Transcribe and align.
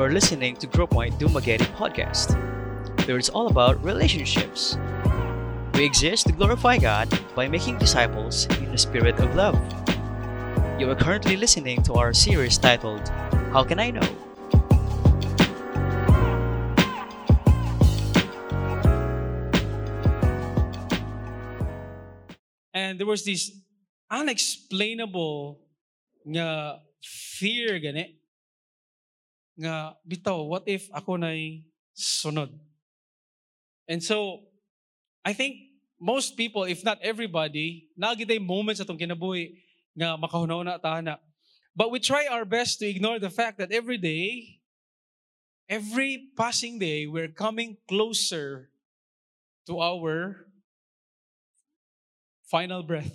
You 0.00 0.06
are 0.06 0.10
listening 0.10 0.56
to 0.56 0.66
Group 0.66 0.96
Point 0.96 1.18
Dumageddon 1.18 1.68
podcast, 1.76 2.32
where 3.06 3.18
it's 3.18 3.28
all 3.28 3.48
about 3.48 3.84
relationships. 3.84 4.78
We 5.74 5.84
exist 5.84 6.24
to 6.24 6.32
glorify 6.32 6.78
God 6.78 7.12
by 7.36 7.48
making 7.48 7.76
disciples 7.76 8.46
in 8.64 8.72
the 8.72 8.78
spirit 8.78 9.20
of 9.20 9.34
love. 9.36 9.60
You 10.80 10.88
are 10.88 10.94
currently 10.96 11.36
listening 11.36 11.82
to 11.82 12.00
our 12.00 12.14
series 12.14 12.56
titled 12.56 13.10
How 13.52 13.62
Can 13.62 13.78
I 13.78 13.90
Know? 13.90 14.08
And 22.72 22.98
there 22.98 23.06
was 23.06 23.22
this 23.26 23.52
unexplainable 24.10 25.60
nga 26.24 26.80
fear 27.04 27.78
gani 27.78 28.19
nga 29.60 29.92
bitaw 30.08 30.40
what 30.48 30.64
if 30.64 30.88
ako 30.88 31.20
nay 31.20 31.68
sunod? 31.92 32.48
And 33.84 34.00
so 34.00 34.48
I 35.20 35.36
think 35.36 35.60
most 36.00 36.40
people 36.40 36.64
if 36.64 36.80
not 36.80 36.96
everybody 37.04 37.92
nagitay 37.92 38.40
moments 38.40 38.80
atong 38.80 38.96
kinabuhi 38.96 39.60
nga 39.92 40.16
makahunaw 40.16 40.64
na 40.64 40.80
tana 40.80 41.20
but 41.76 41.92
we 41.92 42.00
try 42.00 42.24
our 42.24 42.48
best 42.48 42.80
to 42.80 42.88
ignore 42.88 43.20
the 43.20 43.28
fact 43.28 43.60
that 43.60 43.68
every 43.68 44.00
day 44.00 44.56
every 45.68 46.32
passing 46.34 46.80
day 46.80 47.04
we're 47.04 47.30
coming 47.30 47.76
closer 47.84 48.72
to 49.68 49.78
our 49.78 50.48
final 52.50 52.82
breath. 52.82 53.14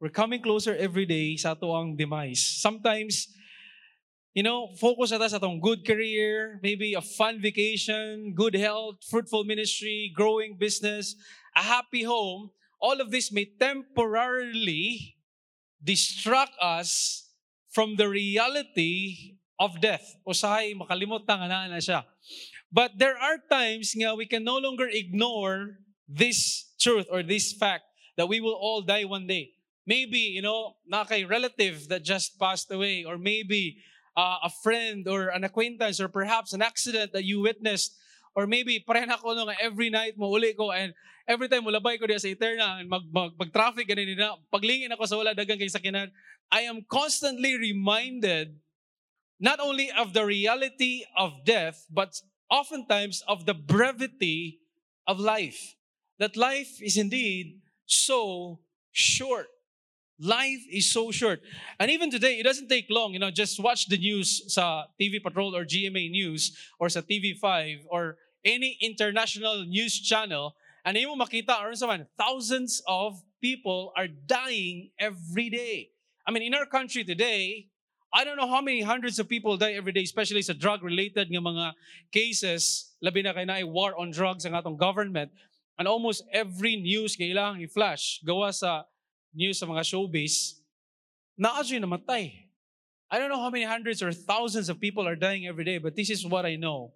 We're 0.00 0.08
coming 0.08 0.40
closer 0.40 0.72
every 0.72 1.04
day 1.04 1.36
sa 1.36 1.52
ato 1.52 1.76
ang 1.76 1.92
demise. 1.92 2.40
Sometimes, 2.40 3.28
you 4.34 4.42
know, 4.42 4.70
focus 4.78 5.10
ata 5.10 5.28
sa 5.28 5.38
atong 5.42 5.58
good 5.58 5.82
career, 5.82 6.60
maybe 6.62 6.94
a 6.94 7.02
fun 7.02 7.42
vacation, 7.42 8.32
good 8.34 8.54
health, 8.54 9.02
fruitful 9.02 9.42
ministry, 9.42 10.12
growing 10.14 10.54
business, 10.54 11.16
a 11.56 11.62
happy 11.62 12.06
home. 12.06 12.50
All 12.80 13.00
of 13.00 13.10
this 13.10 13.32
may 13.32 13.44
temporarily 13.44 15.16
distract 15.82 16.54
us 16.62 17.26
from 17.74 17.96
the 17.96 18.08
reality 18.08 19.36
of 19.58 19.80
death. 19.82 20.16
Usahay, 20.26 20.72
makalimot 20.72 21.26
nga 21.26 21.36
na 21.36 21.68
na 21.68 21.82
siya. 21.82 22.06
But 22.72 22.96
there 22.96 23.18
are 23.18 23.42
times 23.50 23.92
nga 23.98 24.14
we 24.14 24.24
can 24.24 24.46
no 24.46 24.56
longer 24.56 24.86
ignore 24.86 25.82
this 26.06 26.70
truth 26.78 27.06
or 27.10 27.22
this 27.22 27.52
fact 27.52 27.84
that 28.16 28.30
we 28.30 28.40
will 28.40 28.56
all 28.56 28.80
die 28.80 29.04
one 29.04 29.26
day. 29.26 29.52
Maybe, 29.86 30.32
you 30.32 30.42
know, 30.42 30.78
na 30.86 31.04
kay 31.04 31.26
relative 31.26 31.90
that 31.90 32.06
just 32.06 32.38
passed 32.38 32.70
away, 32.70 33.02
or 33.02 33.18
maybe 33.18 33.82
uh, 34.16 34.38
a 34.44 34.50
friend 34.62 35.06
or 35.08 35.28
an 35.28 35.44
acquaintance, 35.44 36.00
or 36.00 36.08
perhaps 36.08 36.52
an 36.52 36.62
accident 36.62 37.12
that 37.12 37.24
you 37.24 37.40
witnessed, 37.40 37.96
or 38.34 38.46
maybe 38.46 38.82
pareha 38.82 39.18
ko 39.18 39.34
no 39.34 39.46
nga 39.46 39.56
every 39.60 39.90
night 39.90 40.14
mo 40.16 40.30
uli 40.30 40.54
ko 40.54 40.70
and 40.70 40.94
every 41.26 41.48
time 41.50 41.66
mulabay 41.66 41.98
ko 41.98 42.06
diya 42.06 42.22
sa 42.22 42.30
Eterna 42.30 42.78
and 42.78 42.88
mag, 42.88 43.02
mag, 43.10 43.34
mag 43.34 43.50
traffic 43.50 43.86
ganun 43.86 44.14
na 44.14 44.38
paglingin 44.50 44.90
ako 44.94 45.04
sa 45.06 45.18
wala 45.18 45.34
dagang 45.34 45.58
kay 45.58 45.70
sakinan 45.70 46.10
I 46.50 46.66
am 46.66 46.82
constantly 46.86 47.54
reminded 47.54 48.58
not 49.38 49.62
only 49.62 49.90
of 49.94 50.14
the 50.14 50.26
reality 50.26 51.06
of 51.14 51.46
death 51.46 51.86
but 51.90 52.18
oftentimes 52.50 53.22
of 53.30 53.46
the 53.46 53.54
brevity 53.54 54.58
of 55.06 55.18
life. 55.18 55.78
That 56.18 56.36
life 56.36 56.82
is 56.82 56.98
indeed 56.98 57.62
so 57.86 58.60
short 58.92 59.48
Life 60.20 60.68
is 60.70 60.92
so 60.92 61.10
short. 61.10 61.40
And 61.80 61.90
even 61.90 62.10
today, 62.10 62.36
it 62.36 62.44
doesn't 62.44 62.68
take 62.68 62.86
long. 62.90 63.14
You 63.14 63.18
know, 63.18 63.30
just 63.30 63.58
watch 63.58 63.88
the 63.88 63.96
news 63.96 64.52
sa 64.52 64.84
TV 65.00 65.22
Patrol 65.22 65.56
or 65.56 65.64
GMA 65.64 66.12
News 66.12 66.52
or 66.78 66.92
sa 66.92 67.00
TV5 67.00 67.88
or 67.88 68.20
any 68.44 68.76
international 68.80 69.64
news 69.64 69.96
channel 69.96 70.54
and 70.84 70.96
mo 70.96 71.16
makita 71.16 71.60
aron 71.60 71.76
sa 71.76 71.86
man, 71.86 72.06
thousands 72.16 72.82
of 72.88 73.20
people 73.40 73.92
are 73.96 74.08
dying 74.08 74.90
every 74.98 75.48
day. 75.48 75.90
I 76.26 76.32
mean, 76.32 76.44
in 76.44 76.54
our 76.54 76.66
country 76.66 77.04
today, 77.04 77.68
I 78.12 78.24
don't 78.24 78.36
know 78.36 78.48
how 78.48 78.60
many 78.60 78.82
hundreds 78.82 79.18
of 79.18 79.28
people 79.28 79.56
die 79.56 79.72
every 79.72 79.92
day, 79.92 80.02
especially 80.02 80.42
sa 80.42 80.52
drug-related 80.52 81.30
nga 81.30 81.40
mga 81.40 81.66
cases, 82.10 82.92
labi 82.98 83.22
na 83.22 83.32
kay 83.32 83.46
na 83.46 83.62
war 83.64 83.94
on 83.96 84.10
drugs 84.10 84.44
ang 84.44 84.52
atong 84.52 84.76
government. 84.76 85.30
And 85.78 85.88
almost 85.88 86.26
every 86.28 86.76
news 86.76 87.16
kailangan 87.16 87.64
i-flash 87.64 88.20
gawa 88.20 88.52
sa 88.52 88.84
news 89.34 89.58
sa 89.58 89.66
mga 89.66 89.86
showbiz, 89.86 90.60
naadyo 91.38 91.78
namatay. 91.80 92.50
I 93.10 93.18
don't 93.18 93.28
know 93.28 93.42
how 93.42 93.50
many 93.50 93.64
hundreds 93.64 94.02
or 94.02 94.12
thousands 94.12 94.68
of 94.68 94.78
people 94.78 95.06
are 95.06 95.16
dying 95.16 95.46
every 95.46 95.64
day, 95.64 95.78
but 95.78 95.96
this 95.96 96.10
is 96.10 96.24
what 96.26 96.46
I 96.46 96.54
know. 96.54 96.92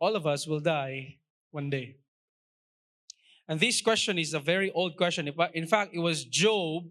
All 0.00 0.16
of 0.16 0.26
us 0.26 0.46
will 0.46 0.60
die 0.60 1.18
one 1.50 1.70
day. 1.70 1.96
And 3.46 3.60
this 3.60 3.80
question 3.80 4.18
is 4.18 4.34
a 4.34 4.40
very 4.40 4.72
old 4.72 4.96
question. 4.96 5.30
In 5.54 5.66
fact, 5.66 5.94
it 5.94 6.00
was 6.00 6.24
Job. 6.24 6.84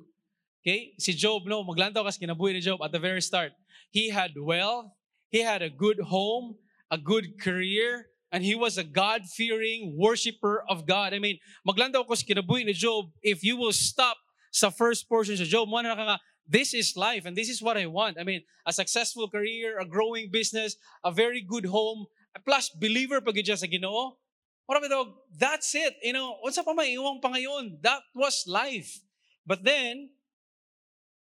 Okay? 0.63 0.93
Si 0.97 1.11
Job, 1.11 1.43
no, 1.45 1.63
maglantaw 1.63 2.05
kasi 2.05 2.23
kinabuhi 2.23 2.53
ni 2.53 2.61
Job 2.61 2.79
at 2.81 2.91
the 2.91 2.99
very 2.99 3.21
start. 3.21 3.51
He 3.91 4.09
had 4.09 4.31
wealth, 4.39 4.87
he 5.29 5.41
had 5.41 5.61
a 5.61 5.69
good 5.69 5.99
home, 5.99 6.55
a 6.89 6.97
good 6.97 7.41
career, 7.41 8.07
and 8.31 8.45
he 8.45 8.55
was 8.55 8.77
a 8.77 8.83
God-fearing 8.83 9.97
worshiper 9.99 10.63
of 10.69 10.87
God. 10.87 11.13
I 11.13 11.19
mean, 11.19 11.37
maglantaw 11.67 12.07
ko 12.07 12.15
sa 12.15 12.23
kinabuhi 12.23 12.63
ni 12.65 12.73
Job, 12.73 13.11
if 13.21 13.43
you 13.43 13.57
will 13.57 13.75
stop 13.75 14.15
sa 14.53 14.69
first 14.69 15.09
portion 15.09 15.33
sa 15.33 15.49
Job, 15.49 15.65
mo 15.65 15.81
na 15.81 15.97
ka 15.97 16.21
this 16.45 16.77
is 16.77 16.93
life 16.93 17.25
and 17.25 17.33
this 17.33 17.49
is 17.49 17.57
what 17.57 17.73
I 17.75 17.89
want. 17.89 18.21
I 18.21 18.23
mean, 18.23 18.45
a 18.67 18.71
successful 18.71 19.25
career, 19.27 19.79
a 19.81 19.85
growing 19.85 20.29
business, 20.29 20.77
a 21.01 21.11
very 21.11 21.41
good 21.41 21.65
home, 21.65 22.05
plus 22.45 22.69
believer 22.69 23.19
pag 23.19 23.41
sa 23.41 23.65
Ginoo. 23.65 24.13
Marami 24.69 24.87
daw, 24.87 25.03
that's 25.35 25.75
it. 25.75 25.97
You 26.05 26.13
know, 26.13 26.39
up 26.39 26.65
pa 26.65 26.71
maiiwang 26.71 27.19
pa 27.19 27.35
ngayon? 27.35 27.81
That 27.83 27.99
was 28.15 28.47
life. 28.47 29.03
But 29.43 29.65
then, 29.65 30.13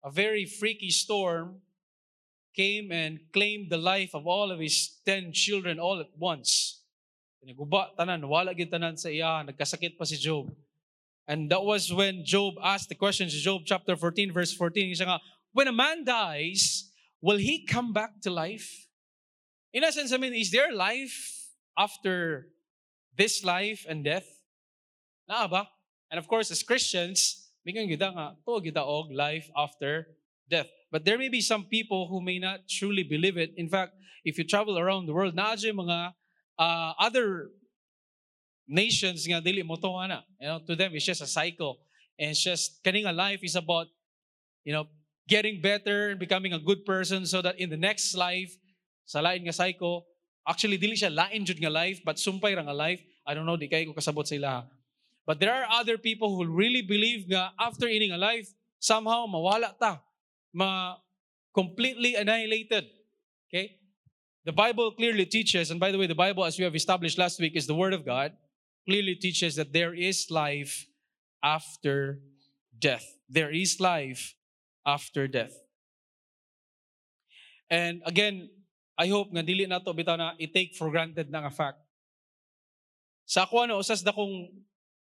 a 0.04 0.12
very 0.12 0.44
freaky 0.44 0.92
storm 0.92 1.64
came 2.52 2.92
and 2.92 3.24
claimed 3.32 3.72
the 3.72 3.80
life 3.80 4.12
of 4.12 4.28
all 4.28 4.52
of 4.52 4.60
his 4.60 5.00
ten 5.08 5.32
children 5.32 5.80
all 5.80 6.04
at 6.04 6.12
once. 6.20 6.84
Pinaguba, 7.40 7.96
tanan, 7.96 8.28
wala 8.28 8.52
gid 8.52 8.72
tanan 8.72 9.00
sa 9.00 9.08
iya, 9.08 9.44
nagkasakit 9.48 9.96
pa 9.96 10.04
si 10.04 10.20
Job. 10.20 10.52
And 11.28 11.50
that 11.52 11.64
was 11.64 11.92
when 11.94 12.26
Job 12.26 12.56
asked 12.62 12.90
the 12.90 12.96
question, 12.96 13.30
Job 13.30 13.62
chapter 13.66 13.96
14, 13.96 14.34
verse 14.34 14.54
14. 14.54 14.88
He 14.88 14.96
said, 14.96 15.08
when 15.54 15.68
a 15.68 15.72
man 15.72 16.04
dies, 16.04 16.92
will 17.22 17.38
he 17.38 17.66
come 17.66 17.94
back 17.94 18.20
to 18.22 18.30
life? 18.30 18.88
In 19.72 19.84
essence, 19.84 20.12
I 20.12 20.18
mean, 20.18 20.34
is 20.34 20.52
there 20.52 20.74
life 20.74 21.48
after 21.78 22.50
this 23.18 23.44
life 23.44 23.86
and 23.88 24.04
death? 24.04 24.28
Naa 25.30 25.48
ba? 25.48 25.70
And 26.12 26.20
of 26.20 26.28
course, 26.28 26.52
as 26.52 26.62
Christians, 26.62 27.50
bigyan 27.66 27.90
kita 27.90 28.12
nga, 28.14 28.36
to 28.46 28.84
og 28.84 29.12
life 29.12 29.50
after 29.56 30.08
death. 30.50 30.68
But 30.92 31.06
there 31.06 31.18
may 31.18 31.30
be 31.30 31.42
some 31.42 31.66
people 31.66 32.08
who 32.08 32.22
may 32.22 32.38
not 32.38 32.68
truly 32.70 33.04
believe 33.04 33.38
it. 33.38 33.54
In 33.58 33.70
fact, 33.70 33.94
if 34.24 34.38
you 34.38 34.44
travel 34.44 34.78
around 34.78 35.08
the 35.08 35.14
world, 35.14 35.34
na 35.34 35.56
mga 35.56 36.14
uh, 36.60 36.94
other 37.00 37.50
nations 38.68 39.28
nga 39.28 39.42
dili 39.42 39.64
mo 39.64 39.76
to. 39.76 39.90
You 40.40 40.48
know, 40.48 40.60
to 40.66 40.76
them 40.76 40.96
it's 40.96 41.06
just 41.06 41.22
a 41.22 41.28
cycle. 41.28 41.80
And 42.20 42.32
it's 42.32 42.44
just 42.44 42.84
kaning 42.84 43.10
life 43.16 43.44
is 43.44 43.56
about 43.56 43.88
you 44.64 44.72
know, 44.72 44.88
getting 45.28 45.62
better 45.62 46.10
and 46.12 46.20
becoming 46.20 46.54
a 46.54 46.60
good 46.60 46.86
person 46.86 47.26
so 47.26 47.42
that 47.42 47.60
in 47.60 47.70
the 47.70 47.78
next 47.78 48.16
life 48.16 48.56
sa 49.06 49.20
lain 49.20 49.44
nga 49.44 49.54
cycle, 49.54 50.08
actually 50.48 50.78
dili 50.78 50.96
siya 50.96 51.12
lain 51.12 51.46
jud 51.46 51.60
nga 51.60 51.72
life 51.72 52.00
but 52.04 52.16
sumpay 52.16 52.56
ra 52.56 52.64
nga 52.64 52.76
life. 52.76 53.04
I 53.28 53.34
don't 53.34 53.46
know 53.46 53.56
di 53.56 53.68
kay 53.68 53.86
ko 53.86 53.94
kasabot 53.94 54.28
sa 54.28 54.36
ila. 54.36 54.68
But 55.24 55.40
there 55.40 55.56
are 55.56 55.68
other 55.72 55.98
people 55.98 56.36
who 56.36 56.44
really 56.48 56.84
believe 56.84 57.28
nga 57.28 57.56
after 57.60 57.88
ending 57.88 58.12
a 58.12 58.20
life, 58.20 58.52
somehow 58.80 59.28
mawala 59.28 59.72
ta. 59.80 60.04
Ma 60.52 61.00
completely 61.56 62.16
annihilated. 62.16 62.88
Okay? 63.48 63.80
The 64.44 64.52
Bible 64.52 64.92
clearly 64.92 65.26
teaches, 65.26 65.72
and 65.72 65.80
by 65.80 65.92
the 65.92 65.98
way, 65.98 66.06
the 66.06 66.18
Bible, 66.18 66.44
as 66.44 66.58
we 66.60 66.66
have 66.66 66.76
established 66.76 67.18
last 67.18 67.40
week, 67.40 67.56
is 67.56 67.64
the 67.64 67.76
Word 67.76 67.94
of 67.94 68.04
God 68.04 68.36
clearly 68.86 69.16
teaches 69.16 69.56
that 69.56 69.74
there 69.74 69.94
is 69.94 70.30
life 70.30 70.88
after 71.44 72.20
death. 72.78 73.06
There 73.30 73.52
is 73.52 73.80
life 73.80 74.36
after 74.86 75.28
death. 75.28 75.56
And 77.70 78.02
again, 78.06 78.50
I 78.98 79.08
hope 79.08 79.34
nga 79.34 79.42
dili 79.42 79.66
na 79.66 79.80
to 79.80 79.94
bitaw 79.94 80.18
na 80.18 80.38
i-take 80.38 80.76
for 80.78 80.92
granted 80.94 81.32
na 81.32 81.42
nga 81.42 81.52
fact. 81.52 81.82
Sa 83.26 83.48
ako 83.48 83.66
ano, 83.66 83.80
usas 83.80 84.06
na 84.06 84.14
kong 84.14 84.52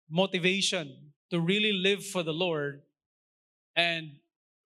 motivation 0.10 0.89
to 1.30 1.39
really 1.39 1.71
live 1.71 2.04
for 2.04 2.25
the 2.25 2.33
Lord 2.33 2.81
and 3.77 4.18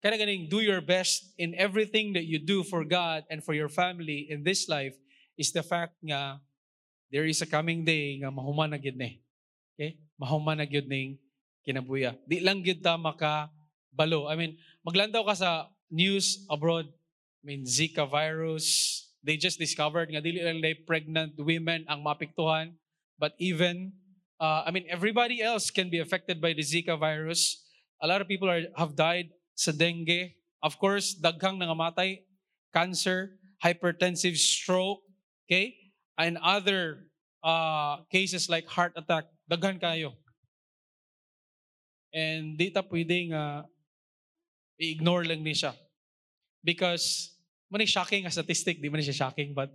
kind 0.02 0.16
ganing 0.16 0.48
do 0.48 0.64
your 0.64 0.81
best 0.81 1.34
in 1.38 1.54
everything 1.54 2.12
that 2.14 2.25
you 2.25 2.38
do 2.38 2.64
for 2.64 2.84
God 2.84 3.25
and 3.31 3.44
for 3.44 3.52
your 3.52 3.69
family 3.69 4.26
in 4.31 4.43
this 4.43 4.69
life 4.69 4.96
is 5.37 5.52
the 5.52 5.62
fact 5.62 5.94
nga 6.02 6.40
there 7.16 7.24
is 7.24 7.40
a 7.40 7.48
coming 7.48 7.80
day 7.80 8.20
nga 8.20 8.28
mahuman 8.28 8.68
na 8.68 8.76
gyud 8.76 9.00
ni. 9.00 9.24
Okay? 9.72 9.96
Mahuman 10.20 10.60
na 10.60 10.68
gyud 10.68 10.84
ning 10.84 11.16
kinabuya. 11.64 12.12
Di 12.28 12.44
lang 12.44 12.60
gyud 12.60 12.84
ta 12.84 13.00
maka 13.00 13.48
balo. 13.88 14.28
I 14.28 14.36
mean, 14.36 14.60
maglandaw 14.84 15.24
ka 15.24 15.32
sa 15.32 15.72
news 15.88 16.44
abroad. 16.52 16.84
I 17.40 17.42
mean, 17.48 17.64
Zika 17.64 18.04
virus, 18.04 19.00
they 19.24 19.40
just 19.40 19.56
discovered 19.56 20.12
nga 20.12 20.20
dili 20.20 20.44
lang 20.44 20.60
pregnant 20.84 21.32
women 21.40 21.88
ang 21.88 22.04
mapiktuhan, 22.04 22.76
but 23.16 23.32
even 23.40 23.96
uh, 24.36 24.69
I 24.69 24.70
mean 24.76 24.84
everybody 24.92 25.40
else 25.40 25.72
can 25.72 25.88
be 25.88 26.04
affected 26.04 26.36
by 26.36 26.52
the 26.52 26.60
Zika 26.60 27.00
virus. 27.00 27.64
A 28.04 28.06
lot 28.06 28.20
of 28.20 28.28
people 28.28 28.52
are 28.52 28.69
have 28.76 28.92
died 28.92 29.32
sa 29.56 29.72
dengue. 29.72 30.36
Of 30.60 30.76
course, 30.76 31.16
daghang 31.16 31.56
nangamatay, 31.56 32.28
cancer, 32.76 33.40
hypertensive 33.64 34.36
stroke, 34.36 35.00
okay? 35.48 35.85
And 36.16 36.40
other 36.40 37.06
uh, 37.44 38.02
cases 38.10 38.48
like 38.48 38.66
heart 38.66 38.92
attack, 38.96 39.28
daghan 39.50 39.80
kayo. 39.80 40.16
And 42.12 42.56
di 42.56 42.72
ta 42.72 42.80
pwedeng 42.80 43.36
uh, 43.36 43.68
i-ignore 44.80 45.28
lang 45.28 45.44
ni 45.44 45.52
siya. 45.52 45.76
Because 46.64 47.36
man 47.70 47.84
shocking 47.84 48.24
nga 48.24 48.32
statistic, 48.32 48.80
di 48.80 48.88
man 48.88 49.04
siya 49.04 49.14
shocking, 49.14 49.52
but 49.52 49.68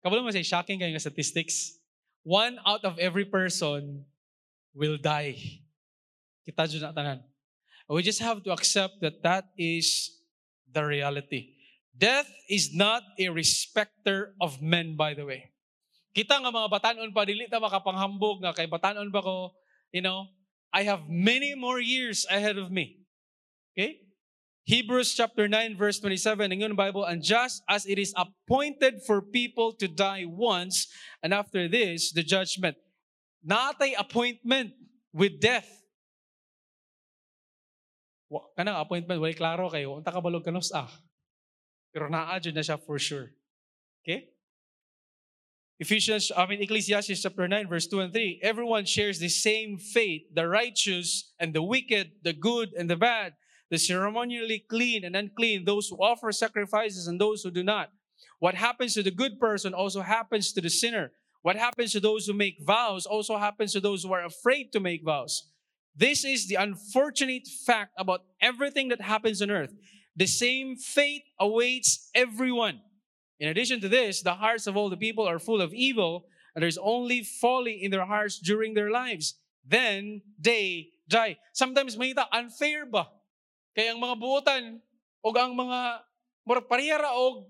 kabalo 0.00 0.24
man 0.24 0.32
siya 0.32 0.58
shocking 0.58 0.80
kay 0.80 0.90
nga 0.90 1.04
statistics. 1.04 1.76
One 2.24 2.58
out 2.64 2.84
of 2.84 2.98
every 2.98 3.24
person 3.24 4.04
will 4.74 4.96
die. 4.96 5.64
Kita 6.48 6.64
dyan 6.64 6.88
na 6.88 6.92
tanan. 6.96 7.20
We 7.88 8.04
just 8.04 8.20
have 8.20 8.44
to 8.44 8.52
accept 8.52 9.00
that 9.00 9.24
that 9.24 9.48
is 9.56 10.12
the 10.68 10.84
reality. 10.84 11.56
Death 11.96 12.28
is 12.48 12.76
not 12.76 13.02
a 13.18 13.28
respecter 13.28 14.36
of 14.40 14.60
men, 14.60 14.94
by 14.94 15.14
the 15.16 15.24
way. 15.24 15.50
Kita 16.16 16.40
nga 16.40 16.50
mga 16.50 16.68
batanon 16.72 17.10
pa, 17.12 17.28
dili 17.28 17.46
ta 17.46 17.60
makapanghambog 17.60 18.42
nga 18.42 18.56
kay 18.56 18.66
batanon 18.66 19.12
ba 19.12 19.20
ko, 19.20 19.52
you 19.92 20.00
know, 20.00 20.28
I 20.72 20.84
have 20.84 21.08
many 21.08 21.56
more 21.56 21.80
years 21.80 22.28
ahead 22.28 22.60
of 22.60 22.68
me. 22.68 23.00
Okay? 23.72 24.04
Hebrews 24.68 25.16
chapter 25.16 25.48
9 25.48 25.80
verse 25.80 25.96
27 25.96 26.52
ng 26.52 26.76
Bible, 26.76 27.08
and 27.08 27.24
just 27.24 27.64
as 27.64 27.88
it 27.88 27.96
is 27.96 28.12
appointed 28.12 29.00
for 29.08 29.24
people 29.24 29.72
to 29.80 29.88
die 29.88 30.28
once, 30.28 30.92
and 31.24 31.32
after 31.32 31.72
this, 31.72 32.12
the 32.12 32.20
judgment. 32.20 32.76
Natay 33.40 33.96
appointment 33.96 34.76
with 35.08 35.40
death. 35.40 35.68
Wa, 38.28 38.44
kanang 38.52 38.76
appointment, 38.76 39.24
wala 39.24 39.32
klaro 39.32 39.72
kayo, 39.72 39.96
unta 39.96 40.12
ka 40.12 40.20
balog 40.20 40.44
kanos 40.44 40.68
ah. 40.76 40.92
Pero 41.88 42.12
naadyo 42.12 42.52
na 42.52 42.60
siya 42.60 42.76
for 42.76 43.00
sure. 43.00 43.32
Okay? 44.04 44.28
Ephesians, 45.80 46.32
I 46.36 46.46
mean 46.46 46.60
Ecclesiastes 46.60 47.22
chapter 47.22 47.46
9 47.46 47.68
verse 47.68 47.86
2 47.86 48.00
and 48.00 48.12
3, 48.12 48.40
everyone 48.42 48.84
shares 48.84 49.18
the 49.18 49.28
same 49.28 49.78
fate, 49.78 50.34
the 50.34 50.48
righteous 50.48 51.32
and 51.38 51.54
the 51.54 51.62
wicked, 51.62 52.12
the 52.22 52.32
good 52.32 52.72
and 52.76 52.90
the 52.90 52.96
bad 52.96 53.34
the 53.70 53.78
ceremonially 53.78 54.64
clean 54.68 55.04
and 55.04 55.14
unclean, 55.16 55.64
those 55.64 55.88
who 55.88 55.96
offer 55.96 56.32
sacrifices 56.32 57.06
and 57.06 57.20
those 57.20 57.42
who 57.42 57.50
do 57.50 57.62
not. 57.62 57.90
What 58.38 58.54
happens 58.54 58.94
to 58.94 59.02
the 59.02 59.10
good 59.10 59.38
person 59.38 59.74
also 59.74 60.00
happens 60.00 60.52
to 60.52 60.60
the 60.60 60.70
sinner. 60.70 61.12
What 61.42 61.56
happens 61.56 61.92
to 61.92 62.00
those 62.00 62.26
who 62.26 62.32
make 62.32 62.58
vows 62.60 63.06
also 63.06 63.36
happens 63.36 63.72
to 63.72 63.80
those 63.80 64.02
who 64.02 64.12
are 64.12 64.24
afraid 64.24 64.72
to 64.72 64.80
make 64.80 65.04
vows. 65.04 65.50
This 65.94 66.24
is 66.24 66.46
the 66.48 66.56
unfortunate 66.56 67.46
fact 67.66 67.92
about 67.98 68.22
everything 68.40 68.88
that 68.88 69.00
happens 69.00 69.42
on 69.42 69.50
earth. 69.50 69.74
The 70.16 70.26
same 70.26 70.76
fate 70.76 71.24
awaits 71.38 72.10
everyone. 72.14 72.80
In 73.38 73.48
addition 73.48 73.78
to 73.80 73.88
this, 73.88 74.22
the 74.22 74.34
hearts 74.34 74.66
of 74.66 74.74
all 74.74 74.90
the 74.90 74.98
people 74.98 75.22
are 75.22 75.38
full 75.38 75.62
of 75.62 75.70
evil, 75.70 76.26
and 76.54 76.62
there's 76.62 76.78
only 76.78 77.22
folly 77.22 77.78
in 77.82 77.94
their 77.94 78.06
hearts 78.06 78.42
during 78.42 78.74
their 78.74 78.90
lives. 78.90 79.38
Then 79.62 80.22
they 80.38 80.90
die. 81.06 81.38
Sometimes 81.54 81.94
may 81.94 82.14
unfair 82.34 82.82
ba? 82.84 83.06
Kaya 83.78 83.94
ang 83.94 84.02
mga 84.02 84.16
buotan 84.18 84.64
o 85.22 85.30
ang 85.30 85.54
mga 85.54 86.02
mura 86.42 86.62
parehara 86.64 87.14
og 87.14 87.46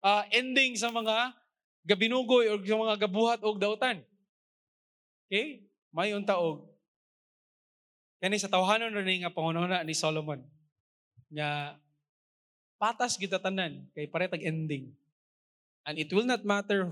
uh, 0.00 0.24
ending 0.32 0.80
sa 0.80 0.88
mga 0.88 1.36
gabinugoy 1.84 2.48
o 2.48 2.56
sa 2.62 2.78
mga 2.78 2.96
gabuhat 3.04 3.40
og 3.44 3.60
dautan. 3.60 4.00
Okay? 5.28 5.68
May 5.92 6.12
taog. 6.24 6.64
Kani 8.18 8.40
sa 8.40 8.50
tawhanon 8.50 8.96
rin 8.96 9.22
nga 9.22 9.34
pangunahuna 9.34 9.84
ni 9.84 9.92
Solomon. 9.92 10.42
Nga 11.30 11.78
patas 12.80 13.20
kita 13.20 13.36
tanan 13.36 13.86
kay 13.92 14.08
paretag 14.08 14.42
ending. 14.42 14.88
And 15.86 15.98
it 15.98 16.12
will 16.12 16.26
not 16.26 16.44
matter 16.44 16.90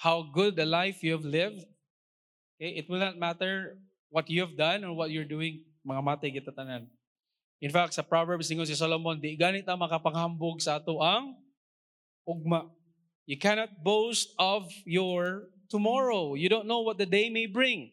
how 0.00 0.24
good 0.32 0.56
the 0.56 0.64
life 0.64 1.02
you 1.02 1.12
have 1.12 1.24
lived. 1.24 1.64
Okay? 2.56 2.80
It 2.80 2.88
will 2.88 3.00
not 3.00 3.18
matter 3.18 3.76
what 4.08 4.28
you 4.28 4.40
have 4.40 4.56
done 4.56 4.84
or 4.84 4.96
what 4.96 5.10
you're 5.10 5.28
doing. 5.28 5.64
Mga 5.84 6.02
matay 6.04 6.30
kita 6.32 6.52
tanan. 6.52 6.88
In 7.60 7.68
fact, 7.68 7.92
sa 7.92 8.00
Proverbs 8.00 8.48
ningon 8.48 8.64
si 8.64 8.72
Solomon, 8.72 9.20
di 9.20 9.36
ganit 9.36 9.68
ang 9.68 9.84
makapanghambog 9.84 10.64
sa 10.64 10.80
ato 10.80 10.96
ang 11.04 11.36
ugma. 12.24 12.72
You 13.28 13.36
cannot 13.36 13.84
boast 13.84 14.32
of 14.40 14.72
your 14.88 15.52
tomorrow. 15.68 16.32
You 16.34 16.48
don't 16.48 16.64
know 16.64 16.80
what 16.80 16.96
the 16.96 17.04
day 17.04 17.28
may 17.28 17.44
bring. 17.44 17.92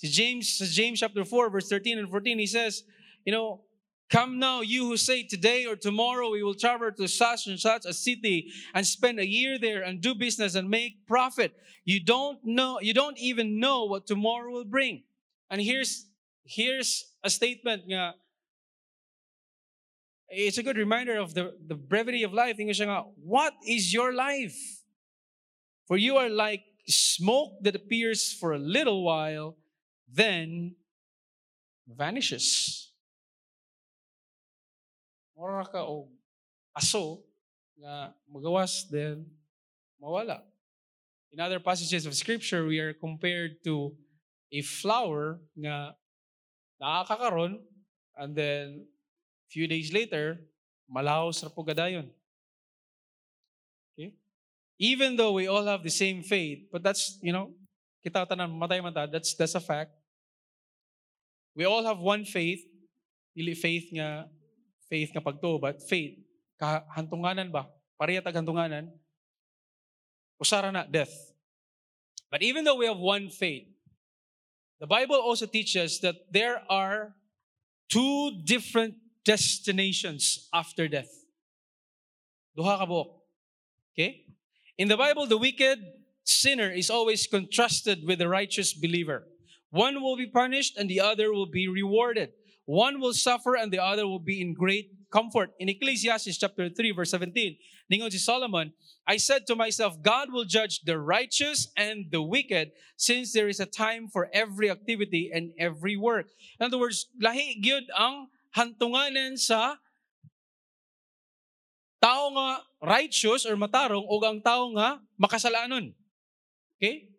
Si 0.00 0.08
James, 0.08 0.56
sa 0.56 0.64
James 0.64 1.00
chapter 1.00 1.24
4, 1.24 1.52
verse 1.52 1.68
13 1.68 2.00
and 2.00 2.08
14, 2.08 2.40
he 2.40 2.48
says, 2.48 2.84
you 3.24 3.32
know, 3.32 3.65
Come 4.08 4.38
now, 4.38 4.60
you 4.60 4.86
who 4.86 4.96
say 4.96 5.24
today 5.24 5.66
or 5.66 5.74
tomorrow 5.74 6.30
we 6.30 6.42
will 6.42 6.54
travel 6.54 6.92
to 6.92 7.08
such 7.08 7.48
and 7.48 7.58
such 7.58 7.84
a 7.84 7.92
city 7.92 8.52
and 8.72 8.86
spend 8.86 9.18
a 9.18 9.26
year 9.26 9.58
there 9.58 9.82
and 9.82 10.00
do 10.00 10.14
business 10.14 10.54
and 10.54 10.70
make 10.70 11.06
profit. 11.06 11.52
You 11.84 12.04
don't 12.04 12.38
know, 12.44 12.78
you 12.80 12.94
don't 12.94 13.18
even 13.18 13.58
know 13.58 13.84
what 13.84 14.06
tomorrow 14.06 14.52
will 14.52 14.64
bring. 14.64 15.02
And 15.50 15.60
here's 15.60 16.06
here's 16.44 17.12
a 17.24 17.30
statement 17.30 17.82
it's 20.28 20.58
a 20.58 20.62
good 20.62 20.76
reminder 20.76 21.18
of 21.18 21.34
the, 21.34 21.54
the 21.66 21.74
brevity 21.74 22.22
of 22.22 22.32
life. 22.32 22.56
Tingnan 22.56 22.74
siya 22.74 22.86
nga, 22.86 23.02
what 23.22 23.54
is 23.66 23.92
your 23.92 24.12
life? 24.12 24.58
For 25.86 25.96
you 25.96 26.16
are 26.16 26.28
like 26.28 26.64
smoke 26.88 27.62
that 27.62 27.76
appears 27.76 28.32
for 28.32 28.52
a 28.52 28.58
little 28.58 29.04
while, 29.04 29.56
then 30.10 30.74
vanishes. 31.86 32.85
Mura 35.36 35.68
ka 35.68 35.84
o 35.84 36.08
aso 36.72 37.20
nga 37.76 38.16
magawas 38.24 38.88
then 38.88 39.28
mawala. 40.00 40.40
In 41.30 41.38
other 41.38 41.60
passages 41.60 42.08
of 42.08 42.16
scripture, 42.16 42.64
we 42.64 42.80
are 42.80 42.96
compared 42.96 43.60
to 43.68 43.92
a 44.50 44.64
flower 44.64 45.36
nga 45.52 45.92
nakakaroon 46.80 47.60
and 48.16 48.32
then 48.32 48.88
Few 49.48 49.66
days 49.70 49.92
later, 49.94 50.42
malaos 50.90 51.42
ra 51.42 51.50
po 51.50 51.62
gadayon. 51.62 52.10
Okay? 53.94 54.10
Even 54.78 55.14
though 55.14 55.32
we 55.32 55.46
all 55.46 55.64
have 55.64 55.86
the 55.86 55.90
same 55.90 56.22
faith, 56.22 56.66
but 56.70 56.82
that's, 56.82 57.18
you 57.22 57.30
know, 57.30 57.54
kita 58.02 58.26
tanan 58.26 58.50
matay 58.58 58.82
man 58.82 58.94
that's 59.10 59.34
that's 59.34 59.54
a 59.54 59.62
fact. 59.62 59.94
We 61.54 61.64
all 61.64 61.82
have 61.86 62.02
one 62.02 62.26
faith, 62.26 62.62
dili 63.38 63.54
faith 63.54 63.86
nga 63.94 64.26
faith 64.88 65.10
nga 65.14 65.20
pagtuo, 65.20 65.60
but 65.60 65.82
faith 65.82 66.18
kahantunganan 66.60 67.52
ba? 67.52 67.68
Pareha 68.00 68.22
tag 68.22 68.34
hantunganan. 68.34 68.92
Usara 70.42 70.72
na 70.72 70.84
death. 70.84 71.12
But 72.30 72.42
even 72.42 72.64
though 72.64 72.76
we 72.76 72.86
have 72.86 72.98
one 72.98 73.30
faith, 73.30 73.68
the 74.80 74.86
Bible 74.86 75.16
also 75.16 75.46
teaches 75.46 76.00
that 76.00 76.16
there 76.30 76.60
are 76.68 77.14
two 77.88 78.42
different 78.44 78.94
destinations 79.24 80.48
after 80.52 80.88
death. 80.88 81.10
Duha 82.58 82.78
ka 82.78 82.86
buok. 82.86 83.08
Okay? 83.94 84.26
In 84.76 84.88
the 84.88 84.96
Bible, 84.96 85.26
the 85.26 85.38
wicked 85.38 85.78
sinner 86.24 86.70
is 86.70 86.90
always 86.90 87.26
contrasted 87.26 88.04
with 88.04 88.18
the 88.18 88.28
righteous 88.28 88.74
believer. 88.74 89.24
One 89.70 90.02
will 90.02 90.16
be 90.16 90.26
punished 90.26 90.76
and 90.76 90.88
the 90.88 91.00
other 91.00 91.32
will 91.32 91.48
be 91.48 91.68
rewarded. 91.68 92.32
One 92.66 92.98
will 92.98 93.14
suffer 93.14 93.54
and 93.54 93.70
the 93.70 93.78
other 93.78 94.06
will 94.06 94.22
be 94.22 94.42
in 94.42 94.52
great 94.52 94.90
comfort. 95.10 95.54
In 95.62 95.70
Ecclesiastes 95.70 96.36
chapter 96.36 96.68
3 96.68 96.90
verse 96.90 97.14
17, 97.14 97.56
ningon 97.86 98.10
si 98.10 98.18
Solomon, 98.18 98.74
I 99.06 99.16
said 99.22 99.46
to 99.46 99.54
myself, 99.54 100.02
God 100.02 100.34
will 100.34 100.44
judge 100.44 100.82
the 100.82 100.98
righteous 100.98 101.70
and 101.78 102.10
the 102.10 102.20
wicked 102.20 102.74
since 102.98 103.32
there 103.32 103.46
is 103.46 103.62
a 103.62 103.70
time 103.70 104.10
for 104.10 104.28
every 104.34 104.68
activity 104.68 105.30
and 105.32 105.54
every 105.62 105.96
work. 105.96 106.26
In 106.58 106.66
other 106.66 106.78
words, 106.78 107.06
lahi 107.22 107.62
gyud 107.62 107.86
ang 107.94 108.26
hantunganan 108.50 109.38
sa 109.38 109.78
tao 112.02 112.34
nga 112.34 112.66
righteous 112.82 113.46
or 113.46 113.54
matarong 113.54 114.02
o 114.02 114.18
ang 114.26 114.42
tao 114.42 114.74
nga 114.74 114.98
makasalanon. 115.14 115.94
Okay? 116.82 117.15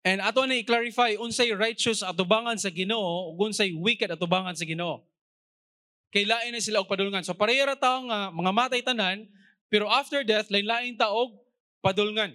And 0.00 0.24
ato 0.24 0.48
na 0.48 0.56
i-clarify 0.56 1.20
unsay 1.20 1.52
righteous 1.52 2.00
atubangan 2.00 2.56
sa 2.56 2.72
Ginoo 2.72 3.36
ug 3.36 3.52
unsay 3.52 3.76
wicked 3.76 4.08
atubangan 4.08 4.56
sa 4.56 4.64
Ginoo. 4.64 5.04
Kay 6.10 6.24
lain 6.24 6.56
na 6.56 6.60
sila 6.60 6.80
og 6.80 6.88
padulngan. 6.88 7.22
So 7.22 7.36
parehara 7.36 7.76
tao 7.76 8.02
nga 8.08 8.32
mga 8.32 8.50
matay 8.50 8.80
tanan, 8.82 9.28
pero 9.68 9.86
after 9.86 10.24
death 10.24 10.48
lain-lain 10.48 10.96
taog 10.96 11.36
padulngan. 11.84 12.32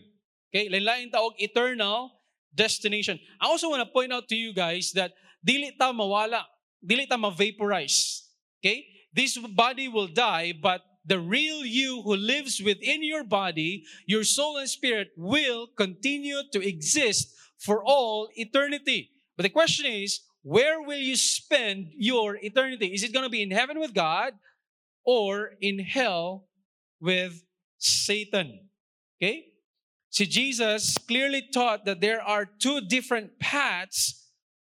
Okay? 0.54 0.70
Lain-lain 0.70 1.10
taog 1.12 1.34
eternal 1.42 2.22
destination. 2.54 3.20
I 3.42 3.50
also 3.50 3.68
want 3.68 3.84
to 3.84 3.90
point 3.90 4.14
out 4.14 4.30
to 4.32 4.38
you 4.38 4.56
guys 4.56 4.96
that 4.96 5.12
dili 5.44 5.76
ta 5.76 5.92
mawala 5.92 6.46
dili 6.80 7.10
ta 7.10 7.18
ma-vaporize. 7.18 8.30
Okay? 8.62 8.86
This 9.12 9.36
body 9.42 9.90
will 9.90 10.08
die, 10.08 10.54
but 10.54 10.86
the 11.04 11.20
real 11.20 11.66
you 11.66 12.02
who 12.02 12.16
lives 12.16 12.62
within 12.62 13.04
your 13.04 13.24
body, 13.24 13.84
your 14.06 14.24
soul 14.24 14.58
and 14.58 14.70
spirit 14.70 15.12
will 15.18 15.68
continue 15.76 16.42
to 16.52 16.60
exist 16.62 17.34
for 17.60 17.84
all 17.84 18.30
eternity. 18.36 19.10
But 19.38 19.44
the 19.44 19.50
question 19.50 19.86
is, 19.86 20.22
where 20.44 20.82
will 20.82 21.00
you 21.00 21.16
spend 21.16 21.88
your 21.98 22.38
eternity? 22.42 22.88
Is 22.94 23.04
it 23.04 23.14
going 23.14 23.26
to 23.26 23.30
be 23.30 23.42
in 23.42 23.52
heaven 23.52 23.80
with 23.80 23.94
God 23.94 24.34
or 25.04 25.52
in 25.60 25.80
hell 25.80 26.46
with 27.02 27.44
Satan? 27.78 28.70
Okay? 29.22 29.46
See, 30.12 30.26
Jesus 30.26 30.98
clearly 30.98 31.44
taught 31.54 31.86
that 31.86 32.00
there 32.00 32.22
are 32.22 32.46
two 32.46 32.82
different 32.82 33.40
paths 33.40 34.30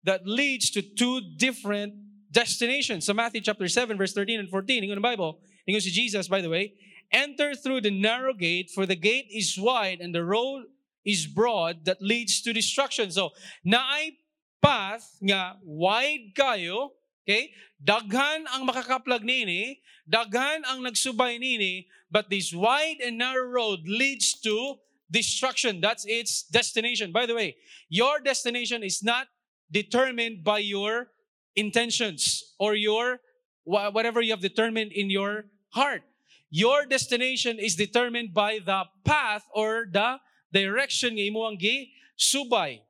that 0.04 0.26
leads 0.26 0.70
to 0.70 0.82
two 0.82 1.20
different 1.36 1.94
destinations. 2.32 3.06
So 3.06 3.14
Matthew 3.14 3.40
chapter 3.40 3.68
7, 3.68 3.96
verse 3.96 4.12
13 4.12 4.40
and 4.40 4.48
14, 4.48 4.84
in 4.84 4.94
the 4.94 5.00
Bible, 5.00 5.40
ingon 5.68 5.82
si 5.82 5.90
Jesus, 5.90 6.28
by 6.28 6.40
the 6.40 6.48
way, 6.48 6.72
enter 7.12 7.54
through 7.54 7.82
the 7.82 7.90
narrow 7.90 8.32
gate, 8.32 8.70
for 8.74 8.86
the 8.86 8.96
gate 8.96 9.26
is 9.30 9.56
wide 9.58 10.00
and 10.00 10.14
the 10.14 10.24
road 10.24 10.64
is 11.08 11.24
broad 11.24 11.88
that 11.88 12.04
leads 12.04 12.44
to 12.44 12.52
destruction. 12.52 13.08
So, 13.08 13.32
naay 13.64 14.20
path 14.60 15.16
nga 15.24 15.56
wide 15.64 16.36
kayo, 16.36 16.92
okay? 17.24 17.56
Daghan 17.80 18.44
ang 18.52 18.68
makakaplag 18.68 19.24
nini, 19.24 19.80
daghan 20.04 20.68
ang 20.68 20.84
nagsubay 20.84 21.40
nini, 21.40 21.88
but 22.12 22.28
this 22.28 22.52
wide 22.52 23.00
and 23.00 23.16
narrow 23.16 23.48
road 23.48 23.88
leads 23.88 24.36
to 24.44 24.76
destruction. 25.08 25.80
That's 25.80 26.04
its 26.04 26.44
destination. 26.44 27.08
By 27.08 27.24
the 27.24 27.34
way, 27.34 27.56
your 27.88 28.20
destination 28.20 28.84
is 28.84 29.00
not 29.00 29.32
determined 29.72 30.44
by 30.44 30.60
your 30.60 31.08
intentions 31.56 32.52
or 32.60 32.76
your 32.76 33.24
whatever 33.64 34.20
you 34.20 34.32
have 34.32 34.44
determined 34.44 34.92
in 34.92 35.08
your 35.08 35.48
heart. 35.70 36.02
Your 36.48 36.86
destination 36.86 37.58
is 37.60 37.76
determined 37.76 38.32
by 38.32 38.60
the 38.64 38.88
path 39.04 39.44
or 39.52 39.84
the 39.92 40.16
direction 40.52 41.14
nga 41.14 41.24
imo 41.24 41.44
ang 41.44 41.56
gi 41.56 41.92
subay. 42.16 42.80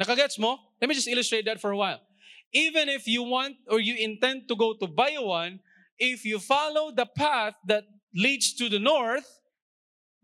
Nakagets 0.00 0.40
mo? 0.40 0.56
Let 0.80 0.88
me 0.88 0.96
just 0.96 1.08
illustrate 1.08 1.44
that 1.44 1.60
for 1.60 1.72
a 1.72 1.78
while. 1.78 2.00
Even 2.50 2.88
if 2.88 3.06
you 3.06 3.22
want 3.22 3.56
or 3.68 3.78
you 3.78 3.94
intend 4.00 4.48
to 4.48 4.54
go 4.56 4.74
to 4.74 4.88
Bayawan, 4.88 5.60
if 6.00 6.24
you 6.24 6.40
follow 6.40 6.90
the 6.90 7.06
path 7.06 7.54
that 7.68 7.84
leads 8.16 8.56
to 8.56 8.72
the 8.72 8.80
north, 8.80 9.26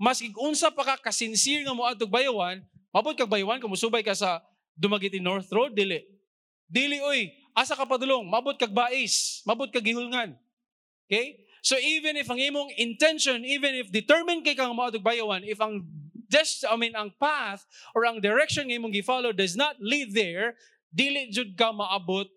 mas 0.00 0.20
unsa 0.20 0.72
pa 0.72 0.82
ka 0.82 1.08
kasinsir 1.08 1.62
nga 1.62 1.76
mo 1.76 1.84
adtog 1.84 2.10
Bayawan, 2.10 2.64
mabot 2.90 3.14
kag 3.14 3.30
Bayawan 3.30 3.60
kung 3.60 3.70
musubay 3.70 4.02
ka 4.02 4.16
sa 4.16 4.40
Dumagiti 4.76 5.20
North 5.20 5.48
Road, 5.52 5.72
dili. 5.72 6.04
Dili 6.68 7.00
oy, 7.00 7.32
asa 7.56 7.72
ka 7.72 7.88
padulong, 7.88 8.28
mabot 8.28 8.52
kag 8.58 8.74
bais, 8.74 9.40
mabot 9.48 9.70
kag 9.72 9.84
gihulngan. 9.84 10.36
Okay? 11.08 11.46
So 11.66 11.74
even 11.82 12.14
if 12.14 12.30
ang 12.30 12.38
imong 12.38 12.78
intention, 12.78 13.42
even 13.42 13.74
if 13.74 13.90
determined 13.90 14.46
kay 14.46 14.54
kang 14.54 14.70
maadog 14.70 15.02
bayawan, 15.02 15.42
if 15.42 15.58
ang 15.58 15.82
just 16.30 16.64
I 16.68 16.76
mean 16.76 16.94
ang 16.94 17.12
path 17.20 17.66
or 17.94 18.06
ang 18.06 18.20
direction 18.20 18.68
nga 18.68 18.76
imong 18.76 18.92
gi-follow 18.92 19.32
does 19.32 19.56
not 19.56 19.76
lead 19.80 20.14
there, 20.14 20.54
dili 20.94 21.30
jud 21.30 21.56
ka 21.56 21.72
maabot 21.72 22.28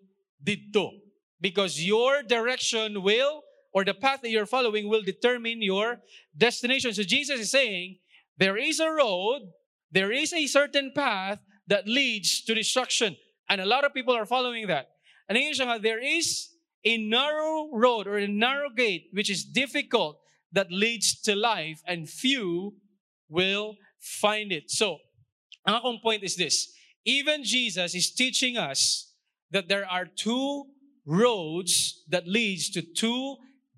didto. 0.42 1.00
Because 1.40 1.80
your 1.80 2.22
direction 2.22 3.02
will 3.02 3.42
or 3.72 3.84
the 3.84 3.94
path 3.94 4.20
that 4.22 4.30
you're 4.30 4.46
following 4.46 4.88
will 4.88 5.02
determine 5.02 5.62
your 5.62 6.00
destination. 6.36 6.92
So 6.92 7.02
Jesus 7.02 7.40
is 7.40 7.50
saying, 7.50 7.98
there 8.36 8.56
is 8.56 8.80
a 8.80 8.90
road, 8.90 9.42
there 9.90 10.12
is 10.12 10.32
a 10.32 10.46
certain 10.46 10.92
path 10.94 11.38
that 11.68 11.86
leads 11.88 12.42
to 12.44 12.54
destruction. 12.54 13.16
And 13.48 13.60
a 13.60 13.66
lot 13.66 13.84
of 13.84 13.94
people 13.94 14.14
are 14.14 14.26
following 14.26 14.66
that. 14.66 14.90
And 15.28 15.38
there 15.82 16.02
is 16.02 16.50
a 16.84 16.96
narrow 16.98 17.70
road 17.72 18.06
or 18.06 18.18
a 18.18 18.28
narrow 18.28 18.70
gate 18.70 19.08
which 19.12 19.30
is 19.30 19.44
difficult 19.44 20.18
that 20.52 20.70
leads 20.70 21.20
to 21.22 21.36
life 21.36 21.80
and 21.86 22.08
few 22.08 22.74
will 23.30 23.78
find 23.98 24.50
it. 24.52 24.70
So, 24.70 24.98
akong 25.66 26.02
point 26.02 26.26
is 26.26 26.34
this. 26.36 26.74
Even 27.06 27.46
Jesus 27.46 27.94
is 27.94 28.12
teaching 28.12 28.58
us 28.58 29.14
that 29.50 29.68
there 29.70 29.88
are 29.88 30.04
two 30.04 30.66
roads 31.06 32.04
that 32.10 32.28
leads 32.28 32.68
to 32.70 32.82
two 32.82 33.36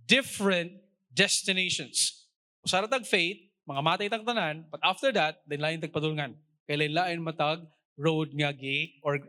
different 0.09 0.73
destinations. 1.15 2.27
Usaratag 2.67 3.07
faith, 3.07 3.39
mga 3.69 3.83
matay 3.85 4.09
tag 4.11 4.27
tanan, 4.27 4.65
but 4.71 4.81
after 4.83 5.13
that, 5.13 5.45
then 5.47 5.61
lain 5.61 5.81
tag 5.81 5.93
padulngan. 5.93 6.35
Kay 6.67 6.89
lain 6.89 7.23
matag 7.23 7.63
road 7.97 8.35
nga 8.35 8.51
gi 8.53 8.99
or 9.05 9.21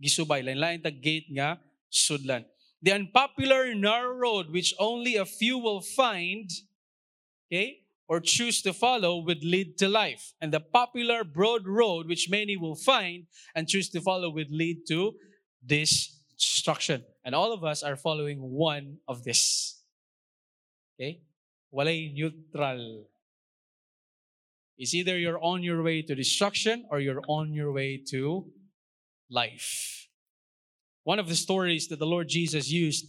gisubay 0.00 0.40
lain 0.40 0.58
lain 0.58 0.78
tag 0.80 1.02
gate 1.02 1.28
nga 1.34 1.60
sudlan. 1.92 2.44
The 2.82 2.92
unpopular 2.92 3.74
narrow 3.74 4.16
road 4.16 4.50
which 4.50 4.74
only 4.78 5.14
a 5.14 5.24
few 5.24 5.58
will 5.58 5.80
find, 5.80 6.50
okay, 7.46 7.81
or 8.08 8.20
choose 8.20 8.62
to 8.62 8.72
follow 8.72 9.18
would 9.18 9.44
lead 9.44 9.78
to 9.78 9.88
life. 9.88 10.34
And 10.40 10.52
the 10.52 10.60
popular 10.60 11.24
broad 11.24 11.66
road 11.66 12.06
which 12.06 12.28
many 12.28 12.56
will 12.56 12.74
find 12.74 13.26
and 13.54 13.68
choose 13.68 13.88
to 13.90 14.00
follow 14.00 14.30
would 14.30 14.50
lead 14.50 14.86
to 14.88 15.14
destruction. 15.64 17.04
And 17.24 17.34
all 17.34 17.52
of 17.52 17.64
us 17.64 17.82
are 17.82 17.96
following 17.96 18.38
one 18.40 18.98
of 19.08 19.24
this. 19.24 19.80
Okay? 21.00 21.20
Walay 21.72 22.12
neutral 22.12 23.06
is 24.78 24.94
either 24.94 25.18
you're 25.18 25.42
on 25.42 25.62
your 25.62 25.82
way 25.82 26.02
to 26.02 26.14
destruction 26.14 26.84
or 26.90 27.00
you're 27.00 27.22
on 27.28 27.52
your 27.52 27.72
way 27.72 28.02
to 28.10 28.46
life. 29.30 30.08
One 31.04 31.18
of 31.18 31.28
the 31.28 31.36
stories 31.36 31.88
that 31.88 31.98
the 31.98 32.06
Lord 32.06 32.28
Jesus 32.28 32.70
used 32.70 33.06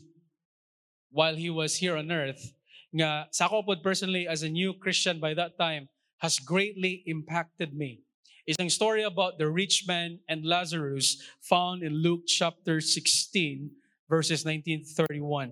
while 1.11 1.35
he 1.35 1.49
was 1.49 1.77
here 1.77 1.95
on 1.95 2.11
earth, 2.11 2.53
nga 2.93 3.27
sa 3.31 3.49
personally 3.81 4.27
as 4.27 4.43
a 4.43 4.49
new 4.49 4.73
Christian 4.73 5.19
by 5.19 5.33
that 5.33 5.57
time, 5.57 5.89
has 6.19 6.39
greatly 6.39 7.03
impacted 7.05 7.73
me. 7.73 7.99
Is 8.45 8.55
a 8.59 8.69
story 8.69 9.03
about 9.03 9.37
the 9.37 9.49
rich 9.49 9.87
man 9.87 10.19
and 10.27 10.45
Lazarus 10.45 11.21
found 11.41 11.81
in 11.81 12.03
Luke 12.03 12.27
chapter 12.27 12.81
16, 12.81 13.71
verses 14.09 14.45
19 14.45 14.83
31. 14.83 15.51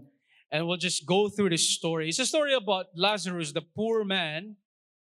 And 0.51 0.67
we'll 0.67 0.77
just 0.77 1.05
go 1.05 1.29
through 1.29 1.49
this 1.49 1.69
story. 1.69 2.09
It's 2.09 2.19
a 2.19 2.25
story 2.25 2.53
about 2.53 2.87
Lazarus, 2.95 3.53
the 3.53 3.61
poor 3.61 4.03
man, 4.03 4.57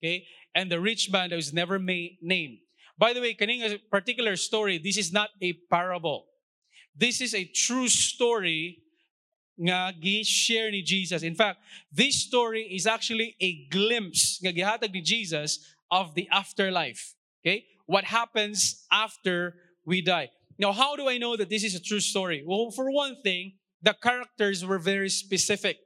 okay, 0.00 0.24
and 0.54 0.72
the 0.72 0.80
rich 0.80 1.12
man 1.12 1.28
that 1.30 1.36
was 1.36 1.52
never 1.52 1.78
made, 1.78 2.16
named. 2.22 2.58
By 2.96 3.12
the 3.12 3.20
way, 3.20 3.34
kaning 3.34 3.60
a 3.60 3.78
particular 3.90 4.36
story, 4.36 4.78
this 4.78 4.96
is 4.96 5.12
not 5.12 5.28
a 5.42 5.52
parable. 5.68 6.32
This 6.96 7.20
is 7.20 7.34
a 7.34 7.44
true 7.44 7.88
story 7.88 8.80
nga 9.58 9.92
gi-share 9.92 10.70
ni 10.70 10.82
Jesus. 10.82 11.22
In 11.22 11.34
fact, 11.34 11.60
this 11.92 12.16
story 12.22 12.68
is 12.70 12.86
actually 12.86 13.36
a 13.40 13.66
glimpse 13.68 14.38
nga 14.44 14.52
gihatag 14.52 14.92
ni 14.92 15.00
Jesus 15.00 15.74
of 15.90 16.14
the 16.14 16.28
afterlife. 16.32 17.14
Okay? 17.40 17.64
What 17.86 18.04
happens 18.04 18.86
after 18.92 19.54
we 19.86 20.02
die. 20.02 20.28
Now, 20.58 20.72
how 20.72 20.96
do 20.96 21.08
I 21.08 21.16
know 21.16 21.36
that 21.36 21.48
this 21.48 21.62
is 21.62 21.74
a 21.74 21.80
true 21.80 22.00
story? 22.00 22.42
Well, 22.44 22.70
for 22.74 22.90
one 22.90 23.22
thing, 23.22 23.54
the 23.80 23.94
characters 23.94 24.66
were 24.66 24.78
very 24.78 25.08
specific 25.08 25.78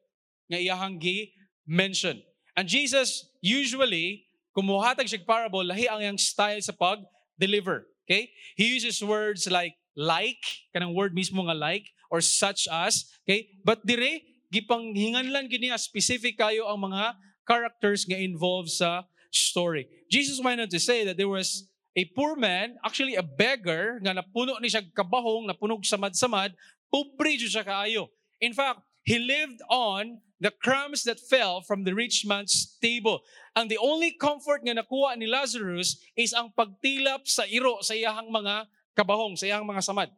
nga 0.50 0.58
iyahang 0.58 0.98
gi-mention. 0.98 2.22
And 2.56 2.66
Jesus 2.66 3.28
usually 3.44 4.24
kumuhatag 4.56 5.06
siya 5.06 5.22
parable, 5.22 5.62
lahi 5.62 5.86
ang 5.86 6.02
yang 6.02 6.18
style 6.18 6.58
sa 6.64 6.72
pag-deliver. 6.72 7.86
Okay? 8.08 8.32
He 8.56 8.74
uses 8.74 9.04
words 9.04 9.46
like 9.46 9.76
like, 9.94 10.40
kanang 10.74 10.94
word 10.96 11.14
mismo 11.14 11.44
nga 11.44 11.54
like, 11.54 11.84
or 12.10 12.20
such 12.20 12.66
as, 12.66 13.06
okay? 13.24 13.48
But 13.62 13.86
dire, 13.86 14.20
gipanghinganlan 14.50 15.46
gini 15.46 15.70
specific 15.78 16.36
kayo 16.36 16.66
ang 16.66 16.90
mga 16.90 17.14
characters 17.46 18.02
nga 18.04 18.18
involved 18.18 18.74
sa 18.74 19.06
story. 19.30 19.86
Jesus 20.10 20.42
went 20.42 20.60
on 20.60 20.68
to 20.68 20.82
say 20.82 21.06
that 21.06 21.16
there 21.16 21.30
was 21.30 21.70
a 21.94 22.04
poor 22.14 22.34
man, 22.34 22.78
actually 22.82 23.14
a 23.14 23.22
beggar, 23.22 23.98
nga 24.02 24.14
napuno 24.14 24.58
ni 24.58 24.70
siya 24.70 24.82
kabahong, 24.94 25.46
napunog 25.46 25.86
samad-samad, 25.86 26.54
pobre 26.90 27.38
siya 27.38 27.62
kaayo. 27.62 28.10
In 28.42 28.54
fact, 28.54 28.82
he 29.06 29.18
lived 29.18 29.62
on 29.70 30.18
the 30.40 30.50
crumbs 30.50 31.04
that 31.04 31.20
fell 31.20 31.60
from 31.60 31.84
the 31.84 31.94
rich 31.94 32.24
man's 32.24 32.78
table. 32.80 33.20
Ang 33.54 33.68
the 33.68 33.78
only 33.78 34.14
comfort 34.16 34.62
nga 34.64 34.74
nakuha 34.74 35.14
ni 35.18 35.26
Lazarus 35.26 36.00
is 36.16 36.32
ang 36.32 36.50
pagtilap 36.54 37.26
sa 37.26 37.44
iro 37.46 37.82
sa 37.82 37.92
iyahang 37.92 38.30
mga 38.32 38.66
kabahong, 38.96 39.36
sa 39.36 39.46
iyahang 39.46 39.68
mga 39.68 39.84
samad. 39.84 40.08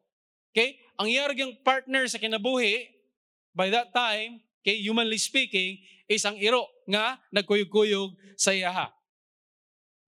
Okay? 0.52 0.78
Ang 1.00 1.08
iyargang 1.08 1.56
partner 1.64 2.04
sa 2.08 2.20
kinabuhi, 2.20 2.88
by 3.56 3.68
that 3.72 3.92
time, 3.92 4.40
okay, 4.60 4.80
humanly 4.80 5.18
speaking, 5.20 5.80
is 6.08 6.24
ang 6.24 6.36
iro 6.36 6.68
nga 6.88 7.20
nagkuyog-kuyog 7.32 8.12
sa 8.36 8.52
iyaha. 8.52 8.92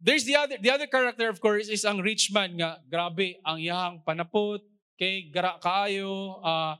There's 0.05 0.29
the 0.29 0.37
other 0.37 0.61
the 0.61 0.69
other 0.69 0.85
character 0.85 1.33
of 1.33 1.41
course 1.41 1.73
is 1.73 1.81
ang 1.89 2.05
rich 2.05 2.29
man 2.29 2.61
nga 2.61 2.77
grabe 2.85 3.41
ang 3.41 3.57
iyahang 3.57 4.05
panapot, 4.05 4.61
kay 5.01 5.33
gara 5.33 5.57
kaayo, 5.57 6.45
uh, 6.45 6.77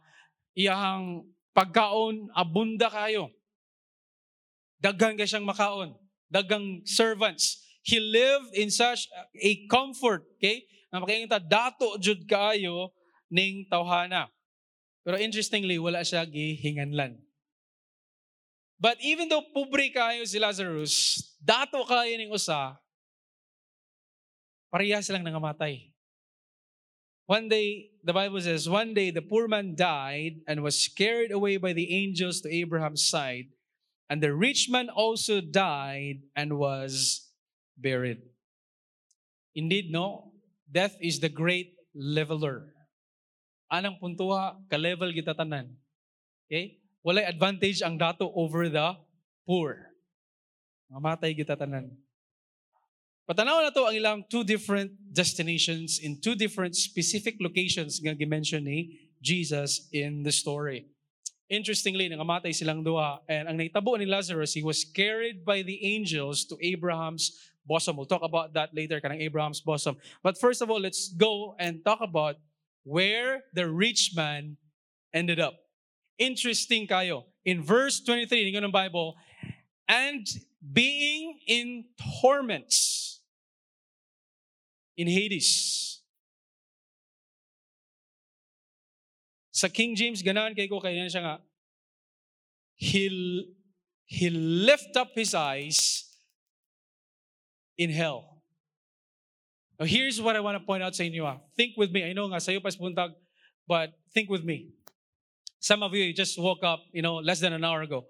iyahang 0.53 1.25
pagkaon, 1.57 2.29
abunda 2.37 2.93
kayo. 2.93 3.33
Daghan 4.79 5.17
ka 5.17 5.25
siyang 5.25 5.49
makaon. 5.49 5.97
Dagang 6.29 6.85
servants. 6.85 7.65
He 7.81 8.01
lived 8.01 8.53
in 8.57 8.69
such 8.69 9.09
a 9.39 9.65
comfort, 9.69 10.25
okay? 10.37 10.67
Na 10.93 11.03
dato 11.41 11.97
jud 11.99 12.23
kayo 12.25 12.94
ning 13.35 13.67
tawhana. 13.67 14.31
Pero 15.03 15.19
interestingly, 15.19 15.75
wala 15.83 16.07
siya 16.07 16.23
gihinganlan. 16.23 17.19
But 18.79 19.03
even 19.03 19.27
though 19.27 19.43
pobre 19.51 19.91
kayo 19.91 20.23
si 20.23 20.39
Lazarus, 20.39 21.19
dato 21.43 21.83
kayo 21.83 22.15
ning 22.15 22.31
usa, 22.31 22.79
pareha 24.71 25.03
silang 25.03 25.27
nangamatay. 25.27 25.91
One 27.27 27.49
day, 27.49 27.89
the 28.05 28.13
Bible 28.13 28.41
says, 28.41 28.69
one 28.69 28.93
day 28.93 29.09
the 29.09 29.25
poor 29.25 29.49
man 29.49 29.73
died 29.73 30.45
and 30.47 30.61
was 30.61 30.93
carried 30.93 31.33
away 31.33 31.57
by 31.57 31.73
the 31.73 31.89
angels 31.89 32.45
to 32.45 32.53
Abraham's 32.53 33.09
side, 33.09 33.49
and 34.13 34.21
the 34.21 34.37
rich 34.37 34.69
man 34.69 34.93
also 34.93 35.41
died 35.41 36.29
and 36.37 36.61
was 36.61 37.25
buried. 37.81 38.21
Indeed, 39.57 39.89
no, 39.89 40.37
death 40.69 40.97
is 41.01 41.21
the 41.21 41.33
great 41.33 41.73
leveler. 41.97 42.74
Anang 43.75 43.99
puntuha, 43.99 44.55
ka-level 44.71 45.11
kita 45.11 45.35
tanan. 45.35 45.75
Okay? 46.47 46.79
Walay 47.03 47.27
advantage 47.27 47.83
ang 47.83 47.99
dato 47.99 48.31
over 48.39 48.71
the 48.71 48.95
poor. 49.43 49.91
Mamatay 50.87 51.35
kita 51.35 51.59
tanan. 51.59 51.91
Patanaw 53.27 53.67
na 53.67 53.75
to 53.75 53.89
ang 53.89 53.97
ilang 53.97 54.19
two 54.31 54.47
different 54.47 54.95
destinations 55.11 55.99
in 55.99 56.21
two 56.21 56.39
different 56.39 56.77
specific 56.79 57.41
locations 57.41 57.99
nga 57.99 58.15
gimension 58.15 58.63
ni 58.63 59.11
Jesus 59.19 59.89
in 59.91 60.23
the 60.23 60.31
story. 60.31 60.87
Interestingly, 61.49 62.07
nangamatay 62.13 62.53
silang 62.53 62.85
duha 62.85 63.25
and 63.27 63.49
ang 63.49 63.57
naitabo 63.57 63.97
ni 63.99 64.07
Lazarus, 64.07 64.55
he 64.55 64.63
was 64.63 64.85
carried 64.85 65.43
by 65.43 65.65
the 65.65 65.81
angels 65.83 66.45
to 66.47 66.55
Abraham's 66.61 67.33
bosom. 67.65 67.97
We'll 67.97 68.09
talk 68.09 68.25
about 68.25 68.53
that 68.55 68.77
later, 68.77 69.01
kanang 69.01 69.25
Abraham's 69.25 69.65
bosom. 69.65 69.97
But 70.21 70.37
first 70.37 70.61
of 70.61 70.69
all, 70.69 70.81
let's 70.81 71.09
go 71.09 71.57
and 71.57 71.81
talk 71.81 72.05
about 72.05 72.37
where 72.85 73.45
the 73.53 73.69
rich 73.69 74.13
man 74.15 74.57
ended 75.13 75.41
up. 75.41 75.55
Interesting 76.19 76.87
kayo. 76.87 77.25
In 77.45 77.63
verse 77.63 78.01
23 78.01 78.55
ng 78.57 78.71
Bible, 78.71 79.17
and 79.89 80.27
being 80.61 81.41
in 81.47 81.85
torments 82.23 83.21
in 84.97 85.09
Hades. 85.09 86.01
Sa 89.51 89.69
King 89.69 89.95
James, 89.95 90.23
ganahan 90.23 90.55
kay 90.55 90.67
ko, 90.67 90.81
kaya 90.81 91.07
siya 91.07 91.23
nga, 91.23 91.37
he, 92.75 93.07
he 94.05 94.31
lift 94.31 94.97
up 94.97 95.15
his 95.15 95.35
eyes 95.35 96.11
in 97.79 97.91
hell. 97.91 98.34
Now, 99.75 99.87
here's 99.91 100.23
what 100.23 100.39
I 100.39 100.43
want 100.43 100.55
to 100.55 100.63
point 100.63 100.87
out 100.87 100.95
sa 100.95 101.03
inyo. 101.03 101.27
Ah. 101.27 101.43
Think 101.59 101.75
with 101.75 101.91
me. 101.91 102.07
I 102.07 102.15
know 102.15 102.31
nga, 102.31 102.39
sa'yo 102.39 102.63
pas 102.63 102.79
puntag, 102.79 103.11
but 103.67 103.91
think 104.15 104.31
with 104.31 104.47
me. 104.47 104.71
Some 105.59 105.83
of 105.83 105.91
you 105.97 106.15
just 106.15 106.39
woke 106.39 106.63
up, 106.63 106.85
you 106.95 107.03
know, 107.03 107.19
less 107.19 107.43
than 107.43 107.57
an 107.57 107.65
hour 107.67 107.83
ago. 107.83 108.07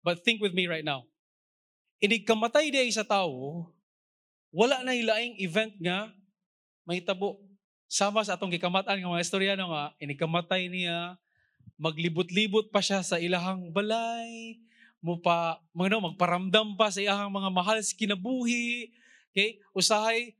But 0.00 0.24
think 0.24 0.40
with 0.40 0.56
me 0.56 0.64
right 0.70 0.86
now. 0.86 1.04
Inig 2.02 2.26
kamatay 2.26 2.72
di 2.72 2.90
sa 2.90 3.06
tao, 3.06 3.68
wala 4.50 4.82
na 4.82 4.96
ilaing 4.96 5.38
event 5.38 5.76
nga 5.78 6.10
may 6.82 6.98
tabo. 6.98 7.38
Sama 7.92 8.24
sa 8.24 8.40
atong 8.40 8.50
gikamatan 8.50 8.98
nga 8.98 9.12
mga 9.12 9.22
istoryano 9.22 9.68
nga, 9.68 9.92
inikamatay 10.00 10.66
niya, 10.72 11.20
maglibot-libot 11.76 12.72
pa 12.72 12.80
siya 12.80 13.04
sa 13.04 13.20
ilahang 13.20 13.68
balay, 13.68 14.56
mo 15.04 15.20
pa, 15.20 15.60
mga 15.76 15.98
no, 15.98 16.08
magparamdam 16.08 16.72
pa 16.78 16.88
sa 16.88 17.04
ilahang 17.04 17.28
mga 17.28 17.50
mahal 17.52 17.78
sa 17.84 17.92
kinabuhi. 17.92 18.88
Okay? 19.34 19.60
Usahay, 19.76 20.32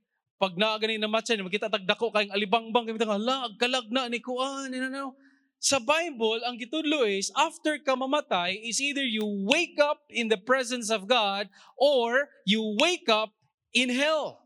pag 0.43 0.59
naaganin 0.59 0.99
na 0.99 1.07
matcha, 1.07 1.39
makita 1.39 1.71
tagdako 1.71 2.11
kayong 2.11 2.35
alibangbang, 2.35 2.83
kami 2.83 2.99
nga, 2.99 3.15
lag, 3.15 3.55
kalag 3.55 3.87
na, 3.87 4.11
ni 4.11 4.19
kuan, 4.19 4.75
you 4.75 4.83
know, 4.91 5.15
sa 5.63 5.79
Bible, 5.79 6.43
ang 6.43 6.59
gitudlo 6.59 7.07
is, 7.07 7.31
after 7.39 7.79
ka 7.79 7.95
mamatay, 7.95 8.59
is 8.59 8.83
either 8.83 8.99
you 8.99 9.23
wake 9.47 9.79
up 9.79 10.03
in 10.11 10.27
the 10.27 10.35
presence 10.35 10.91
of 10.91 11.07
God 11.07 11.47
or 11.79 12.27
you 12.43 12.75
wake 12.83 13.07
up 13.07 13.31
in 13.71 13.87
hell. 13.87 14.43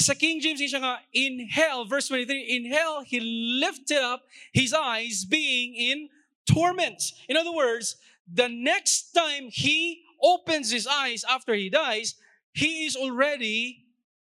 Sa 0.00 0.16
King 0.16 0.40
James, 0.40 0.64
siya 0.64 0.80
nga, 0.80 1.04
in 1.12 1.44
hell, 1.52 1.84
verse 1.84 2.08
23, 2.08 2.24
in 2.40 2.72
hell, 2.72 3.04
he 3.04 3.20
lifted 3.60 4.00
up 4.00 4.24
his 4.56 4.72
eyes 4.72 5.28
being 5.28 5.76
in 5.76 6.08
torment. 6.48 7.12
In 7.28 7.36
other 7.36 7.52
words, 7.52 8.00
the 8.24 8.48
next 8.48 9.12
time 9.12 9.52
he 9.52 10.08
opens 10.24 10.72
his 10.72 10.88
eyes 10.88 11.20
after 11.28 11.52
he 11.52 11.68
dies, 11.68 12.16
he 12.56 12.88
is 12.88 12.96
already 12.96 13.87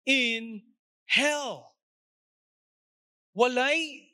in 0.08 0.62
hell. 1.04 1.74
Walay 3.36 4.08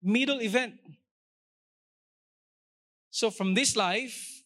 middle 0.00 0.40
event. 0.40 0.74
So 3.10 3.30
from 3.30 3.54
this 3.54 3.76
life, 3.76 4.42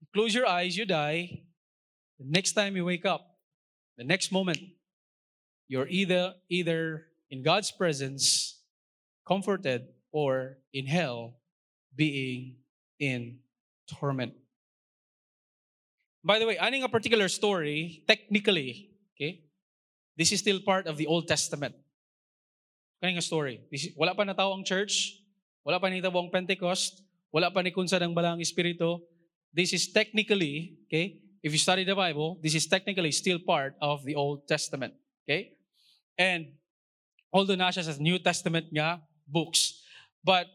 you 0.00 0.06
close 0.14 0.34
your 0.34 0.46
eyes, 0.46 0.76
you 0.76 0.86
die. 0.86 1.42
The 2.18 2.26
next 2.26 2.52
time 2.52 2.76
you 2.76 2.84
wake 2.84 3.04
up, 3.04 3.36
the 3.98 4.04
next 4.04 4.30
moment, 4.30 4.58
you're 5.68 5.88
either 5.88 6.34
either 6.48 7.06
in 7.30 7.42
God's 7.42 7.70
presence 7.72 8.60
comforted 9.26 9.88
or 10.12 10.58
in 10.72 10.86
hell 10.86 11.34
being 11.96 12.56
in 13.00 13.38
torment. 13.88 14.34
By 16.22 16.38
the 16.38 16.46
way, 16.46 16.56
aning 16.56 16.84
a 16.84 16.88
particular 16.88 17.28
story, 17.28 18.04
technically, 18.06 18.93
okay, 19.14 19.46
this 20.18 20.34
is 20.34 20.42
still 20.42 20.60
part 20.60 20.86
of 20.86 20.98
the 20.98 21.06
Old 21.06 21.26
Testament. 21.26 21.74
Kaning 23.02 23.22
story. 23.22 23.62
This, 23.70 23.90
wala 23.96 24.14
pa 24.14 24.26
natawo 24.26 24.58
ang 24.58 24.64
church, 24.66 25.22
wala 25.64 25.78
pa 25.78 25.88
nitabo 25.88 26.18
ang 26.18 26.30
Pentecost, 26.30 27.02
wala 27.34 27.50
pa 27.50 27.62
ni 27.62 27.74
kunsa 27.74 27.98
ng 27.98 28.14
balang 28.14 28.38
espiritu. 28.38 29.02
This 29.54 29.74
is 29.74 29.90
technically, 29.90 30.78
okay, 30.86 31.22
if 31.42 31.52
you 31.52 31.58
study 31.58 31.84
the 31.84 31.94
Bible, 31.94 32.40
this 32.42 32.54
is 32.54 32.66
technically 32.66 33.12
still 33.12 33.38
part 33.38 33.76
of 33.82 34.02
the 34.06 34.14
Old 34.14 34.48
Testament. 34.48 34.94
Okay? 35.22 35.54
And 36.16 36.56
although 37.28 37.58
na 37.58 37.68
siya 37.68 37.84
sa 37.84 37.98
New 38.00 38.16
Testament 38.22 38.72
nga 38.72 39.04
books, 39.28 39.84
but 40.24 40.46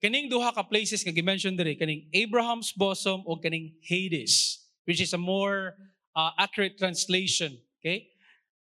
kaning 0.00 0.30
duha 0.30 0.54
ka 0.54 0.62
places 0.64 1.04
nga 1.04 1.12
gi-mention 1.12 1.58
diri 1.58 1.74
kaning 1.74 2.08
Abraham's 2.14 2.72
bosom 2.72 3.26
o 3.26 3.36
kaning 3.36 3.76
Hades, 3.84 4.64
which 4.86 5.02
is 5.02 5.12
a 5.12 5.20
more 5.20 5.76
uh, 6.16 6.30
accurate 6.38 6.78
translation, 6.78 7.58
okay? 7.80 8.08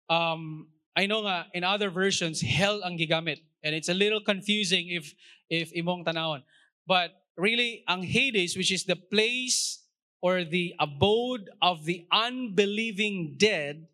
Um, 0.08 0.68
I 0.96 1.06
know 1.06 1.24
nga 1.24 1.48
in 1.54 1.64
other 1.64 1.88
versions 1.88 2.40
hell 2.40 2.84
ang 2.84 2.98
gigamit 2.98 3.40
and 3.64 3.74
it's 3.74 3.88
a 3.88 3.96
little 3.96 4.20
confusing 4.20 4.92
if 4.92 5.14
if 5.48 5.72
imong 5.72 6.04
tanawon. 6.04 6.44
But 6.84 7.16
really 7.36 7.84
ang 7.88 8.02
Hades 8.04 8.56
which 8.56 8.72
is 8.72 8.84
the 8.84 8.96
place 8.96 9.80
or 10.20 10.44
the 10.44 10.74
abode 10.78 11.48
of 11.60 11.84
the 11.84 12.06
unbelieving 12.12 13.34
dead 13.36 13.88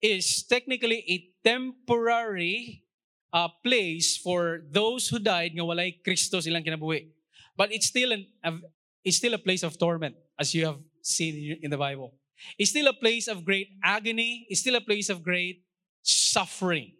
is 0.00 0.42
technically 0.46 1.04
a 1.06 1.16
temporary 1.44 2.82
uh, 3.32 3.48
place 3.62 4.16
for 4.16 4.64
those 4.70 5.08
who 5.08 5.18
died 5.18 5.52
nga 5.52 5.62
walay 5.62 6.00
Kristo 6.00 6.40
silang 6.40 6.64
kinabuhi. 6.64 7.12
But 7.56 7.74
it's 7.74 7.86
still 7.90 8.14
an 8.14 8.24
it's 9.04 9.18
still 9.18 9.34
a 9.34 9.42
place 9.42 9.62
of 9.62 9.76
torment 9.76 10.16
as 10.38 10.54
you 10.54 10.64
have 10.64 10.80
seen 11.02 11.58
in 11.62 11.70
the 11.70 11.78
Bible. 11.78 12.14
It's 12.58 12.70
still 12.70 12.88
a 12.88 12.92
place 12.92 13.28
of 13.28 13.44
great 13.44 13.68
agony, 13.82 14.46
it's 14.48 14.60
still 14.60 14.76
a 14.76 14.80
place 14.80 15.08
of 15.08 15.22
great 15.22 15.64
suffering. 16.02 16.92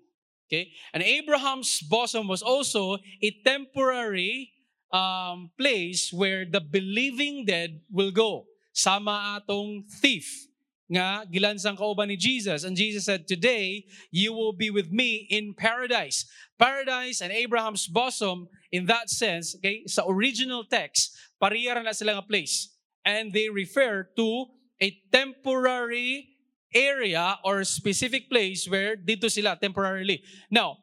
Okay? 0.48 0.72
And 0.92 1.02
Abraham's 1.02 1.80
bosom 1.80 2.28
was 2.28 2.42
also 2.42 2.98
a 3.22 3.30
temporary 3.44 4.52
um, 4.92 5.50
place 5.58 6.12
where 6.12 6.44
the 6.44 6.60
believing 6.60 7.44
dead 7.44 7.80
will 7.90 8.10
go. 8.10 8.46
Sama 8.72 9.42
atong 9.42 9.84
thief 10.00 10.48
nga 10.88 11.28
gilansang 11.28 11.76
kauban 11.76 12.08
ni 12.08 12.16
Jesus. 12.16 12.64
And 12.64 12.72
Jesus 12.72 13.04
said, 13.04 13.28
Today, 13.28 13.84
you 14.10 14.32
will 14.32 14.56
be 14.56 14.72
with 14.72 14.90
me 14.90 15.28
in 15.28 15.52
paradise. 15.52 16.24
Paradise 16.56 17.20
and 17.20 17.30
Abraham's 17.30 17.86
bosom, 17.86 18.48
in 18.72 18.88
that 18.88 19.12
sense, 19.12 19.54
okay, 19.60 19.84
sa 19.84 20.08
original 20.08 20.64
text, 20.64 21.12
pariyara 21.36 21.84
na 21.84 21.92
sila 21.92 22.16
nga 22.16 22.24
place. 22.24 22.72
And 23.04 23.32
they 23.32 23.52
refer 23.52 24.08
to 24.16 24.48
a 24.80 24.94
temporary 25.10 26.38
area 26.74 27.38
or 27.44 27.64
specific 27.64 28.28
place 28.28 28.68
where 28.68 28.96
dito 28.96 29.30
sila 29.30 29.56
temporarily. 29.56 30.22
Now, 30.50 30.78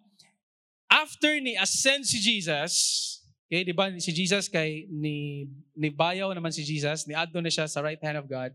after 0.90 1.40
ni 1.40 1.56
ascend 1.56 2.06
si 2.06 2.20
Jesus, 2.20 3.22
okay, 3.48 3.64
di 3.64 3.72
ba 3.72 3.94
si 4.00 4.12
Jesus 4.12 4.50
kay 4.50 4.90
ni, 4.90 5.48
ni 5.78 5.90
bayaw 5.90 6.34
naman 6.34 6.52
si 6.52 6.66
Jesus, 6.66 7.08
ni 7.08 7.14
adto 7.14 7.40
na 7.40 7.50
siya 7.50 7.70
sa 7.70 7.82
right 7.82 8.02
hand 8.02 8.18
of 8.18 8.28
God, 8.28 8.52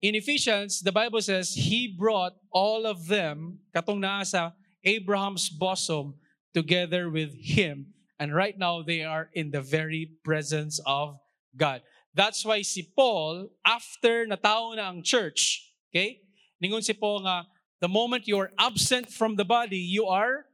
In 0.00 0.14
Ephesians, 0.14 0.80
the 0.80 0.92
Bible 0.92 1.20
says, 1.20 1.54
He 1.54 1.90
brought 1.90 2.34
all 2.52 2.86
of 2.86 3.08
them, 3.08 3.58
katong 3.74 3.98
naa 3.98 4.22
sa 4.22 4.52
Abraham's 4.84 5.50
bosom, 5.50 6.14
together 6.54 7.10
with 7.10 7.34
Him. 7.34 7.94
And 8.18 8.34
right 8.34 8.54
now, 8.56 8.82
they 8.82 9.02
are 9.02 9.30
in 9.34 9.50
the 9.50 9.62
very 9.62 10.14
presence 10.22 10.78
of 10.86 11.18
God. 11.56 11.82
That's 12.14 12.44
why 12.44 12.62
si 12.62 12.82
Paul, 12.82 13.50
after 13.64 14.26
natao 14.26 14.74
na 14.74 14.90
ang 14.90 15.02
church, 15.04 15.70
okay, 15.90 16.24
ningon 16.58 16.82
si 16.82 16.92
Paul 16.92 17.22
nga, 17.24 17.46
the 17.80 17.88
moment 17.88 18.26
you 18.26 18.38
are 18.38 18.50
absent 18.58 19.12
from 19.12 19.36
the 19.36 19.44
body, 19.44 19.78
you 19.78 20.06
are 20.06 20.48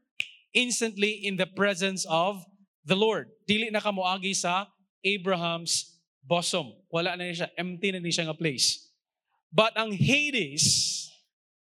instantly 0.52 1.24
in 1.24 1.36
the 1.36 1.48
presence 1.48 2.06
of 2.06 2.44
the 2.84 2.94
Lord. 2.94 3.32
Dili 3.48 3.72
na 3.72 3.80
kamoagi 3.80 4.36
sa 4.36 4.68
Abraham's 5.02 5.98
bosom. 6.24 6.72
Wala 6.88 7.16
na 7.16 7.28
niya, 7.28 7.48
empty 7.56 7.92
na 7.92 8.00
niya 8.00 8.28
nga 8.28 8.36
place. 8.36 8.92
But 9.54 9.76
ang 9.76 9.92
Hades, 9.94 11.06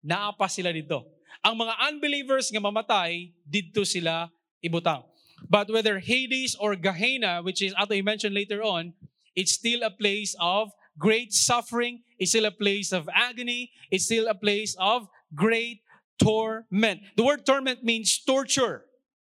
naapa 0.05 0.49
sila 0.51 0.73
dito. 0.73 1.05
Ang 1.45 1.63
mga 1.63 1.75
unbelievers 1.95 2.51
nga 2.51 2.61
mamatay, 2.61 3.31
dito 3.47 3.87
sila 3.87 4.29
ibutang. 4.59 5.07
But 5.47 5.71
whether 5.71 6.03
Hades 6.03 6.59
or 6.59 6.75
Gehenna, 6.75 7.41
which 7.47 7.63
is 7.63 7.71
ato 7.79 7.95
i-mention 7.95 8.35
later 8.35 8.59
on, 8.67 8.91
it's 9.35 9.53
still 9.53 9.83
a 9.83 9.91
place 9.91 10.35
of 10.41 10.73
great 10.99 11.33
suffering. 11.33 12.03
It's 12.19 12.31
still 12.33 12.47
a 12.47 12.55
place 12.55 12.93
of 12.93 13.09
agony. 13.15 13.71
It's 13.91 14.05
still 14.05 14.27
a 14.29 14.35
place 14.35 14.77
of 14.79 15.09
great 15.35 15.81
torment. 16.19 17.01
The 17.17 17.25
word 17.25 17.47
torment 17.47 17.85
means 17.85 18.19
torture. 18.25 18.85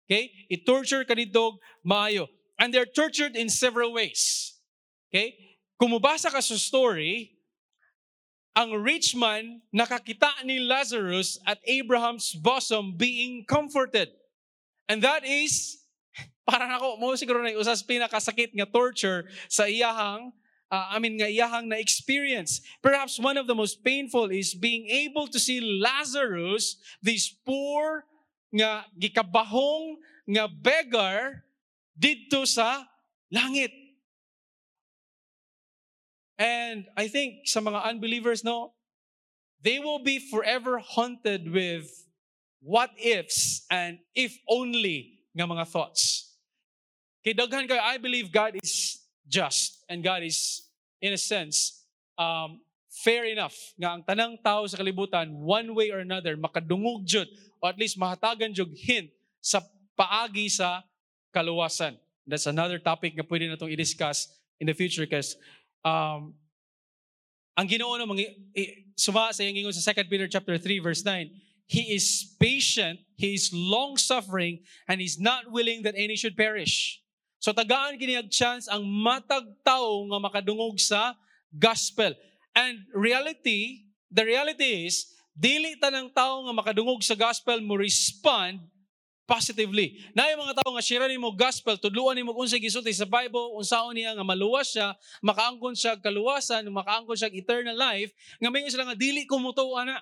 Okay? 0.07 0.31
I-torture 0.49 1.03
ka 1.03 1.13
dito 1.13 1.59
maayo. 1.85 2.27
And 2.57 2.73
they're 2.73 2.89
tortured 2.89 3.35
in 3.35 3.49
several 3.49 3.93
ways. 3.93 4.55
Okay? 5.11 5.35
Kung 5.77 5.91
mabasa 5.91 6.31
ka 6.31 6.39
sa 6.39 6.55
story, 6.55 7.37
ang 8.57 8.73
rich 8.81 9.13
man 9.13 9.61
nakakita 9.69 10.41
ni 10.41 10.57
Lazarus 10.57 11.37
at 11.45 11.61
Abraham's 11.67 12.33
bosom 12.33 12.97
being 12.97 13.45
comforted. 13.45 14.09
And 14.89 15.03
that 15.03 15.21
is, 15.21 15.77
parang 16.49 16.71
ako, 16.71 16.97
mo 16.97 17.13
siguro 17.19 17.43
na 17.43 17.55
usas 17.55 17.83
pinakasakit 17.83 18.55
nga 18.55 18.67
torture 18.69 19.27
sa 19.51 19.67
iyahang 19.67 20.31
uh, 20.71 20.87
I 20.91 20.99
mean, 20.99 21.19
nga 21.19 21.29
iyahang 21.29 21.67
na 21.67 21.79
experience. 21.79 22.61
Perhaps 22.81 23.19
one 23.19 23.37
of 23.37 23.47
the 23.47 23.55
most 23.55 23.83
painful 23.83 24.31
is 24.31 24.53
being 24.53 24.87
able 24.87 25.27
to 25.27 25.39
see 25.39 25.59
Lazarus, 25.61 26.77
this 27.01 27.31
poor, 27.31 28.03
nga 28.51 28.85
gikabahong, 28.95 29.99
nga 30.27 30.47
beggar, 30.47 31.43
dito 31.97 32.45
sa 32.45 32.85
langit. 33.31 33.71
And 36.37 36.85
I 36.93 37.09
think 37.09 37.49
sa 37.49 37.59
mga 37.59 37.81
unbelievers, 37.89 38.45
no, 38.45 38.77
they 39.65 39.81
will 39.81 39.99
be 39.99 40.21
forever 40.21 40.77
haunted 40.77 41.49
with 41.49 41.89
what 42.61 42.93
ifs 43.01 43.65
and 43.73 43.97
if 44.13 44.37
only 44.45 45.16
nga 45.37 45.45
mga 45.45 45.69
thoughts. 45.69 46.33
Kay 47.21 47.37
daghan 47.37 47.69
kayo, 47.69 47.77
I 47.77 48.01
believe 48.01 48.33
God 48.33 48.57
is 48.57 48.97
just 49.29 49.85
and 49.85 50.01
God 50.01 50.25
is, 50.25 50.65
in 50.97 51.13
a 51.13 51.21
sense, 51.21 51.85
um, 52.17 52.57
fair 52.89 53.29
enough 53.29 53.53
nga 53.77 53.93
ang 53.93 54.01
tanang 54.01 54.41
tao 54.41 54.65
sa 54.65 54.81
kalibutan, 54.81 55.29
one 55.37 55.69
way 55.77 55.93
or 55.93 56.01
another, 56.01 56.33
makadungog 56.33 57.05
jud 57.05 57.29
o 57.61 57.69
at 57.69 57.77
least 57.77 58.01
mahatagan 58.01 58.49
jud 58.57 58.73
hint 58.73 59.13
sa 59.37 59.61
paagi 59.93 60.49
sa 60.49 60.81
kaluwasan. 61.29 61.93
That's 62.25 62.49
another 62.49 62.81
topic 62.81 63.13
na 63.13 63.21
pwede 63.21 63.47
na 63.47 63.55
itong 63.55 63.69
i-discuss 63.69 64.33
in 64.57 64.65
the 64.65 64.73
future 64.73 65.05
because 65.05 65.37
um, 65.85 66.33
ang 67.53 67.67
ginoo 67.69 67.93
na 67.97 68.09
mga, 68.09 68.33
suma 68.97 69.29
sa 69.33 69.45
iyang 69.45 69.69
sa 69.73 69.93
2 69.93 70.09
Peter 70.09 70.27
chapter 70.27 70.57
3 70.57 70.81
verse 70.81 71.05
9, 71.05 71.29
He 71.67 71.91
is 71.91 72.35
patient, 72.39 73.03
He 73.19 73.35
is 73.35 73.51
long-suffering, 73.51 74.63
and 74.87 75.03
He's 75.03 75.19
not 75.19 75.51
willing 75.51 75.83
that 75.83 75.99
any 75.99 76.15
should 76.15 76.39
perish. 76.39 77.03
So 77.43 77.51
tagaan 77.51 77.99
kiniyag 77.99 78.31
chance 78.31 78.65
ang 78.71 78.87
matag 78.87 79.45
tao 79.61 80.07
nga 80.09 80.17
makadungog 80.17 80.79
sa 80.79 81.13
gospel. 81.53 82.15
And 82.55 82.87
reality, 82.95 83.91
the 84.09 84.25
reality 84.25 84.87
is, 84.87 85.11
dili 85.37 85.77
tanang 85.77 86.09
tao 86.15 86.47
nga 86.47 86.53
makadungog 86.55 87.05
sa 87.05 87.13
gospel 87.13 87.61
mo 87.61 87.77
respond 87.77 88.57
positively. 89.27 90.01
Na 90.15 90.31
yung 90.31 90.47
mga 90.47 90.63
tao 90.63 90.71
nga 90.71 90.81
share 90.81 91.11
mo 91.19 91.35
gospel, 91.35 91.75
tudluan 91.75 92.15
nimo 92.15 92.31
unsay 92.33 92.63
gisulti 92.63 92.95
sa 92.95 93.03
Bible, 93.05 93.53
unsaon 93.59 93.91
niya 93.91 94.15
nga 94.15 94.23
maluwas 94.23 94.71
siya, 94.71 94.95
makaangkon 95.19 95.75
siya 95.75 95.99
kaluwasan, 95.99 96.63
makaangkon 96.71 97.19
siya 97.19 97.29
eternal 97.35 97.75
life, 97.75 98.15
nga 98.39 98.49
mayon 98.49 98.71
sila 98.71 98.87
nga 98.87 98.97
dili 98.97 99.27
ko 99.27 99.35
mutuo 99.37 99.75
ana. 99.75 99.99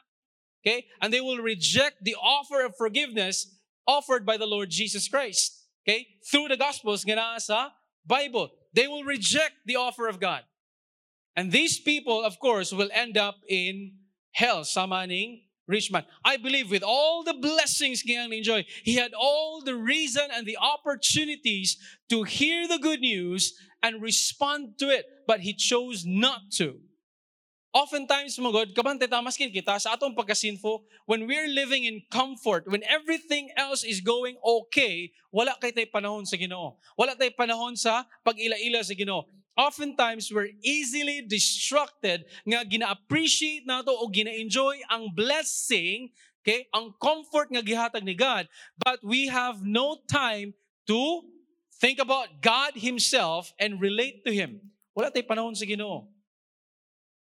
Okay? 0.66 0.86
And 1.02 1.14
they 1.14 1.22
will 1.22 1.38
reject 1.38 2.04
the 2.04 2.16
offer 2.16 2.66
of 2.66 2.76
forgiveness 2.78 3.56
offered 3.88 4.26
by 4.26 4.38
the 4.38 4.48
Lord 4.48 4.70
Jesus 4.70 5.08
Christ. 5.08 5.66
Okay? 5.88 6.08
Through 6.30 6.50
the 6.50 6.58
Gospels 6.58 7.04
nga 7.06 7.16
naa 7.16 7.38
sa 7.38 7.70
Bible. 8.06 8.52
They 8.74 8.88
will 8.88 9.04
reject 9.04 9.54
the 9.66 9.76
offer 9.78 10.08
of 10.08 10.20
God. 10.20 10.44
And 11.36 11.52
these 11.52 11.80
people, 11.80 12.24
of 12.24 12.40
course, 12.40 12.72
will 12.72 12.90
end 12.94 13.18
up 13.18 13.36
in 13.48 13.94
hell, 14.32 14.64
samaning 14.64 15.46
rich 15.68 15.92
man. 15.92 16.06
I 16.24 16.38
believe 16.38 16.70
with 16.70 16.84
all 16.84 17.24
the 17.24 17.34
blessings 17.34 18.02
he 18.02 18.16
enjoy, 18.16 18.66
he 18.84 18.96
had 18.96 19.14
all 19.14 19.62
the 19.62 19.76
reason 19.76 20.28
and 20.34 20.46
the 20.46 20.58
opportunities 20.58 21.78
to 22.10 22.24
hear 22.24 22.68
the 22.68 22.80
good 22.80 23.00
news 23.00 23.54
and 23.82 24.02
respond 24.02 24.78
to 24.80 24.90
it, 24.90 25.06
but 25.28 25.42
he 25.42 25.54
chose 25.54 26.04
not 26.06 26.52
to. 26.54 26.80
Oftentimes, 27.76 28.40
mga 28.40 28.54
God, 28.56 28.70
kabante 28.72 29.04
tamaskin 29.04 29.52
kita 29.52 29.76
sa 29.76 30.00
atong 30.00 30.16
pagkasinfo, 30.16 30.88
when 31.04 31.28
we're 31.28 31.52
living 31.52 31.84
in 31.84 32.00
comfort, 32.08 32.64
when 32.72 32.80
everything 32.88 33.52
else 33.60 33.84
is 33.84 34.00
going 34.00 34.40
okay, 34.40 35.12
wala 35.28 35.52
kay 35.60 35.76
tay 35.76 35.84
panahon 35.84 36.24
sa 36.24 36.40
Ginoo. 36.40 36.80
Wala 36.96 37.20
tay 37.20 37.36
panahon 37.36 37.76
sa 37.76 38.08
pag-ila-ila 38.24 38.80
sa 38.80 38.96
Ginoo 38.96 39.28
oftentimes 39.56 40.32
we're 40.32 40.52
easily 40.62 41.24
distracted 41.24 42.28
nga 42.44 42.64
gina-appreciate 42.68 43.64
nato 43.64 43.92
o 43.92 44.08
gina-enjoy 44.12 44.84
ang 44.92 45.10
blessing, 45.16 46.12
okay, 46.44 46.68
ang 46.76 46.92
comfort 47.00 47.50
nga 47.50 47.64
gihatag 47.64 48.04
ni 48.04 48.14
God, 48.14 48.52
but 48.84 49.00
we 49.02 49.32
have 49.32 49.64
no 49.64 50.04
time 50.12 50.54
to 50.86 51.24
think 51.80 51.98
about 52.00 52.44
God 52.44 52.76
Himself 52.76 53.56
and 53.58 53.80
relate 53.80 54.24
to 54.28 54.32
Him. 54.32 54.60
Wala 54.92 55.12
tay 55.12 55.24
panahon 55.24 55.56
sa 55.56 55.66
Ginoo. 55.68 56.15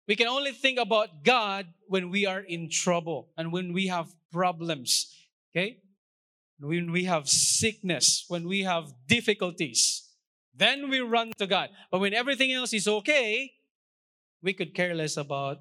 We 0.08 0.16
can 0.16 0.28
only 0.28 0.52
think 0.52 0.80
about 0.80 1.24
God 1.24 1.68
when 1.88 2.10
we 2.10 2.26
are 2.26 2.40
in 2.40 2.70
trouble 2.70 3.30
and 3.38 3.52
when 3.52 3.72
we 3.74 3.88
have 3.88 4.14
problems. 4.32 5.16
Okay? 5.52 5.78
When 6.60 6.92
we 6.92 7.06
have 7.06 7.28
sickness, 7.30 8.26
when 8.28 8.48
we 8.48 8.64
have 8.64 8.92
difficulties. 9.08 10.10
Then 10.56 10.90
we 10.90 11.00
run 11.00 11.32
to 11.38 11.48
God. 11.48 11.70
But 11.90 12.00
when 12.00 12.14
everything 12.14 12.52
else 12.52 12.74
is 12.74 12.88
okay, 12.88 13.52
we 14.42 14.54
could 14.54 14.76
care 14.76 14.94
less 14.94 15.18
about 15.18 15.60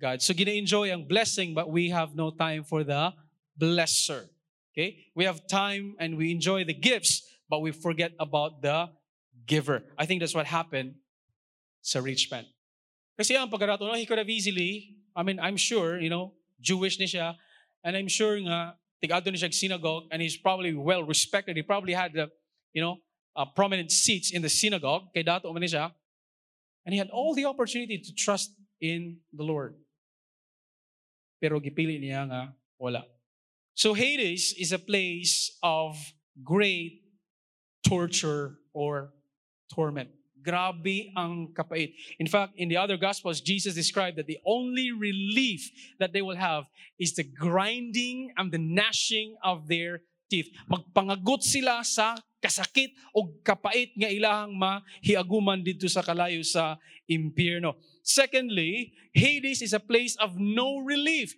God. 0.00 0.22
So 0.22 0.32
gina-enjoy 0.32 0.90
ang 0.90 1.06
blessing 1.06 1.52
but 1.52 1.68
we 1.70 1.90
have 1.90 2.14
no 2.14 2.30
time 2.30 2.64
for 2.64 2.84
the 2.84 3.12
blesser. 3.58 4.28
Okay? 4.72 5.04
We 5.14 5.24
have 5.24 5.46
time 5.46 5.96
and 5.98 6.16
we 6.16 6.30
enjoy 6.30 6.64
the 6.64 6.74
gifts 6.74 7.26
but 7.50 7.60
we 7.60 7.72
forget 7.72 8.12
about 8.18 8.62
the 8.62 8.88
giver. 9.46 9.82
I 9.98 10.06
think 10.06 10.20
that's 10.20 10.34
what 10.34 10.46
happened 10.46 10.94
sa 11.82 11.98
rich 11.98 12.30
man. 12.30 12.46
Kasi 13.20 13.36
ang 13.36 13.52
pagkarato, 13.52 13.84
he 14.00 14.08
could 14.08 14.16
have 14.16 14.32
easily, 14.32 14.96
I 15.12 15.20
mean, 15.20 15.36
I'm 15.36 15.60
sure, 15.60 16.00
you 16.00 16.08
know, 16.08 16.32
Jewish 16.56 16.96
ni 16.96 17.04
siya, 17.04 17.36
and 17.84 17.92
I'm 17.92 18.08
sure 18.08 18.40
nga, 18.40 18.80
tigado 18.96 19.28
ni 19.28 19.36
siya 19.36 19.52
synagogue, 19.52 20.08
and 20.08 20.24
he's 20.24 20.40
probably 20.40 20.72
well 20.72 21.04
respected. 21.04 21.52
He 21.52 21.60
probably 21.60 21.92
had 21.92 22.16
the, 22.16 22.32
you 22.72 22.80
know, 22.80 22.96
uh, 23.36 23.44
prominent 23.44 23.92
seats 23.92 24.32
in 24.32 24.40
the 24.40 24.48
synagogue, 24.48 25.12
kay 25.12 25.20
dato 25.20 25.52
man 25.52 25.68
siya, 25.68 25.92
and 26.88 26.96
he 26.96 26.98
had 26.98 27.12
all 27.12 27.36
the 27.36 27.44
opportunity 27.44 28.00
to 28.00 28.10
trust 28.16 28.56
in 28.80 29.20
the 29.36 29.44
Lord. 29.44 29.76
Pero 31.44 31.60
gipili 31.60 32.00
niya 32.00 32.24
nga 32.24 32.56
wala. 32.80 33.04
So 33.76 33.92
Hades 33.92 34.56
is 34.56 34.72
a 34.72 34.80
place 34.80 35.60
of 35.60 36.00
great 36.40 37.04
torture 37.84 38.64
or 38.72 39.12
torment. 39.68 40.08
Grabe 40.42 41.12
ang 41.16 41.52
kapait. 41.52 41.92
In 42.18 42.26
fact, 42.26 42.56
in 42.56 42.68
the 42.68 42.76
other 42.76 42.96
Gospels, 42.96 43.40
Jesus 43.40 43.76
described 43.76 44.16
that 44.16 44.26
the 44.26 44.40
only 44.44 44.90
relief 44.92 45.70
that 46.00 46.12
they 46.12 46.20
will 46.20 46.36
have 46.36 46.64
is 46.98 47.14
the 47.14 47.24
grinding 47.24 48.32
and 48.36 48.50
the 48.50 48.60
gnashing 48.60 49.36
of 49.44 49.68
their 49.68 50.02
teeth. 50.30 50.48
Magpangagot 50.70 51.42
sila 51.42 51.84
sa 51.84 52.16
kasakit 52.40 52.96
o 53.12 53.28
kapait 53.44 53.92
nga 53.92 54.08
ilahang 54.08 54.56
mahiaguman 54.56 55.60
dito 55.60 55.84
sa 55.92 56.00
kalayo 56.00 56.40
sa 56.40 56.80
impyerno. 57.04 57.76
Secondly, 58.00 58.96
Hades 59.12 59.60
is 59.60 59.76
a 59.76 59.82
place 59.82 60.16
of 60.16 60.40
no 60.40 60.80
relief. 60.80 61.36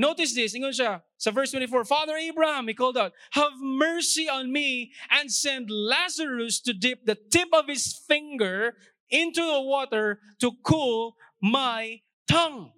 Notice 0.00 0.32
this, 0.32 0.56
ingon 0.56 0.72
siya 0.72 0.96
ah, 0.96 0.98
sa 1.20 1.28
verse 1.28 1.52
24, 1.52 1.84
Father 1.84 2.16
Abraham, 2.16 2.64
he 2.64 2.72
called 2.72 2.96
out, 2.96 3.12
Have 3.36 3.60
mercy 3.60 4.32
on 4.32 4.48
me 4.48 4.96
and 5.12 5.28
send 5.28 5.68
Lazarus 5.68 6.56
to 6.64 6.72
dip 6.72 7.04
the 7.04 7.20
tip 7.28 7.52
of 7.52 7.68
his 7.68 7.92
finger 8.08 8.80
into 9.12 9.44
the 9.44 9.60
water 9.60 10.24
to 10.40 10.56
cool 10.64 11.20
my 11.44 12.00
tongue. 12.24 12.72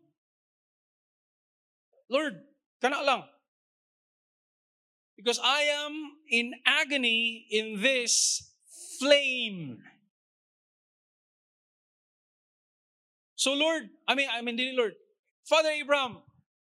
Lord, 2.11 2.42
kana 2.82 3.06
lang, 3.06 3.22
because 5.14 5.38
I 5.38 5.70
am 5.87 5.94
in 6.26 6.58
agony 6.66 7.46
in 7.54 7.78
this 7.78 8.50
flame. 8.98 9.78
So, 13.37 13.54
Lord, 13.54 13.94
I 14.08 14.16
mean, 14.16 14.26
I 14.26 14.42
mean, 14.42 14.58
Lord, 14.74 14.98
Father 15.46 15.70
Abraham, 15.70 16.18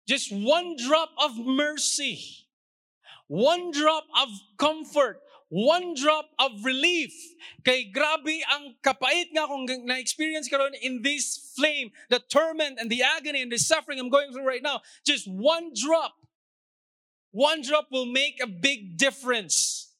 just 0.07 0.31
one 0.31 0.75
drop 0.79 1.11
of 1.21 1.37
mercy, 1.37 2.47
one 3.27 3.71
drop 3.71 4.05
of 4.15 4.29
comfort, 4.57 5.19
one 5.49 5.93
drop 5.93 6.31
of 6.39 6.63
relief. 6.63 7.11
Kay 7.63 7.91
grabe 7.91 8.39
ang 8.51 8.75
kapait 8.83 9.27
nga 9.35 9.43
akong 9.43 9.67
na-experience 9.83 10.47
karon 10.47 10.71
in 10.79 11.03
this 11.03 11.51
flame, 11.55 11.91
the 12.09 12.19
torment 12.19 12.79
and 12.79 12.89
the 12.89 13.03
agony 13.03 13.43
and 13.43 13.51
the 13.51 13.59
suffering 13.59 13.99
I'm 13.99 14.09
going 14.09 14.31
through 14.31 14.47
right 14.47 14.63
now. 14.63 14.79
Just 15.03 15.27
one 15.27 15.71
drop. 15.75 16.15
One 17.31 17.61
drop 17.61 17.91
will 17.91 18.07
make 18.07 18.39
a 18.41 18.47
big 18.47 18.97
difference. 18.97 19.91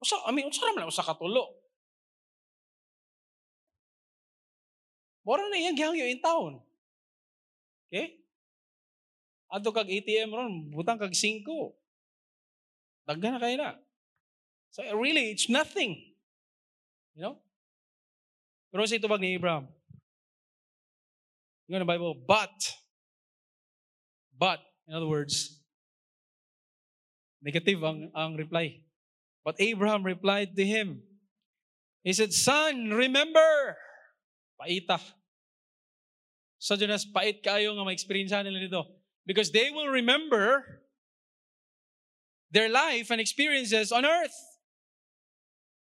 Usa, 0.00 0.16
I 0.24 0.32
mean, 0.32 0.48
unsa 0.48 0.64
naman 0.70 0.86
usa 0.88 1.02
katulo? 1.02 1.58
Mora 5.26 5.44
na 5.50 5.58
iyang 5.58 5.76
gihangyo 5.76 6.06
in 6.08 6.22
town. 6.22 6.62
Okay? 7.90 8.19
Adto 9.50 9.74
kag 9.74 9.90
ATM 9.90 10.30
ron, 10.30 10.70
butang 10.70 10.98
kag 10.98 11.10
5. 11.10 11.42
Daghan 13.10 13.34
na 13.34 13.42
kayo 13.42 13.56
na. 13.58 13.74
So 14.70 14.86
really, 14.94 15.34
it's 15.34 15.50
nothing. 15.50 16.14
You 17.18 17.22
know? 17.26 17.36
Pero 18.70 18.86
sa 18.86 18.94
itubag 18.94 19.18
ni 19.18 19.34
Abraham, 19.34 19.66
you 21.66 21.74
know 21.74 21.82
the 21.82 21.90
Bible, 21.90 22.14
but, 22.14 22.54
but, 24.38 24.62
in 24.86 24.94
other 24.94 25.10
words, 25.10 25.58
negative 27.42 27.82
ang, 27.82 28.14
ang 28.14 28.38
reply. 28.38 28.78
But 29.42 29.58
Abraham 29.58 30.06
replied 30.06 30.54
to 30.54 30.62
him, 30.62 31.02
he 32.06 32.14
said, 32.14 32.30
Son, 32.30 32.94
remember, 32.94 33.74
paita. 34.54 35.02
So 36.62 36.76
Jonas, 36.76 37.08
pait 37.08 37.42
kayo 37.42 37.74
nga 37.74 37.82
ma-experience 37.82 38.30
nila 38.30 38.62
dito. 38.62 38.99
Because 39.30 39.52
they 39.52 39.70
will 39.70 39.86
remember 39.86 40.82
their 42.50 42.68
life 42.68 43.12
and 43.12 43.20
experiences 43.20 43.92
on 43.92 44.04
earth. 44.04 44.34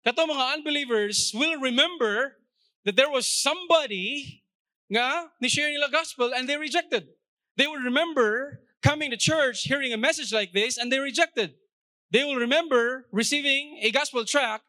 Kato 0.06 0.22
mga 0.22 0.54
unbelievers 0.54 1.32
will 1.34 1.58
remember 1.58 2.38
that 2.84 2.94
there 2.94 3.10
was 3.10 3.26
somebody 3.26 4.44
nga 4.86 5.34
ni-share 5.42 5.66
nila 5.66 5.90
gospel 5.90 6.30
and 6.30 6.46
they 6.46 6.56
rejected. 6.56 7.10
They 7.58 7.66
will 7.66 7.82
remember 7.82 8.60
coming 8.86 9.10
to 9.10 9.16
church, 9.16 9.66
hearing 9.66 9.92
a 9.92 9.98
message 9.98 10.32
like 10.32 10.52
this, 10.54 10.78
and 10.78 10.92
they 10.92 11.00
rejected. 11.02 11.58
They 12.12 12.22
will 12.22 12.38
remember 12.38 13.10
receiving 13.10 13.82
a 13.82 13.90
gospel 13.90 14.24
tract 14.24 14.62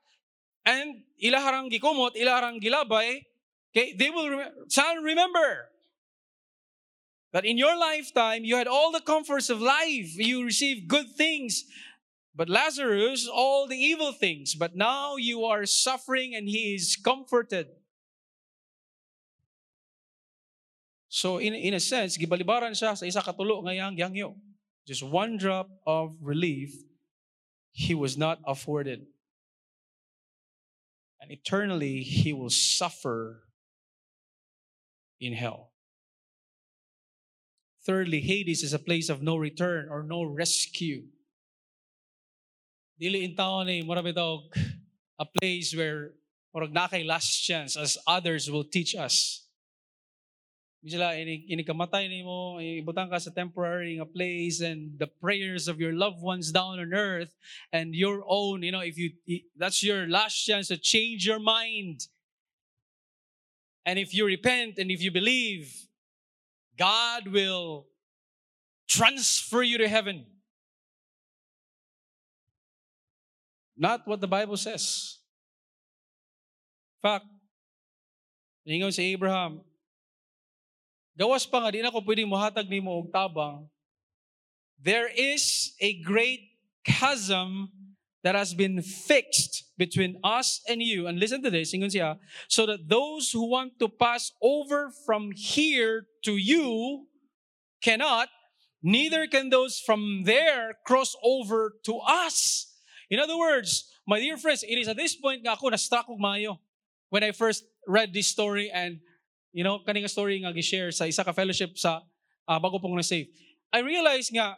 and 0.65 1.05
ilaharang 1.21 1.69
gikumot, 1.69 2.17
ilaharang 2.17 2.57
gilabay. 2.65 3.29
Okay, 3.69 3.93
they 3.93 4.09
will 4.09 4.41
rem- 4.41 4.65
shall 4.73 4.97
remember 4.97 5.69
that 7.35 7.43
in 7.43 7.57
your 7.57 7.75
lifetime 7.77 8.45
you 8.45 8.55
had 8.55 8.65
all 8.65 8.93
the 8.93 9.01
comforts 9.01 9.49
of 9.49 9.59
life, 9.59 10.15
you 10.15 10.45
received 10.45 10.87
good 10.87 11.11
things, 11.17 11.65
but 12.33 12.47
Lazarus, 12.47 13.27
all 13.27 13.67
the 13.67 13.75
evil 13.75 14.13
things. 14.13 14.55
But 14.55 14.77
now 14.77 15.17
you 15.17 15.43
are 15.43 15.65
suffering 15.65 16.33
and 16.33 16.47
he 16.47 16.75
is 16.75 16.95
comforted. 16.95 17.67
So 21.09 21.37
in, 21.39 21.53
in 21.53 21.73
a 21.73 21.79
sense, 21.81 22.17
gibalibaran 22.17 22.71
siya 22.71 22.95
sa 22.95 23.03
isa 23.03 23.19
katulo 23.19 23.67
ngayang. 23.67 23.99
Just 24.87 25.03
one 25.03 25.35
drop 25.35 25.67
of 25.85 26.15
relief 26.21 26.71
he 27.73 27.93
was 27.93 28.17
not 28.17 28.39
afforded. 28.47 29.03
And 31.19 31.31
eternally 31.35 31.99
he 31.99 32.31
will 32.31 32.49
suffer 32.49 33.43
in 35.19 35.33
hell. 35.33 35.74
Thirdly, 37.85 38.19
Hades 38.19 38.63
is 38.63 38.73
a 38.73 38.79
place 38.79 39.09
of 39.09 39.21
no 39.21 39.37
return 39.37 39.89
or 39.89 40.01
no 40.01 40.23
rescue. 40.23 41.05
Dili 42.99 43.23
in 43.23 43.35
taon 43.35 43.67
ni 43.67 43.83
mura 43.83 44.01
bitaw 44.01 44.41
a 45.19 45.25
place 45.25 45.75
where 45.75 46.11
murag 46.55 46.73
na 46.73 46.87
kay 46.87 47.03
last 47.03 47.45
chance 47.45 47.77
as 47.77 47.97
others 48.07 48.49
will 48.49 48.63
teach 48.63 48.95
us. 48.95 49.45
Sila, 50.85 51.17
ini, 51.17 51.49
ini 51.49 51.65
kamatay 51.65 52.05
ni 52.09 52.21
mo, 52.21 52.61
ibutang 52.61 53.09
ka 53.09 53.17
sa 53.17 53.33
temporary 53.33 53.97
nga 53.97 54.05
place 54.05 54.61
and 54.61 54.93
the 55.01 55.09
prayers 55.09 55.67
of 55.67 55.81
your 55.81 55.93
loved 55.93 56.21
ones 56.21 56.53
down 56.53 56.77
on 56.77 56.93
earth 56.93 57.33
and 57.73 57.97
your 57.97 58.21
own, 58.29 58.61
you 58.61 58.71
know, 58.71 58.85
if 58.85 58.93
you, 58.97 59.09
that's 59.57 59.81
your 59.81 60.05
last 60.05 60.45
chance 60.45 60.69
to 60.69 60.77
change 60.77 61.25
your 61.25 61.41
mind. 61.41 62.05
And 63.83 63.97
if 63.97 64.13
you 64.13 64.25
repent 64.25 64.77
and 64.77 64.91
if 64.91 65.01
you 65.01 65.09
believe, 65.09 65.84
God 66.77 67.27
will 67.27 67.87
transfer 68.87 69.63
you 69.63 69.77
to 69.79 69.87
heaven. 69.87 70.25
Not 73.75 74.07
what 74.07 74.21
the 74.21 74.27
Bible 74.27 74.55
says. 74.55 75.19
In 76.99 77.01
fact, 77.03 77.27
ningaw 78.63 78.91
si 78.91 79.11
Abraham, 79.11 79.59
gawas 81.19 81.43
pa 81.43 81.59
nga, 81.59 81.71
di 81.75 81.83
na 81.83 81.91
ko 81.91 81.99
pwedeng 81.99 82.31
mahatag 82.31 82.71
ni 82.71 82.79
mo 82.79 83.03
og 83.03 83.11
tabang. 83.11 83.67
There 84.79 85.11
is 85.11 85.75
a 85.79 85.99
great 86.03 86.55
chasm 86.87 87.74
that 88.25 88.33
has 88.33 88.57
been 88.57 88.81
fixed 88.81 89.69
between 89.77 90.17
us 90.23 90.59
and 90.67 90.81
you. 90.81 91.05
And 91.05 91.19
listen 91.19 91.43
to 91.43 91.51
this, 91.53 91.69
so 92.49 92.65
that 92.65 92.89
those 92.89 93.29
who 93.29 93.45
want 93.47 93.77
to 93.77 93.87
pass 93.87 94.33
over 94.41 94.89
from 95.05 95.29
here 95.29 96.07
to 96.25 96.33
you 96.33 97.05
cannot, 97.83 98.29
neither 98.81 99.27
can 99.27 99.53
those 99.53 99.77
from 99.77 100.23
there 100.25 100.73
cross 100.87 101.15
over 101.21 101.77
to 101.85 102.01
us. 102.01 102.73
In 103.11 103.19
other 103.19 103.37
words, 103.37 103.93
my 104.07 104.19
dear 104.19 104.37
friends, 104.37 104.63
it 104.63 104.73
is 104.73 104.87
at 104.87 104.97
this 104.97 105.15
point 105.15 105.45
nga 105.45 105.53
ako 105.53 105.69
na-struck 105.69 106.09
og 106.09 106.17
when 107.09 107.23
I 107.23 107.29
first 107.29 107.63
read 107.85 108.11
this 108.11 108.25
story 108.25 108.71
and 108.73 108.97
you 109.53 109.63
know, 109.63 109.85
kaning 109.85 110.09
story 110.09 110.41
nga 110.41 110.51
gi-share 110.51 110.89
sa 110.89 111.05
isa 111.05 111.23
ka 111.23 111.31
fellowship 111.31 111.77
sa 111.77 112.01
uh, 112.49 112.57
bago 112.57 112.81
pong 112.81 112.97
na-save. 112.97 113.29
I 113.69 113.85
realized 113.85 114.33
nga, 114.33 114.57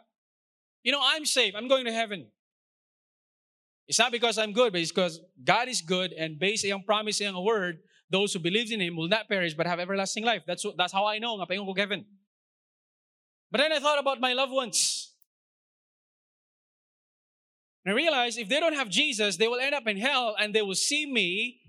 you 0.80 0.90
know, 0.90 1.04
I'm 1.04 1.28
safe. 1.28 1.52
I'm 1.52 1.68
going 1.68 1.84
to 1.84 1.92
heaven. 1.92 2.32
It's 3.88 3.98
not 3.98 4.12
because 4.12 4.36
I'm 4.36 4.52
good, 4.52 4.72
but 4.72 4.82
it's 4.82 4.92
because 4.92 5.20
God 5.42 5.66
is 5.66 5.80
good 5.80 6.12
and 6.12 6.38
based 6.38 6.70
on 6.70 6.82
promise 6.82 7.22
a 7.22 7.40
word, 7.40 7.78
those 8.10 8.34
who 8.34 8.38
believe 8.38 8.70
in 8.70 8.80
Him 8.80 8.96
will 8.96 9.08
not 9.08 9.28
perish 9.28 9.54
but 9.54 9.66
have 9.66 9.80
everlasting 9.80 10.24
life. 10.24 10.42
That's, 10.46 10.64
that's 10.76 10.92
how 10.92 11.06
I 11.06 11.18
know. 11.18 11.38
But 11.38 11.48
then 13.52 13.72
I 13.72 13.78
thought 13.78 13.98
about 13.98 14.20
my 14.20 14.34
loved 14.34 14.52
ones. 14.52 15.14
And 17.84 17.94
I 17.94 17.96
realized 17.96 18.38
if 18.38 18.50
they 18.50 18.60
don't 18.60 18.74
have 18.74 18.90
Jesus, 18.90 19.38
they 19.38 19.48
will 19.48 19.60
end 19.60 19.74
up 19.74 19.86
in 19.86 19.96
hell 19.96 20.36
and 20.38 20.54
they 20.54 20.60
will 20.60 20.74
see 20.74 21.10
me. 21.10 21.60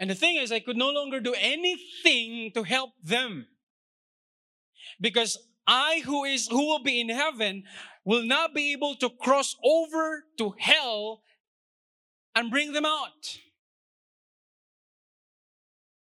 And 0.00 0.10
the 0.10 0.16
thing 0.16 0.36
is, 0.36 0.50
I 0.50 0.58
could 0.58 0.76
no 0.76 0.90
longer 0.90 1.20
do 1.20 1.34
anything 1.38 2.50
to 2.54 2.64
help 2.64 2.90
them. 3.02 3.46
Because 5.00 5.38
I 5.68 6.02
who 6.04 6.24
is 6.24 6.48
who 6.48 6.66
will 6.66 6.82
be 6.82 7.00
in 7.00 7.08
heaven 7.08 7.62
will 8.08 8.24
not 8.24 8.54
be 8.54 8.72
able 8.72 8.94
to 8.94 9.10
cross 9.10 9.54
over 9.62 10.24
to 10.38 10.54
hell 10.56 11.20
and 12.34 12.50
bring 12.50 12.72
them 12.72 12.86
out. 12.86 13.38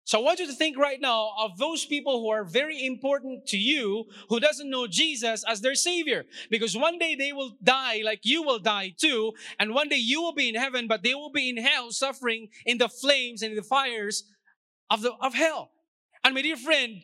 So 0.03 0.19
I 0.19 0.21
want 0.21 0.39
you 0.39 0.45
to 0.45 0.53
think 0.53 0.77
right 0.77 1.01
now 1.01 1.31
of 1.39 1.57
those 1.57 1.85
people 1.85 2.21
who 2.21 2.29
are 2.29 2.43
very 2.43 2.85
important 2.85 3.47
to 3.47 3.57
you 3.57 4.05
who 4.29 4.39
doesn't 4.39 4.69
know 4.69 4.85
Jesus 4.85 5.43
as 5.47 5.61
their 5.61 5.73
savior 5.73 6.25
because 6.51 6.77
one 6.77 6.99
day 6.99 7.15
they 7.15 7.33
will 7.33 7.57
die 7.63 8.01
like 8.05 8.19
you 8.21 8.43
will 8.43 8.59
die 8.59 8.93
too 8.95 9.33
and 9.59 9.73
one 9.73 9.89
day 9.89 9.97
you 9.97 10.21
will 10.21 10.33
be 10.33 10.47
in 10.47 10.55
heaven 10.55 10.87
but 10.87 11.01
they 11.01 11.15
will 11.15 11.31
be 11.31 11.49
in 11.49 11.57
hell 11.57 11.89
suffering 11.89 12.49
in 12.67 12.77
the 12.77 12.89
flames 12.89 13.41
and 13.41 13.51
in 13.51 13.55
the 13.55 13.63
fires 13.63 14.25
of 14.91 15.01
the 15.01 15.13
of 15.21 15.33
hell. 15.33 15.71
And 16.23 16.35
my 16.35 16.43
dear 16.43 16.57
friend, 16.57 17.01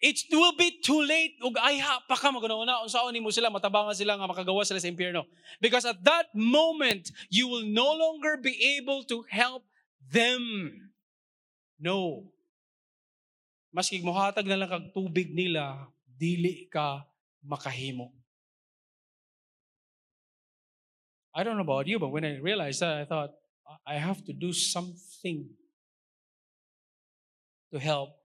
it 0.00 0.18
will 0.30 0.54
be 0.54 0.78
too 0.82 1.02
late. 1.02 1.34
Ug 1.42 1.58
ayha 1.58 1.98
pa 2.06 2.14
ka 2.14 2.30
maganauna 2.30 2.86
unsaon 2.86 3.10
nimo 3.10 3.34
sila 3.34 3.50
matabangan 3.50 3.94
sila 3.94 4.14
nga 4.14 4.30
makagawa 4.30 4.62
sila 4.62 4.78
sa 4.78 4.90
impyerno. 4.90 5.26
Because 5.60 5.84
at 5.84 5.98
that 6.06 6.30
moment 6.34 7.10
you 7.30 7.50
will 7.50 7.66
no 7.66 7.90
longer 7.98 8.38
be 8.38 8.54
able 8.78 9.02
to 9.10 9.26
help 9.26 9.66
them. 10.10 10.70
No. 11.78 12.30
Maski 13.74 14.02
mohatag 14.02 14.46
na 14.46 14.58
lang 14.58 14.70
kag 14.70 14.94
tubig 14.94 15.34
nila 15.34 15.90
dili 16.06 16.70
ka 16.70 17.02
makahimo. 17.42 18.14
I 21.34 21.46
don't 21.46 21.54
know 21.54 21.66
about 21.66 21.86
you 21.86 21.98
but 21.98 22.10
when 22.10 22.26
I 22.26 22.38
realized 22.38 22.82
that 22.82 23.02
I 23.02 23.04
thought 23.06 23.34
I 23.86 23.98
have 23.98 24.24
to 24.26 24.32
do 24.32 24.54
something 24.54 25.46
to 27.70 27.78
help 27.78 28.17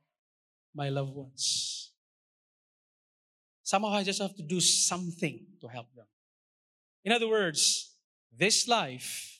my 0.76 0.90
loved 0.90 1.14
ones. 1.16 1.92
Somehow 3.64 3.90
I 3.90 4.04
just 4.04 4.22
have 4.22 4.36
to 4.36 4.44
do 4.44 4.60
something 4.60 5.46
to 5.62 5.68
help 5.68 5.88
them. 5.96 6.06
In 7.06 7.12
other 7.12 7.28
words, 7.28 7.96
this 8.38 8.68
life, 8.68 9.40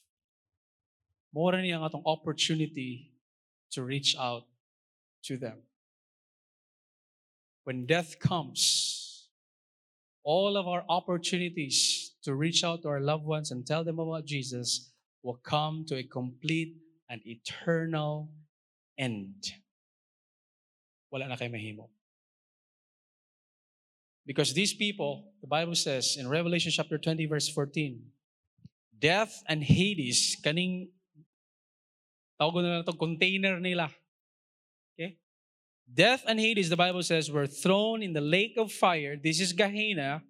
more 1.34 1.52
than 1.52 1.66
ang 1.66 1.84
opportunity 2.06 3.12
to 3.72 3.84
reach 3.84 4.16
out 4.20 4.46
to 5.24 5.38
them. 5.38 5.64
When 7.64 7.86
death 7.86 8.20
comes, 8.20 9.28
all 10.24 10.58
of 10.58 10.68
our 10.68 10.84
opportunities 10.88 12.16
to 12.24 12.36
reach 12.36 12.64
out 12.64 12.84
to 12.84 12.90
our 12.90 13.00
loved 13.00 13.26
ones 13.26 13.52
and 13.52 13.66
tell 13.66 13.84
them 13.84 14.00
about 14.00 14.26
Jesus 14.26 14.92
will 15.22 15.40
come 15.44 15.86
to 15.88 15.96
a 15.96 16.04
complete 16.04 16.76
and 17.10 17.22
eternal 17.26 18.30
end. 18.98 19.63
Wala 21.14 21.30
na 21.30 21.38
kayo 21.38 21.54
mahimo. 21.54 21.94
Because 24.26 24.50
these 24.58 24.74
people, 24.74 25.30
the 25.46 25.48
Bible 25.48 25.78
says 25.78 26.18
in 26.18 26.26
Revelation 26.26 26.74
chapter 26.74 26.98
20, 26.98 27.30
verse 27.30 27.48
14, 27.54 28.02
death 28.98 29.44
and 29.46 29.62
Hades, 29.62 30.42
kaning 30.42 30.90
tawag 32.42 32.66
na 32.66 32.82
lang 32.82 32.82
ito, 32.82 32.98
container 32.98 33.60
nila. 33.60 33.94
Okay? 34.98 35.22
Death 35.86 36.26
and 36.26 36.40
Hades, 36.40 36.74
the 36.74 36.80
Bible 36.80 37.04
says, 37.04 37.30
were 37.30 37.46
thrown 37.46 38.02
in 38.02 38.14
the 38.18 38.24
lake 38.24 38.58
of 38.58 38.72
fire. 38.72 39.14
This 39.14 39.38
is 39.38 39.54
Gehenna. 39.54 40.24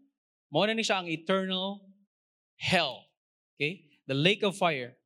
Mo 0.52 0.66
na 0.68 0.74
ni 0.76 0.84
siya 0.84 1.00
ang 1.00 1.08
eternal 1.08 1.80
hell. 2.60 3.08
Okay? 3.56 3.88
The 4.04 4.20
lake 4.20 4.44
of 4.44 4.60
fire. 4.60 5.00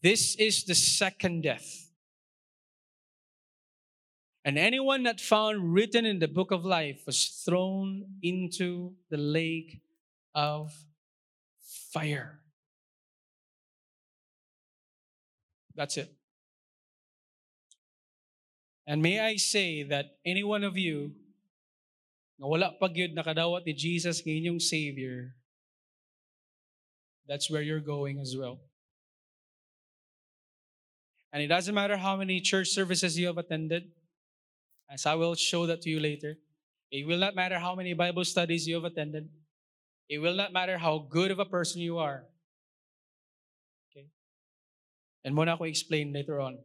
This 0.00 0.40
is 0.40 0.64
the 0.64 0.74
second 0.74 1.42
death. 1.42 1.91
And 4.44 4.58
anyone 4.58 5.04
not 5.04 5.20
found 5.20 5.72
written 5.72 6.04
in 6.04 6.18
the 6.18 6.26
book 6.26 6.50
of 6.50 6.64
life 6.64 7.06
was 7.06 7.42
thrown 7.46 8.04
into 8.22 8.94
the 9.08 9.16
lake 9.16 9.80
of 10.34 10.74
fire. 11.92 12.40
That's 15.74 15.96
it. 15.96 16.12
And 18.86 19.00
may 19.00 19.20
I 19.20 19.36
say 19.36 19.84
that 19.84 20.16
any 20.26 20.42
one 20.42 20.64
of 20.64 20.76
you 20.76 21.12
na 22.38 22.46
wala 22.48 22.74
pag 22.74 22.96
yun 22.96 23.14
nakadawat 23.14 23.62
ni 23.62 23.72
Jesus 23.72 24.26
ng 24.26 24.34
inyong 24.42 24.60
Savior, 24.60 25.38
that's 27.30 27.46
where 27.46 27.62
you're 27.62 27.78
going 27.78 28.18
as 28.18 28.34
well. 28.34 28.58
And 31.32 31.40
it 31.40 31.46
doesn't 31.46 31.72
matter 31.72 31.96
how 31.96 32.18
many 32.18 32.42
church 32.42 32.74
services 32.74 33.16
you 33.16 33.30
have 33.30 33.38
attended, 33.38 33.94
as 34.92 35.06
I 35.06 35.14
will 35.14 35.34
show 35.34 35.64
that 35.66 35.80
to 35.82 35.90
you 35.90 36.00
later. 36.00 36.36
It 36.90 37.06
will 37.06 37.18
not 37.18 37.34
matter 37.34 37.58
how 37.58 37.74
many 37.74 37.94
Bible 37.94 38.24
studies 38.24 38.68
you 38.68 38.74
have 38.74 38.84
attended. 38.84 39.28
It 40.08 40.18
will 40.18 40.36
not 40.36 40.52
matter 40.52 40.76
how 40.76 41.08
good 41.08 41.30
of 41.30 41.38
a 41.38 41.46
person 41.46 41.80
you 41.80 41.96
are. 41.96 42.24
Okay? 43.90 44.06
And 45.24 45.34
muna 45.34 45.56
ko 45.56 45.64
explain 45.64 46.12
later 46.12 46.38
on. 46.40 46.58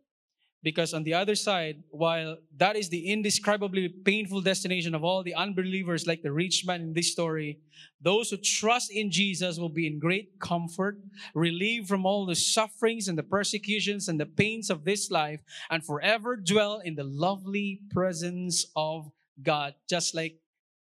Because 0.63 0.93
on 0.93 1.04
the 1.04 1.13
other 1.13 1.36
side, 1.36 1.84
while 1.91 2.38
that 2.58 2.76
is 2.76 2.89
the 2.89 3.12
indescribably 3.12 3.88
painful 3.89 4.41
destination 4.41 4.96
of 4.96 5.04
all 5.04 5.24
the 5.24 5.36
unbelievers, 5.36 6.08
like 6.08 6.24
the 6.24 6.32
rich 6.32 6.65
man 6.65 6.82
in 6.82 6.93
this 6.93 7.12
story, 7.12 7.60
those 8.02 8.32
who 8.32 8.38
trust 8.38 8.91
in 8.91 9.12
Jesus 9.12 9.60
will 9.60 9.70
be 9.70 9.86
in 9.88 10.00
great 10.00 10.39
comfort, 10.39 10.98
relieved 11.36 11.88
from 11.88 12.06
all 12.06 12.26
the 12.26 12.36
sufferings 12.36 13.08
and 13.08 13.17
the 13.17 13.24
persecutions 13.24 14.08
and 14.08 14.20
the 14.20 14.26
pains 14.26 14.70
of 14.70 14.84
this 14.84 15.12
life, 15.12 15.39
and 15.70 15.86
forever 15.86 16.36
dwell 16.36 16.82
in 16.84 16.96
the 16.96 17.04
lovely 17.04 17.82
presence 17.91 18.65
of 18.76 19.12
God, 19.41 19.76
just 19.88 20.15
like 20.15 20.39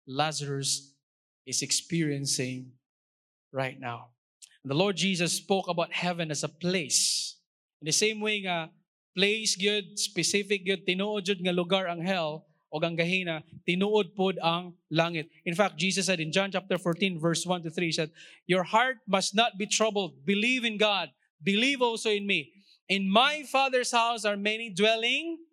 Lazarus 0.07 0.93
is 1.45 1.61
experiencing 1.61 2.71
right 3.51 3.79
now. 3.79 4.07
The 4.65 4.73
Lord 4.73 4.97
Jesus 4.97 5.33
spoke 5.33 5.67
about 5.67 5.93
heaven 5.93 6.31
as 6.31 6.43
a 6.43 6.49
place. 6.49 7.37
In 7.81 7.85
the 7.85 7.91
same 7.91 8.19
way 8.19 8.41
nga, 8.41 8.71
place 9.19 9.59
good, 9.59 9.99
specific 9.99 10.63
good, 10.63 10.87
tinuod 10.87 11.27
jud 11.27 11.43
nga 11.43 11.51
lugar 11.51 11.91
ang 11.91 11.99
hell 11.99 12.47
o 12.71 12.79
ang 12.79 12.95
Gehenna, 12.95 13.43
tinuod 13.67 14.15
pod 14.15 14.39
ang 14.39 14.71
langit. 14.87 15.27
In 15.43 15.51
fact, 15.59 15.75
Jesus 15.75 16.07
said 16.07 16.23
in 16.23 16.31
John 16.31 16.55
chapter 16.55 16.79
14 16.79 17.19
verse 17.19 17.43
1 17.43 17.67
to 17.67 17.69
3, 17.69 17.83
he 17.83 17.91
said, 17.91 18.15
Your 18.47 18.63
heart 18.63 19.03
must 19.03 19.35
not 19.35 19.59
be 19.59 19.67
troubled. 19.67 20.23
Believe 20.23 20.63
in 20.63 20.79
God. 20.79 21.11
Believe 21.43 21.81
also 21.83 22.07
in 22.07 22.23
me. 22.23 22.55
In 22.87 23.11
my 23.11 23.43
Father's 23.43 23.91
house 23.91 24.23
are 24.23 24.39
many 24.39 24.71
dwelling, 24.71 25.43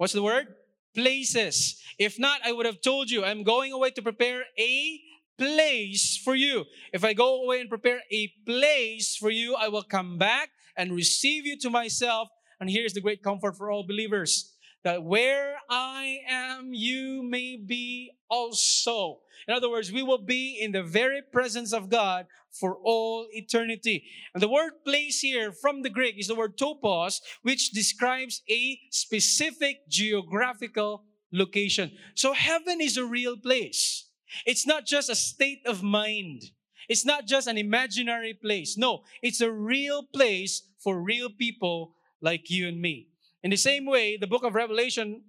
what's 0.00 0.16
the 0.16 0.24
word? 0.24 0.48
Places. 0.96 1.76
If 1.98 2.18
not, 2.18 2.40
I 2.40 2.56
would 2.56 2.64
have 2.64 2.80
told 2.80 3.10
you, 3.10 3.20
I'm 3.20 3.44
going 3.44 3.72
away 3.72 3.90
to 3.92 4.02
prepare 4.02 4.48
a 4.56 5.00
place 5.36 6.16
for 6.16 6.34
you. 6.34 6.64
If 6.92 7.04
I 7.04 7.12
go 7.12 7.44
away 7.44 7.60
and 7.60 7.68
prepare 7.68 8.00
a 8.10 8.32
place 8.48 9.14
for 9.14 9.28
you, 9.28 9.56
I 9.60 9.68
will 9.68 9.84
come 9.84 10.16
back 10.16 10.48
and 10.76 10.90
receive 10.92 11.44
you 11.44 11.58
to 11.60 11.70
myself 11.70 12.28
and 12.64 12.70
here's 12.70 12.94
the 12.94 13.00
great 13.02 13.22
comfort 13.22 13.58
for 13.58 13.70
all 13.70 13.86
believers 13.86 14.54
that 14.84 15.02
where 15.02 15.56
I 15.68 16.20
am, 16.26 16.70
you 16.72 17.22
may 17.22 17.58
be 17.58 18.12
also. 18.30 19.20
In 19.46 19.52
other 19.52 19.68
words, 19.68 19.92
we 19.92 20.02
will 20.02 20.24
be 20.24 20.58
in 20.58 20.72
the 20.72 20.82
very 20.82 21.20
presence 21.20 21.74
of 21.74 21.90
God 21.90 22.24
for 22.50 22.78
all 22.82 23.26
eternity. 23.32 24.04
And 24.32 24.42
the 24.42 24.48
word 24.48 24.82
place 24.82 25.20
here 25.20 25.52
from 25.52 25.82
the 25.82 25.90
Greek 25.90 26.18
is 26.18 26.28
the 26.28 26.34
word 26.34 26.56
topos, 26.56 27.20
which 27.42 27.72
describes 27.72 28.40
a 28.48 28.78
specific 28.88 29.86
geographical 29.86 31.04
location. 31.32 31.90
So 32.14 32.32
heaven 32.32 32.80
is 32.80 32.96
a 32.96 33.04
real 33.04 33.36
place. 33.36 34.08
It's 34.46 34.66
not 34.66 34.86
just 34.86 35.10
a 35.10 35.14
state 35.14 35.60
of 35.66 35.82
mind. 35.82 36.44
It's 36.88 37.04
not 37.04 37.26
just 37.26 37.46
an 37.46 37.58
imaginary 37.58 38.32
place. 38.32 38.78
No, 38.78 39.02
it's 39.20 39.42
a 39.42 39.52
real 39.52 40.02
place 40.14 40.62
for 40.78 41.02
real 41.02 41.28
people 41.28 41.94
like 42.24 42.48
you 42.48 42.66
and 42.66 42.80
me. 42.80 43.08
In 43.44 43.50
the 43.50 43.60
same 43.60 43.84
way, 43.84 44.16
the 44.16 44.26
book 44.26 44.42
of 44.42 44.54
Revelation 44.54 45.20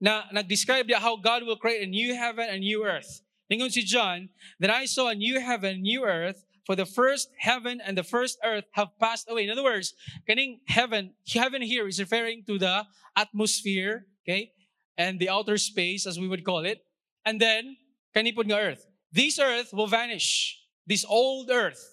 na 0.00 0.24
nag-describe 0.32 0.90
how 0.96 1.16
God 1.16 1.44
will 1.44 1.56
create 1.60 1.84
a 1.84 1.86
new 1.86 2.16
heaven 2.16 2.48
and 2.48 2.60
new 2.60 2.84
earth. 2.84 3.20
Ningon 3.52 3.70
si 3.70 3.84
John, 3.84 4.30
that 4.58 4.70
I 4.70 4.86
saw 4.86 5.08
a 5.08 5.14
new 5.14 5.38
heaven, 5.38 5.82
new 5.82 6.04
earth, 6.04 6.44
for 6.64 6.74
the 6.74 6.86
first 6.88 7.28
heaven 7.38 7.80
and 7.84 7.96
the 7.96 8.02
first 8.02 8.38
earth 8.42 8.64
have 8.72 8.88
passed 8.98 9.28
away. 9.28 9.44
In 9.44 9.50
other 9.50 9.62
words, 9.62 9.92
kaning 10.26 10.64
heaven, 10.66 11.12
heaven 11.28 11.60
here 11.60 11.86
is 11.86 12.00
referring 12.00 12.44
to 12.48 12.58
the 12.58 12.84
atmosphere, 13.14 14.06
okay, 14.24 14.52
and 14.96 15.20
the 15.20 15.28
outer 15.28 15.58
space, 15.58 16.06
as 16.06 16.18
we 16.18 16.26
would 16.26 16.44
call 16.44 16.64
it. 16.64 16.80
And 17.24 17.38
then, 17.38 17.76
kanipod 18.16 18.48
nga 18.48 18.56
earth. 18.56 18.86
This 19.12 19.38
earth 19.38 19.72
will 19.72 19.86
vanish. 19.86 20.58
This 20.86 21.04
old 21.04 21.50
earth. 21.50 21.84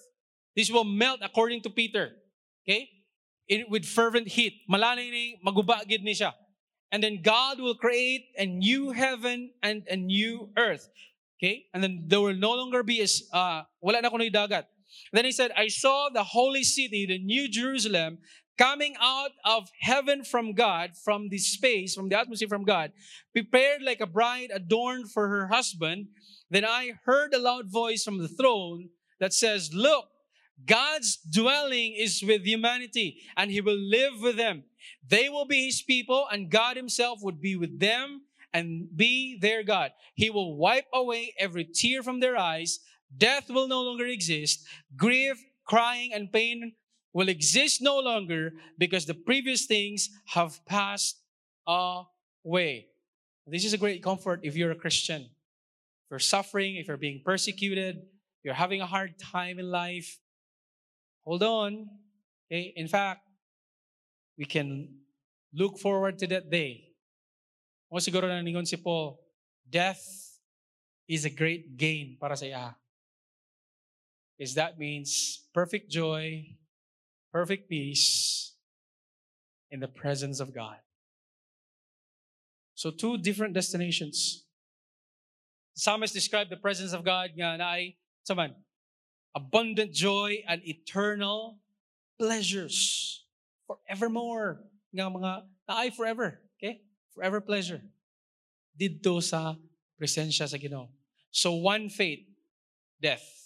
This 0.56 0.70
will 0.70 0.84
melt 0.84 1.20
according 1.22 1.62
to 1.62 1.70
Peter. 1.70 2.16
Okay? 2.64 2.88
With 3.68 3.84
fervent 3.84 4.28
heat. 4.28 4.54
Malanay 4.70 5.10
ni 5.10 5.24
magubagid 5.44 6.02
ni 6.02 6.14
siya. 6.14 6.32
And 6.92 7.02
then 7.02 7.22
God 7.22 7.58
will 7.58 7.74
create 7.74 8.26
a 8.36 8.44
new 8.44 8.92
heaven 8.92 9.50
and 9.62 9.82
a 9.88 9.96
new 9.96 10.50
earth. 10.58 10.88
Okay? 11.40 11.66
And 11.72 11.82
then 11.82 12.04
there 12.06 12.20
will 12.20 12.36
no 12.36 12.52
longer 12.52 12.82
be, 12.82 13.00
uh, 13.32 13.62
wala 13.80 14.02
na 14.02 14.10
kuno'y 14.10 14.32
dagat. 14.32 14.64
Then 15.12 15.24
he 15.24 15.32
said, 15.32 15.50
I 15.56 15.68
saw 15.68 16.10
the 16.12 16.22
holy 16.22 16.62
city, 16.62 17.06
the 17.06 17.18
new 17.18 17.48
Jerusalem, 17.48 18.18
coming 18.58 18.94
out 19.00 19.32
of 19.44 19.70
heaven 19.80 20.24
from 20.24 20.52
God, 20.52 20.92
from 21.02 21.28
the 21.30 21.38
space, 21.38 21.94
from 21.94 22.08
the 22.08 22.18
atmosphere 22.18 22.48
from 22.48 22.64
God, 22.64 22.92
prepared 23.32 23.82
like 23.82 24.00
a 24.00 24.06
bride 24.06 24.50
adorned 24.52 25.10
for 25.10 25.28
her 25.28 25.48
husband. 25.48 26.08
Then 26.50 26.64
I 26.64 26.92
heard 27.04 27.32
a 27.32 27.40
loud 27.40 27.72
voice 27.72 28.04
from 28.04 28.18
the 28.18 28.28
throne 28.28 28.90
that 29.18 29.32
says, 29.32 29.72
Look, 29.72 30.11
God's 30.66 31.16
dwelling 31.16 31.94
is 31.96 32.22
with 32.22 32.44
humanity 32.44 33.22
and 33.36 33.50
he 33.50 33.60
will 33.60 33.76
live 33.76 34.20
with 34.20 34.36
them. 34.36 34.64
They 35.06 35.28
will 35.28 35.46
be 35.46 35.66
his 35.66 35.82
people 35.82 36.26
and 36.30 36.50
God 36.50 36.76
himself 36.76 37.20
would 37.22 37.40
be 37.40 37.56
with 37.56 37.78
them 37.78 38.22
and 38.52 38.88
be 38.94 39.38
their 39.40 39.62
God. 39.62 39.92
He 40.14 40.30
will 40.30 40.56
wipe 40.56 40.86
away 40.92 41.34
every 41.38 41.64
tear 41.64 42.02
from 42.02 42.20
their 42.20 42.36
eyes. 42.36 42.80
Death 43.16 43.50
will 43.50 43.68
no 43.68 43.82
longer 43.82 44.06
exist. 44.06 44.66
Grief, 44.96 45.42
crying, 45.66 46.12
and 46.12 46.32
pain 46.32 46.72
will 47.12 47.28
exist 47.28 47.82
no 47.82 47.98
longer 47.98 48.52
because 48.78 49.06
the 49.06 49.14
previous 49.14 49.66
things 49.66 50.10
have 50.26 50.64
passed 50.66 51.20
away. 51.66 52.88
This 53.46 53.64
is 53.64 53.72
a 53.72 53.78
great 53.78 54.02
comfort 54.02 54.40
if 54.42 54.56
you're 54.56 54.70
a 54.70 54.76
Christian. 54.76 55.22
If 55.22 56.10
you're 56.10 56.18
suffering, 56.18 56.76
if 56.76 56.88
you're 56.88 56.96
being 56.96 57.22
persecuted, 57.24 58.02
you're 58.42 58.54
having 58.54 58.80
a 58.80 58.86
hard 58.86 59.18
time 59.18 59.58
in 59.58 59.70
life, 59.70 60.18
Hold 61.24 61.42
on. 61.42 61.88
Okay? 62.50 62.72
In 62.76 62.88
fact, 62.88 63.22
we 64.38 64.44
can 64.44 64.88
look 65.52 65.78
forward 65.78 66.18
to 66.18 66.26
that 66.28 66.50
day. 66.50 66.92
O 67.90 67.96
siguro 67.96 68.26
na 68.26 68.40
ningon 68.40 68.66
si 68.66 68.76
Paul, 68.76 69.20
death 69.68 70.00
is 71.06 71.24
a 71.24 71.30
great 71.30 71.76
gain 71.76 72.16
para 72.18 72.36
sa 72.36 72.46
iya. 72.46 72.74
Because 74.36 74.54
that 74.54 74.78
means 74.78 75.44
perfect 75.52 75.92
joy, 75.92 76.56
perfect 77.30 77.68
peace 77.68 78.56
in 79.70 79.80
the 79.80 79.88
presence 79.88 80.40
of 80.40 80.54
God. 80.54 80.80
So 82.74 82.90
two 82.90 83.18
different 83.18 83.54
destinations. 83.54 84.44
The 85.76 85.80
psalmist 85.80 86.14
described 86.14 86.50
the 86.50 86.56
presence 86.56 86.92
of 86.92 87.04
God 87.04 87.30
nga 87.36 87.60
na 87.60 87.76
ay, 87.76 87.96
saman, 88.24 88.56
abundant 89.34 89.92
joy, 89.92 90.44
and 90.48 90.60
eternal 90.66 91.58
pleasures 92.18 93.24
forevermore. 93.66 94.64
Nga 94.92 95.08
mga 95.08 95.32
naay 95.68 95.88
forever. 95.92 96.40
Okay? 96.58 96.82
Forever 97.14 97.40
pleasure. 97.40 97.80
Dito 98.76 99.22
sa 99.22 99.56
presensya 99.96 100.48
sa 100.48 100.56
Ginoo. 100.56 100.88
So 101.30 101.52
one 101.56 101.88
fate, 101.88 102.28
death. 103.00 103.42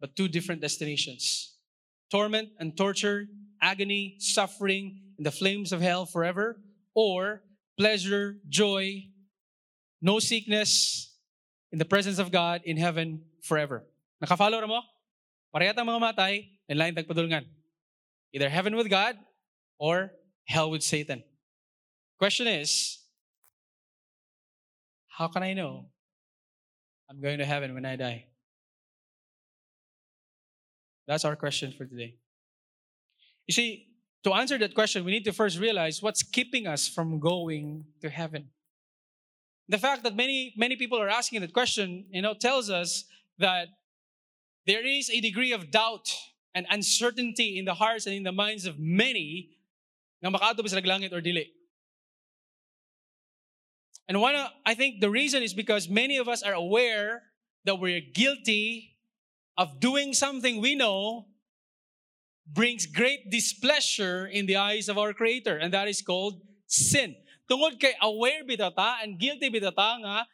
but 0.00 0.16
two 0.16 0.28
different 0.28 0.60
destinations 0.60 1.54
torment 2.10 2.48
and 2.58 2.74
torture, 2.74 3.26
agony, 3.60 4.16
suffering 4.18 4.98
in 5.18 5.24
the 5.24 5.30
flames 5.30 5.72
of 5.72 5.80
hell 5.82 6.06
forever, 6.06 6.58
or 6.94 7.42
pleasure, 7.76 8.38
joy, 8.48 9.04
no 10.00 10.18
sickness 10.18 11.12
in 11.70 11.78
the 11.78 11.84
presence 11.84 12.18
of 12.18 12.32
God 12.32 12.62
in 12.64 12.78
heaven 12.78 13.20
forever. 13.42 13.84
Nakafollow 14.24 14.66
mo? 14.66 14.80
Parehata 15.54 15.80
mga 15.80 16.00
matay, 16.00 16.48
in 16.68 16.78
line 16.78 16.94
tagpadulngan. 16.94 17.44
Either 18.34 18.48
heaven 18.48 18.76
with 18.76 18.90
God 18.90 19.16
or 19.78 20.12
hell 20.46 20.70
with 20.70 20.82
Satan. 20.82 21.22
Question 22.18 22.46
is, 22.46 22.98
how 25.08 25.28
can 25.28 25.42
I 25.42 25.54
know 25.54 25.86
I'm 27.10 27.20
going 27.20 27.38
to 27.38 27.44
heaven 27.44 27.74
when 27.74 27.86
I 27.86 27.96
die? 27.96 28.26
That's 31.06 31.24
our 31.24 31.36
question 31.36 31.72
for 31.72 31.86
today. 31.86 32.16
You 33.46 33.54
see, 33.54 33.86
to 34.24 34.34
answer 34.34 34.58
that 34.58 34.74
question, 34.74 35.04
we 35.04 35.12
need 35.12 35.24
to 35.24 35.32
first 35.32 35.58
realize 35.58 36.02
what's 36.02 36.22
keeping 36.22 36.66
us 36.66 36.86
from 36.86 37.18
going 37.18 37.84
to 38.02 38.10
heaven. 38.10 38.50
The 39.68 39.78
fact 39.78 40.02
that 40.04 40.14
many 40.14 40.52
many 40.56 40.76
people 40.76 41.00
are 41.00 41.08
asking 41.08 41.40
that 41.40 41.52
question, 41.52 42.06
you 42.10 42.20
know, 42.20 42.34
tells 42.34 42.68
us 42.68 43.04
that 43.38 43.68
there 44.68 44.84
is 44.84 45.08
a 45.08 45.20
degree 45.24 45.52
of 45.52 45.70
doubt 45.70 46.12
and 46.54 46.66
uncertainty 46.68 47.58
in 47.58 47.64
the 47.64 47.72
hearts 47.72 48.04
and 48.04 48.14
in 48.14 48.22
the 48.22 48.32
minds 48.32 48.66
of 48.66 48.78
many 48.78 49.56
na 50.20 50.28
makaadto 50.28 50.60
ba 50.60 50.68
sila 50.68 50.84
langit 50.84 51.08
or 51.08 51.24
dili. 51.24 51.48
And 54.08 54.20
one, 54.20 54.36
I 54.64 54.74
think 54.74 55.00
the 55.00 55.08
reason 55.08 55.42
is 55.42 55.56
because 55.56 55.88
many 55.88 56.20
of 56.20 56.28
us 56.28 56.44
are 56.44 56.52
aware 56.52 57.24
that 57.64 57.80
we're 57.80 58.00
guilty 58.00 58.96
of 59.56 59.80
doing 59.80 60.12
something 60.12 60.60
we 60.60 60.76
know 60.76 61.32
brings 62.44 62.84
great 62.84 63.30
displeasure 63.32 64.28
in 64.28 64.44
the 64.44 64.56
eyes 64.56 64.88
of 64.88 64.96
our 64.96 65.12
Creator, 65.12 65.56
and 65.56 65.72
that 65.72 65.88
is 65.88 66.00
called 66.00 66.40
sin. 66.66 67.16
Tungod 67.48 67.80
kay 67.80 67.96
aware 68.00 68.44
bitata 68.44 69.00
and 69.00 69.16
guilty 69.16 69.48
bitata 69.48 70.00
nga 70.00 70.28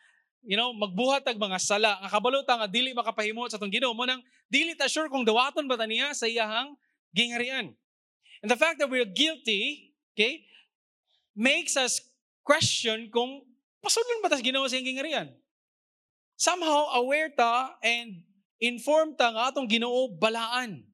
you 0.44 0.60
know, 0.60 0.76
magbuhat 0.76 1.24
ag 1.24 1.40
mga 1.40 1.58
sala, 1.60 1.96
nga 2.04 2.10
kabalota 2.12 2.52
nga 2.60 2.68
dili 2.68 2.92
makapahimo 2.92 3.48
sa 3.48 3.56
atong 3.56 3.72
Ginoo 3.72 3.96
mo 3.96 4.04
nang 4.04 4.20
dili 4.48 4.76
ta 4.76 4.84
sure 4.84 5.08
kung 5.08 5.24
dawaton 5.24 5.64
ba 5.64 5.80
ta 5.80 5.88
niya 5.88 6.12
sa 6.12 6.28
iyahang 6.28 6.76
gingharian. 7.16 7.72
And 8.44 8.48
the 8.52 8.60
fact 8.60 8.76
that 8.78 8.92
we're 8.92 9.08
guilty, 9.08 9.96
okay, 10.12 10.44
makes 11.32 11.80
us 11.80 12.04
question 12.44 13.08
kung 13.08 13.40
pasulon 13.80 14.20
ba 14.20 14.28
ta 14.28 14.38
Ginoo 14.38 14.68
sa 14.68 14.76
iyang 14.76 14.88
gingharian. 14.94 15.28
Somehow 16.36 16.92
aware 17.00 17.32
ta 17.32 17.80
and 17.80 18.20
informed 18.60 19.16
ta 19.16 19.32
nga 19.32 19.48
atong 19.48 19.66
Ginoo 19.66 20.12
balaan. 20.12 20.84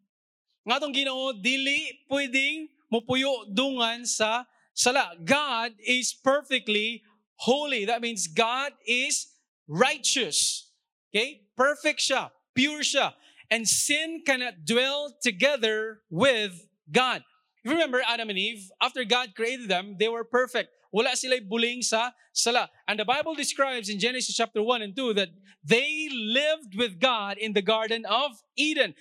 Nga 0.63 0.75
atong 0.79 0.95
Ginoo 0.95 1.35
dili 1.35 2.07
pwedeng 2.07 2.71
mupuyo 2.87 3.51
dungan 3.51 4.07
sa 4.07 4.47
sala. 4.71 5.19
God 5.19 5.75
is 5.83 6.15
perfectly 6.15 7.03
holy. 7.41 7.89
That 7.89 8.05
means 8.05 8.29
God 8.31 8.77
is 8.87 9.31
righteous. 9.71 10.69
Okay? 11.15 11.47
Perfect 11.57 12.01
siya. 12.01 12.31
Pure 12.55 12.83
siya. 12.83 13.15
And 13.51 13.67
sin 13.67 14.23
cannot 14.27 14.67
dwell 14.67 15.15
together 15.23 16.03
with 16.11 16.67
God. 16.91 17.23
You 17.65 17.73
Remember 17.73 18.03
Adam 18.07 18.31
and 18.31 18.39
Eve, 18.39 18.71
after 18.83 19.05
God 19.05 19.35
created 19.35 19.69
them, 19.69 19.97
they 19.99 20.09
were 20.09 20.25
perfect. 20.25 20.71
Wala 20.93 21.15
sila 21.15 21.41
buling 21.41 21.83
sa 21.83 22.11
sala. 22.33 22.69
And 22.89 22.99
the 22.99 23.05
Bible 23.05 23.35
describes 23.35 23.89
in 23.89 24.01
Genesis 24.01 24.35
chapter 24.35 24.63
1 24.63 24.83
and 24.83 24.97
2 24.97 25.15
that 25.15 25.29
they 25.63 26.09
lived 26.11 26.75
with 26.75 26.99
God 26.99 27.39
in 27.39 27.53
the 27.53 27.63
Garden 27.63 28.05
of 28.07 28.33
Eden. 28.57 28.95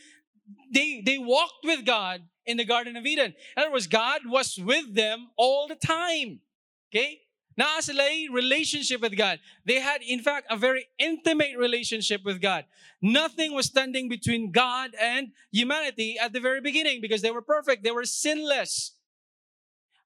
They, 0.73 1.01
they 1.05 1.17
walked 1.17 1.63
with 1.63 1.85
God 1.85 2.21
in 2.45 2.57
the 2.57 2.65
Garden 2.65 2.97
of 2.97 3.05
Eden. 3.05 3.33
In 3.55 3.63
other 3.63 3.71
words, 3.71 3.87
God 3.87 4.21
was 4.25 4.57
with 4.57 4.93
them 4.93 5.29
all 5.37 5.67
the 5.67 5.75
time. 5.75 6.41
Okay? 6.91 7.21
Naa 7.59 7.81
sila 7.81 8.07
relationship 8.31 9.01
with 9.01 9.17
God. 9.17 9.37
They 9.65 9.81
had, 9.81 10.01
in 10.01 10.21
fact, 10.21 10.47
a 10.49 10.55
very 10.55 10.85
intimate 10.97 11.57
relationship 11.57 12.21
with 12.23 12.39
God. 12.39 12.63
Nothing 13.01 13.53
was 13.53 13.65
standing 13.65 14.07
between 14.07 14.53
God 14.53 14.91
and 14.97 15.33
humanity 15.51 16.17
at 16.17 16.31
the 16.31 16.39
very 16.39 16.61
beginning 16.61 17.01
because 17.01 17.21
they 17.21 17.31
were 17.31 17.41
perfect. 17.41 17.83
They 17.83 17.91
were 17.91 18.05
sinless. 18.05 18.93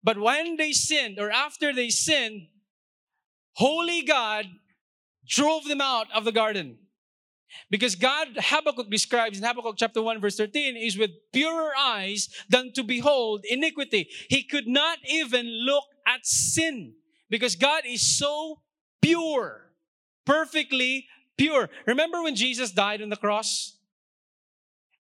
But 0.04 0.18
when 0.18 0.58
they 0.58 0.72
sinned, 0.72 1.20
or 1.20 1.30
after 1.30 1.72
they 1.72 1.90
sinned, 1.92 2.48
holy 3.54 4.02
God 4.02 4.48
drove 5.28 5.66
them 5.66 5.80
out 5.80 6.08
of 6.12 6.26
the 6.26 6.32
garden. 6.32 6.80
Because 7.70 7.94
God, 7.94 8.30
Habakkuk 8.36 8.90
describes 8.90 9.38
in 9.38 9.44
Habakkuk 9.44 9.76
chapter 9.78 10.02
1, 10.02 10.20
verse 10.20 10.38
13, 10.38 10.76
is 10.76 10.98
with 10.98 11.12
purer 11.32 11.74
eyes 11.78 12.30
than 12.50 12.74
to 12.74 12.82
behold 12.84 13.46
iniquity. 13.48 14.10
He 14.28 14.42
could 14.42 14.66
not 14.66 14.98
even 15.08 15.46
look 15.46 15.86
at 16.08 16.26
sin 16.26 16.96
because 17.34 17.56
God 17.56 17.82
is 17.88 18.16
so 18.16 18.60
pure, 19.02 19.72
perfectly 20.24 21.08
pure. 21.36 21.68
Remember 21.88 22.22
when 22.22 22.36
Jesus 22.36 22.70
died 22.70 23.02
on 23.02 23.10
the 23.10 23.16
cross? 23.16 23.76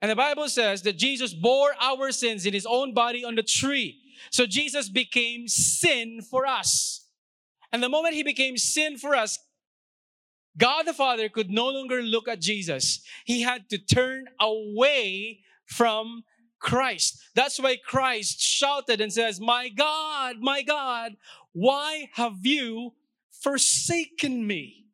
And 0.02 0.10
the 0.10 0.16
Bible 0.16 0.50
says 0.50 0.82
that 0.82 0.98
Jesus 0.98 1.32
bore 1.32 1.76
our 1.80 2.12
sins 2.12 2.48
in 2.48 2.54
his 2.56 2.66
own 2.66 2.92
body 2.92 3.24
on 3.24 3.36
the 3.36 3.44
tree. 3.44 4.00
So 4.32 4.48
Jesus 4.48 4.90
became 4.90 5.48
sin 5.48 6.22
for 6.24 6.48
us. 6.48 7.06
And 7.72 7.84
the 7.84 7.88
moment 7.88 8.16
he 8.16 8.24
became 8.24 8.58
sin 8.58 8.98
for 8.98 9.14
us, 9.14 9.38
God 10.58 10.88
the 10.88 10.94
Father 10.94 11.30
could 11.30 11.52
no 11.52 11.70
longer 11.70 12.02
look 12.02 12.28
at 12.28 12.42
Jesus. 12.42 13.04
He 13.26 13.44
had 13.44 13.70
to 13.70 13.78
turn 13.78 14.26
away 14.40 15.42
from 15.68 16.24
Christ. 16.64 17.20
That's 17.36 17.60
why 17.60 17.76
Christ 17.76 18.42
shouted 18.42 19.02
and 19.02 19.14
says, 19.14 19.40
My 19.40 19.70
God, 19.70 20.38
my 20.40 20.64
God, 20.64 21.18
why 21.54 22.10
have 22.14 22.46
you 22.46 22.94
forsaken 23.42 24.46
me? 24.46 24.86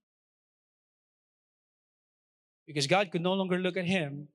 Because 2.67 2.85
God 2.85 3.11
could 3.11 3.21
no 3.21 3.33
longer 3.33 3.57
look 3.57 3.77
at 3.77 3.85
him 3.85 4.27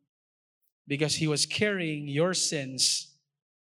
because 0.88 1.14
he 1.14 1.26
was 1.26 1.46
carrying 1.46 2.08
your 2.08 2.34
sins 2.34 3.14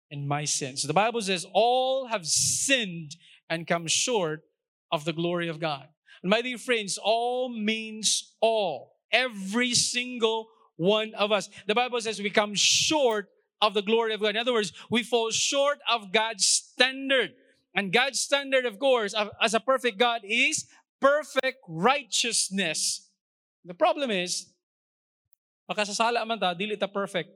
and 0.10 0.28
my 0.28 0.46
sins. 0.46 0.84
The 0.84 0.94
Bible 0.94 1.22
says, 1.22 1.46
All 1.52 2.08
have 2.08 2.26
sinned 2.26 3.16
and 3.50 3.68
come 3.68 3.88
short 3.88 4.44
of 4.92 5.06
the 5.06 5.14
glory 5.14 5.50
of 5.50 5.60
God. 5.60 5.88
And 6.22 6.30
my 6.30 6.42
dear 6.42 6.58
friends, 6.58 6.98
all 7.04 7.50
means 7.50 8.36
all. 8.40 8.94
Every 9.12 9.74
single 9.74 10.48
one 10.78 11.14
of 11.16 11.32
us. 11.32 11.50
The 11.68 11.76
Bible 11.76 12.00
says 12.02 12.20
we 12.20 12.30
come 12.30 12.56
short 12.56 13.28
of 13.62 13.74
the 13.74 13.82
glory 13.82 14.14
of 14.14 14.22
God. 14.22 14.30
In 14.30 14.38
other 14.38 14.54
words, 14.54 14.74
we 14.90 15.04
fall 15.04 15.30
short 15.32 15.80
of 15.90 16.12
God's 16.12 16.46
standard. 16.46 17.32
And 17.74 17.92
God's 17.92 18.20
standard, 18.20 18.66
of 18.66 18.78
course, 18.78 19.16
as 19.42 19.54
a 19.54 19.60
perfect 19.60 19.98
God 19.98 20.22
is 20.24 20.66
perfect 21.02 21.58
righteousness. 21.68 23.10
The 23.66 23.74
problem 23.74 24.12
is, 24.12 24.54
makasasala 25.70 26.26
man 26.28 26.40
ta, 26.40 26.54
dili 26.54 26.80
ta 26.80 26.88
perfect. 26.88 27.30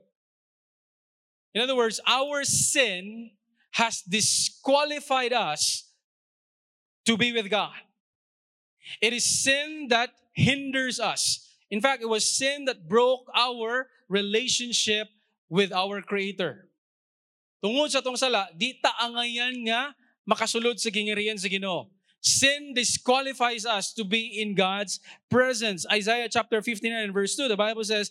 In 1.54 1.62
other 1.62 1.74
words, 1.74 2.00
our 2.06 2.44
sin 2.44 3.30
has 3.72 4.02
disqualified 4.02 5.32
us 5.32 5.90
to 7.04 7.16
be 7.16 7.32
with 7.32 7.50
God. 7.50 7.74
It 9.00 9.12
is 9.12 9.24
sin 9.24 9.88
that 9.88 10.10
hinders 10.32 11.00
us. 11.00 11.48
In 11.70 11.80
fact, 11.80 12.02
it 12.02 12.08
was 12.08 12.30
sin 12.30 12.64
that 12.66 12.88
broke 12.88 13.26
our 13.34 13.88
relationship 14.08 15.08
with 15.48 15.72
our 15.72 16.00
Creator. 16.00 16.68
Tungod 17.64 17.90
sa 17.90 18.00
tong 18.00 18.16
sala, 18.16 18.48
di 18.54 18.78
ta 18.78 18.94
angayan 19.02 19.66
nga 19.66 19.97
makasulod 20.28 20.78
sa 20.78 20.90
gingirian 20.90 21.38
sa 21.40 21.48
Ginoo. 21.48 21.88
Sin 22.20 22.74
disqualifies 22.74 23.64
us 23.64 23.92
to 23.94 24.04
be 24.04 24.42
in 24.42 24.54
God's 24.54 25.00
presence. 25.30 25.86
Isaiah 25.90 26.28
chapter 26.28 26.60
59 26.60 26.92
and 26.92 27.14
verse 27.14 27.36
2, 27.36 27.48
the 27.48 27.56
Bible 27.56 27.84
says, 27.84 28.10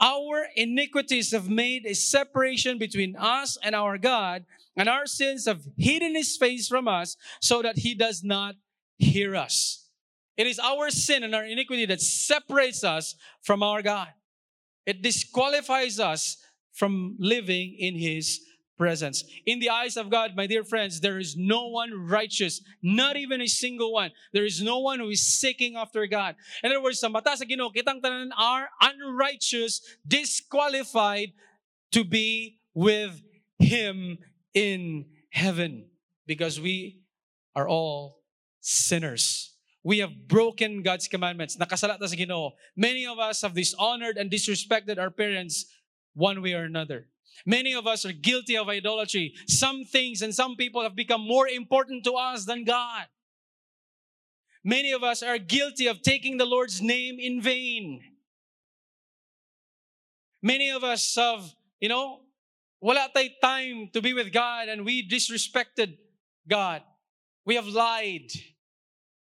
Our 0.00 0.46
iniquities 0.56 1.32
have 1.32 1.48
made 1.48 1.84
a 1.84 1.94
separation 1.94 2.78
between 2.78 3.16
us 3.16 3.58
and 3.62 3.74
our 3.74 3.98
God, 3.98 4.46
and 4.76 4.88
our 4.88 5.06
sins 5.06 5.46
have 5.46 5.66
hidden 5.76 6.14
his 6.14 6.36
face 6.36 6.68
from 6.68 6.86
us 6.86 7.16
so 7.40 7.60
that 7.60 7.78
he 7.78 7.94
does 7.94 8.22
not 8.22 8.54
hear 8.98 9.34
us. 9.34 9.88
It 10.36 10.46
is 10.46 10.58
our 10.58 10.90
sin 10.90 11.24
and 11.24 11.34
our 11.34 11.44
iniquity 11.44 11.86
that 11.86 12.00
separates 12.00 12.84
us 12.84 13.16
from 13.42 13.62
our 13.62 13.82
God. 13.82 14.08
It 14.86 15.02
disqualifies 15.02 16.00
us 16.00 16.38
from 16.72 17.16
living 17.18 17.76
in 17.78 17.94
his 17.94 18.40
presence. 18.82 19.22
In 19.46 19.62
the 19.62 19.70
eyes 19.70 19.94
of 19.94 20.10
God, 20.10 20.34
my 20.34 20.50
dear 20.50 20.66
friends, 20.66 20.98
there 20.98 21.22
is 21.22 21.38
no 21.38 21.70
one 21.70 21.94
righteous, 21.94 22.58
not 22.82 23.14
even 23.14 23.38
a 23.40 23.46
single 23.46 23.94
one. 23.94 24.10
There 24.34 24.44
is 24.44 24.58
no 24.58 24.82
one 24.82 24.98
who 24.98 25.06
is 25.14 25.22
seeking 25.22 25.78
after 25.78 26.02
God. 26.10 26.34
In 26.66 26.74
other 26.74 26.82
words, 26.82 26.98
sa 26.98 27.06
mata 27.06 27.38
sa 27.38 27.46
Ginoo, 27.46 27.70
kitang 27.70 28.02
tanan 28.02 28.34
are 28.34 28.66
unrighteous, 28.82 29.78
disqualified 30.02 31.30
to 31.94 32.02
be 32.02 32.58
with 32.74 33.22
Him 33.62 34.18
in 34.50 35.06
heaven 35.30 35.86
because 36.26 36.58
we 36.58 37.06
are 37.54 37.70
all 37.70 38.26
sinners. 38.58 39.54
we 39.82 39.98
have 39.98 40.10
broken 40.26 40.82
God's 40.82 41.06
commandments. 41.06 41.56
Nakasala 41.56 41.98
ta 41.98 42.06
sa 42.06 42.18
Ginoo. 42.18 42.50
Many 42.74 43.06
of 43.06 43.18
us 43.18 43.42
have 43.42 43.54
dishonored 43.54 44.18
and 44.18 44.30
disrespected 44.30 44.98
our 44.98 45.10
parents 45.10 45.66
one 46.14 46.42
way 46.42 46.54
or 46.54 46.66
another. 46.66 47.10
Many 47.46 47.74
of 47.74 47.86
us 47.86 48.04
are 48.04 48.12
guilty 48.12 48.56
of 48.56 48.68
idolatry. 48.68 49.34
Some 49.46 49.84
things 49.84 50.22
and 50.22 50.34
some 50.34 50.56
people 50.56 50.82
have 50.82 50.94
become 50.94 51.20
more 51.26 51.48
important 51.48 52.04
to 52.04 52.12
us 52.12 52.44
than 52.44 52.64
God. 52.64 53.06
Many 54.64 54.92
of 54.92 55.02
us 55.02 55.22
are 55.22 55.38
guilty 55.38 55.88
of 55.88 56.02
taking 56.02 56.36
the 56.36 56.46
Lord's 56.46 56.80
name 56.80 57.18
in 57.18 57.40
vain. 57.40 58.00
Many 60.40 60.70
of 60.70 60.84
us 60.84 61.14
have, 61.16 61.54
you 61.80 61.88
know, 61.88 62.20
wala 62.80 63.08
tay 63.14 63.34
time 63.42 63.90
to 63.92 64.00
be 64.00 64.12
with 64.12 64.32
God 64.32 64.68
and 64.68 64.84
we 64.84 65.08
disrespected 65.08 65.96
God. 66.48 66.82
We 67.44 67.56
have 67.56 67.66
lied. 67.66 68.30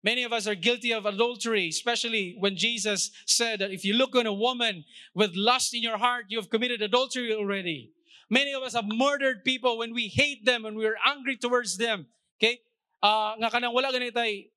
Many 0.04 0.24
of 0.24 0.34
us 0.34 0.47
are 0.47 0.56
guilty 0.56 0.91
of 0.91 1.06
adultery, 1.06 1.70
especially 1.70 2.36
when 2.38 2.58
Jesus 2.58 3.12
said 3.26 3.60
that 3.60 3.72
if 3.72 3.86
you 3.86 3.93
look 3.93 4.16
on 4.16 4.28
a 4.28 4.34
woman 4.34 4.84
with 5.16 5.32
lust 5.36 5.74
in 5.74 5.82
your 5.82 5.97
heart, 5.97 6.26
you 6.28 6.38
have 6.38 6.49
committed 6.49 6.82
adultery 6.82 7.34
already. 7.34 7.91
Many 8.30 8.54
of 8.54 8.64
us 8.64 8.74
have 8.74 8.86
murdered 8.86 9.45
people 9.45 9.78
when 9.78 9.93
we 9.93 10.10
hate 10.10 10.45
them 10.45 10.66
and 10.66 10.76
we 10.76 10.86
are 10.86 10.97
angry 11.06 11.38
towards 11.38 11.78
them. 11.78 12.08
Okay? 12.38 12.60
Uh, 13.01 13.36
nga 13.39 13.49
kanang 13.49 13.74
wala 13.74 13.91
tay 13.91 14.49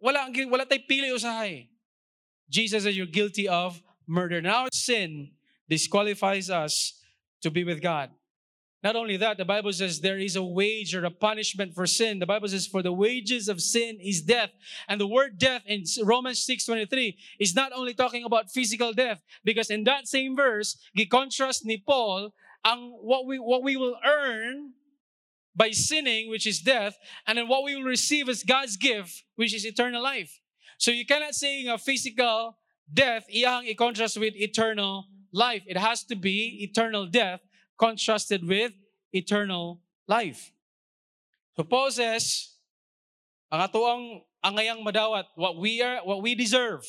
wala 0.00 0.66
tay 0.66 0.84
pili 0.88 1.10
usahay. 1.10 1.68
Jesus 2.48 2.84
said 2.84 2.94
you're 2.94 3.06
guilty 3.06 3.48
of 3.48 3.82
murder. 4.06 4.40
Now 4.40 4.68
sin 4.72 5.32
disqualifies 5.68 6.50
us 6.50 7.00
to 7.42 7.50
be 7.50 7.64
with 7.64 7.80
God. 7.82 8.10
Not 8.84 8.96
only 8.96 9.16
that, 9.16 9.38
the 9.38 9.46
Bible 9.46 9.72
says 9.72 10.00
there 10.00 10.18
is 10.18 10.36
a 10.36 10.44
wage 10.44 10.94
or 10.94 11.06
a 11.06 11.10
punishment 11.10 11.74
for 11.74 11.86
sin. 11.86 12.18
The 12.18 12.26
Bible 12.26 12.48
says 12.48 12.66
for 12.66 12.82
the 12.82 12.92
wages 12.92 13.48
of 13.48 13.62
sin 13.62 13.96
is 13.98 14.20
death. 14.20 14.50
And 14.86 15.00
the 15.00 15.06
word 15.06 15.38
death 15.38 15.62
in 15.64 15.84
Romans 16.04 16.46
6.23 16.46 17.16
is 17.40 17.56
not 17.56 17.72
only 17.74 17.94
talking 17.94 18.24
about 18.24 18.50
physical 18.50 18.92
death 18.92 19.22
because 19.42 19.70
in 19.70 19.84
that 19.84 20.06
same 20.06 20.36
verse, 20.36 20.76
gi-contrast 20.94 21.64
ni 21.64 21.78
Paul 21.78 22.34
ang 22.62 22.92
what 23.00 23.24
we 23.26 23.38
what 23.38 23.62
we 23.62 23.76
will 23.76 23.96
earn 24.04 24.74
by 25.56 25.70
sinning, 25.70 26.28
which 26.28 26.46
is 26.46 26.60
death, 26.60 26.98
and 27.26 27.38
then 27.38 27.48
what 27.48 27.64
we 27.64 27.76
will 27.76 27.84
receive 27.84 28.28
as 28.28 28.42
God's 28.42 28.76
gift, 28.76 29.24
which 29.36 29.54
is 29.54 29.64
eternal 29.64 30.02
life. 30.02 30.40
So 30.76 30.90
you 30.90 31.06
cannot 31.06 31.34
say 31.34 31.64
a 31.66 31.78
physical 31.78 32.58
death 32.92 33.24
iyang 33.34 33.64
i-contrast 33.70 34.18
with 34.20 34.34
eternal 34.36 35.06
life. 35.32 35.62
It 35.66 35.78
has 35.78 36.04
to 36.04 36.16
be 36.16 36.68
eternal 36.68 37.06
death 37.06 37.40
contrasted 37.78 38.46
with 38.46 38.72
eternal 39.12 39.80
life. 40.06 40.52
Says, 41.90 42.50
ang 43.50 43.60
atoang 43.62 44.22
angayang 44.44 44.82
madawat, 44.82 45.24
what 45.36 45.56
we 45.56 45.80
are, 45.80 46.02
what 46.02 46.22
we 46.22 46.34
deserve. 46.34 46.82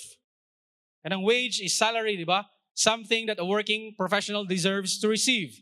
And 1.04 1.14
ang 1.14 1.22
wage 1.22 1.62
is 1.62 1.78
salary, 1.78 2.18
di 2.18 2.26
ba? 2.26 2.50
Something 2.74 3.28
that 3.28 3.38
a 3.40 3.46
working 3.46 3.94
professional 3.96 4.44
deserves 4.44 5.00
to 5.00 5.08
receive. 5.08 5.62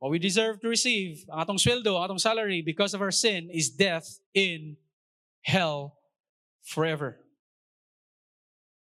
What 0.00 0.10
we 0.10 0.18
deserve 0.18 0.60
to 0.60 0.68
receive, 0.68 1.24
ang 1.28 1.44
atong 1.44 1.60
sweldo, 1.60 1.96
ang 1.96 2.08
atong 2.08 2.20
salary, 2.20 2.60
because 2.60 2.92
of 2.92 3.00
our 3.00 3.12
sin, 3.12 3.48
is 3.52 3.68
death 3.68 4.20
in 4.32 4.76
hell 5.44 5.96
forever. 6.64 7.20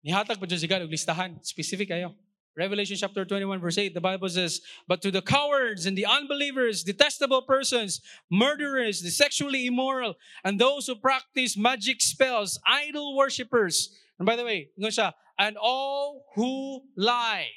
Nihatag 0.07 0.39
pa 0.39 0.47
God, 0.47 0.91
listahan, 0.91 1.39
specific 1.45 1.91
kayo. 1.91 2.15
Revelation 2.61 2.99
chapter 2.99 3.25
21, 3.25 3.59
verse 3.59 3.79
8, 3.79 3.95
the 3.95 4.03
Bible 4.03 4.29
says, 4.29 4.61
But 4.87 5.01
to 5.01 5.11
the 5.11 5.23
cowards 5.23 5.87
and 5.87 5.97
the 5.97 6.05
unbelievers, 6.05 6.83
detestable 6.83 7.41
persons, 7.41 8.03
murderers, 8.31 9.01
the 9.01 9.11
sexually 9.11 9.65
immoral, 9.67 10.17
and 10.45 10.61
those 10.61 10.87
who 10.87 10.95
practice 10.97 11.57
magic 11.57 12.03
spells, 12.03 12.61
idol 12.67 13.17
worshippers, 13.17 13.97
and 14.19 14.27
by 14.27 14.37
the 14.37 14.45
way, 14.45 14.69
siya, 14.79 15.15
and 15.39 15.57
all 15.57 16.27
who 16.35 16.83
lie, 16.99 17.49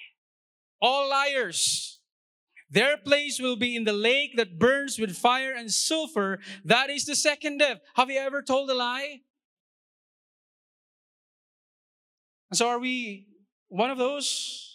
all 0.81 1.09
liars, 1.09 1.99
their 2.69 2.95
place 2.95 3.41
will 3.41 3.57
be 3.57 3.75
in 3.75 3.83
the 3.83 3.91
lake 3.91 4.37
that 4.37 4.57
burns 4.57 4.97
with 4.97 5.17
fire 5.17 5.51
and 5.51 5.69
sulfur. 5.69 6.39
That 6.63 6.89
is 6.89 7.05
the 7.05 7.17
second 7.17 7.57
death. 7.57 7.79
Have 7.95 8.09
you 8.09 8.19
ever 8.19 8.41
told 8.41 8.69
a 8.69 8.73
lie? 8.73 9.19
So 12.53 12.69
are 12.69 12.79
we 12.79 13.27
one 13.67 13.91
of 13.91 13.97
those? 13.97 14.72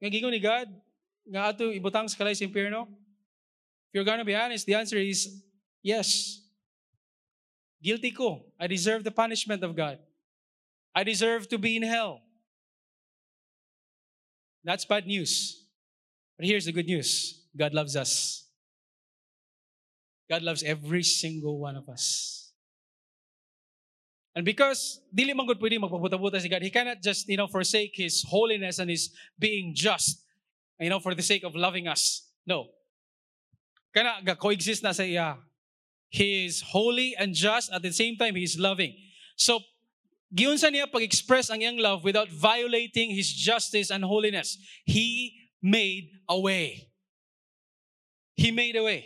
Nga 0.00 0.08
gingon 0.10 0.32
ni 0.32 0.40
God, 0.40 0.68
nga 1.28 1.52
ato 1.52 1.68
ibutang 1.68 2.08
sa 2.08 2.16
kalay 2.16 2.32
sa 2.32 2.48
impyerno? 2.48 2.88
If 3.90 3.92
you're 3.92 4.08
gonna 4.08 4.24
be 4.24 4.34
honest, 4.34 4.64
the 4.64 4.74
answer 4.74 4.96
is 4.96 5.28
yes. 5.84 6.40
Guilty 7.82 8.10
ko. 8.10 8.44
I 8.58 8.66
deserve 8.66 9.04
the 9.04 9.12
punishment 9.12 9.62
of 9.62 9.76
God. 9.76 9.98
I 10.94 11.04
deserve 11.04 11.48
to 11.48 11.58
be 11.58 11.76
in 11.76 11.82
hell. 11.82 12.20
That's 14.64 14.84
bad 14.84 15.06
news. 15.06 15.64
But 16.36 16.46
here's 16.46 16.64
the 16.64 16.72
good 16.72 16.86
news. 16.86 17.40
God 17.56 17.74
loves 17.74 17.96
us. 17.96 18.44
God 20.28 20.42
loves 20.42 20.62
every 20.62 21.02
single 21.02 21.58
one 21.58 21.76
of 21.76 21.88
us. 21.88 22.49
And 24.40 24.46
because 24.46 25.04
dili 25.12 25.36
man 25.36 25.44
gud 25.44 25.60
pwede 25.60 25.76
magpabuta-buta 25.76 26.40
si 26.40 26.48
God, 26.48 26.62
He 26.62 26.70
cannot 26.70 27.02
just, 27.02 27.28
you 27.28 27.36
know, 27.36 27.46
forsake 27.46 27.92
His 27.92 28.24
holiness 28.24 28.78
and 28.78 28.88
His 28.88 29.12
being 29.38 29.74
just, 29.76 30.24
you 30.80 30.88
know, 30.88 30.98
for 30.98 31.14
the 31.14 31.20
sake 31.20 31.44
of 31.44 31.54
loving 31.54 31.86
us. 31.86 32.24
No. 32.46 32.72
Kana 33.92 34.24
ga-coexist 34.24 34.82
na 34.82 34.92
sa 34.92 35.02
iya. 35.02 35.36
He 36.08 36.46
is 36.46 36.64
holy 36.64 37.14
and 37.20 37.34
just 37.34 37.70
at 37.70 37.82
the 37.82 37.92
same 37.92 38.16
time 38.16 38.34
He 38.34 38.42
is 38.42 38.56
loving. 38.58 38.96
So, 39.36 39.60
giunsa 40.32 40.72
niya 40.72 40.88
pag-express 40.88 41.52
ang 41.52 41.60
iyang 41.60 41.76
love 41.76 42.00
without 42.00 42.32
violating 42.32 43.12
His 43.12 43.28
justice 43.28 43.92
and 43.92 44.08
holiness. 44.08 44.56
He 44.88 45.36
made 45.60 46.16
a 46.24 46.40
way. 46.40 46.88
He 48.40 48.48
made 48.56 48.80
a 48.80 48.84
way. 48.88 49.04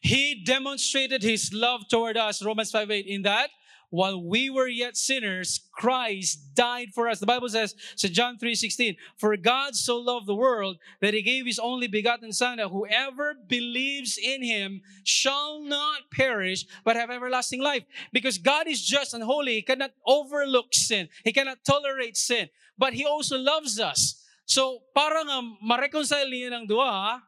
He 0.00 0.40
demonstrated 0.40 1.20
His 1.20 1.52
love 1.52 1.84
toward 1.92 2.16
us, 2.16 2.40
Romans 2.40 2.72
5.8, 2.72 3.04
in 3.04 3.28
that 3.28 3.52
while 3.90 4.22
we 4.22 4.50
were 4.50 4.68
yet 4.68 4.96
sinners, 4.96 5.60
Christ 5.72 6.54
died 6.54 6.88
for 6.94 7.08
us. 7.08 7.20
The 7.20 7.26
Bible 7.26 7.48
says, 7.48 7.74
so 7.96 8.08
John 8.08 8.36
3:16, 8.36 8.96
for 9.16 9.36
God 9.36 9.74
so 9.74 9.96
loved 9.96 10.26
the 10.26 10.34
world 10.34 10.76
that 11.00 11.14
he 11.14 11.22
gave 11.22 11.46
his 11.46 11.58
only 11.58 11.86
begotten 11.86 12.32
son 12.32 12.58
that 12.58 12.68
whoever 12.68 13.34
believes 13.34 14.18
in 14.18 14.42
him 14.42 14.82
shall 15.04 15.62
not 15.62 16.10
perish 16.12 16.66
but 16.84 16.96
have 16.96 17.10
everlasting 17.10 17.62
life. 17.62 17.84
Because 18.12 18.36
God 18.36 18.68
is 18.68 18.84
just 18.84 19.14
and 19.14 19.24
holy, 19.24 19.54
he 19.54 19.62
cannot 19.62 19.92
overlook 20.06 20.72
sin. 20.72 21.08
He 21.24 21.32
cannot 21.32 21.64
tolerate 21.64 22.16
sin, 22.16 22.48
but 22.76 22.92
he 22.92 23.04
also 23.04 23.38
loves 23.38 23.80
us. 23.80 24.24
So, 24.44 24.80
para 24.94 25.24
nga 25.24 25.42
ma-reconcile 25.60 26.28
niya 26.28 26.52
ng 26.56 26.66
dua, 26.66 27.20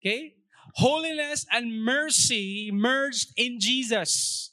okay? 0.00 0.32
Holiness 0.80 1.44
and 1.52 1.84
mercy 1.84 2.72
merged 2.72 3.32
in 3.36 3.60
Jesus. 3.60 4.52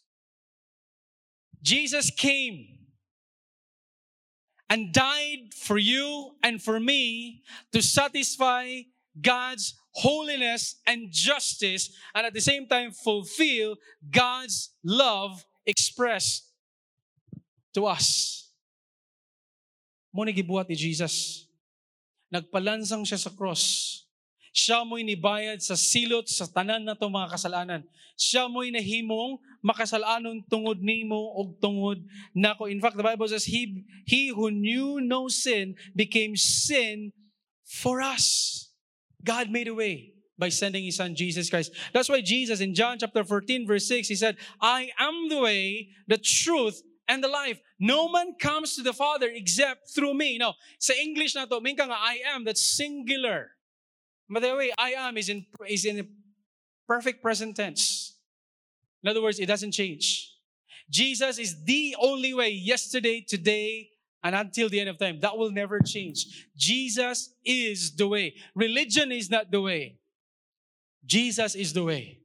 Jesus 1.64 2.11
came 2.11 2.68
and 4.70 4.91
died 4.91 5.55
for 5.55 5.78
you 5.78 6.36
and 6.43 6.61
for 6.61 6.80
me 6.80 7.41
to 7.72 7.82
satisfy 7.82 8.84
God's 9.20 9.80
holiness 9.91 10.76
and 10.86 11.07
justice 11.09 11.95
and 12.14 12.28
at 12.28 12.34
the 12.34 12.41
same 12.41 12.68
time 12.68 12.91
fulfill 12.91 13.78
God's 14.11 14.76
love 14.84 15.45
expressed 15.66 16.51
to 17.74 17.86
us. 17.88 18.49
Muna 20.14 20.36
gibuhat 20.36 20.68
ni 20.68 20.76
Jesus. 20.76 21.47
Nagpalansang 22.28 23.07
siya 23.07 23.18
sa 23.18 23.32
cross 23.32 24.02
siya 24.53 24.85
mo'y 24.85 25.01
nibayad 25.01 25.57
sa 25.65 25.73
silot 25.73 26.29
sa 26.29 26.45
tanan 26.45 26.85
na 26.85 26.93
to 26.93 27.09
mga 27.09 27.33
kasalanan. 27.33 27.81
Siya 28.13 28.45
mo'y 28.45 28.69
nahimong 28.69 29.41
makasalanon 29.65 30.45
tungod 30.45 30.77
nimo 30.85 31.33
og 31.33 31.57
tungod 31.57 32.05
nako. 32.37 32.69
In 32.69 32.77
fact, 32.77 32.93
the 32.93 33.03
Bible 33.03 33.25
says, 33.25 33.49
He, 33.49 33.81
he 34.05 34.29
who 34.29 34.53
knew 34.53 35.01
no 35.01 35.25
sin 35.25 35.73
became 35.97 36.37
sin 36.37 37.11
for 37.65 37.97
us. 37.97 38.69
God 39.25 39.49
made 39.49 39.67
a 39.67 39.73
way 39.73 40.13
by 40.37 40.49
sending 40.53 40.85
His 40.85 41.01
Son, 41.01 41.17
Jesus 41.17 41.49
Christ. 41.49 41.73
That's 41.89 42.09
why 42.09 42.21
Jesus 42.21 42.61
in 42.61 42.77
John 42.77 43.01
chapter 43.01 43.23
14 43.25 43.65
verse 43.65 43.87
6, 43.87 44.07
He 44.07 44.15
said, 44.15 44.37
I 44.61 44.93
am 44.99 45.29
the 45.29 45.41
way, 45.41 45.89
the 46.07 46.21
truth, 46.21 46.77
and 47.07 47.23
the 47.23 47.27
life. 47.27 47.59
No 47.79 48.11
man 48.11 48.35
comes 48.39 48.75
to 48.75 48.83
the 48.83 48.93
Father 48.93 49.29
except 49.33 49.89
through 49.95 50.13
me. 50.13 50.37
Now, 50.37 50.53
sa 50.77 50.93
English 50.93 51.33
na 51.33 51.45
to, 51.45 51.59
minka 51.59 51.89
nga 51.89 51.97
I 51.97 52.21
am, 52.35 52.45
that's 52.45 52.61
singular. 52.61 53.57
By 54.30 54.39
the 54.39 54.55
way, 54.55 54.71
I 54.78 54.91
am 54.91 55.17
is 55.17 55.30
in, 55.30 55.45
is 55.67 55.86
in 55.86 56.07
perfect 56.88 57.21
present 57.21 57.55
tense. 57.55 58.17
In 59.03 59.09
other 59.09 59.21
words, 59.21 59.39
it 59.39 59.47
doesn't 59.47 59.71
change. 59.71 60.32
Jesus 60.89 61.38
is 61.38 61.63
the 61.63 61.95
only 61.99 62.34
way 62.34 62.49
yesterday, 62.49 63.21
today, 63.28 63.89
and 64.24 64.36
until 64.36 64.69
the 64.69 64.80
end 64.80 64.89
of 64.89 64.97
time. 64.97 65.19
That 65.19 65.38
will 65.38 65.51
never 65.51 65.80
change. 65.80 66.47
Jesus 66.55 67.34
is 67.43 67.95
the 67.95 68.07
way. 68.07 68.36
Religion 68.55 69.11
is 69.11 69.30
not 69.30 69.51
the 69.51 69.61
way. 69.61 69.99
Jesus 71.05 71.55
is 71.55 71.74
the 71.74 71.84
way. 71.84 72.19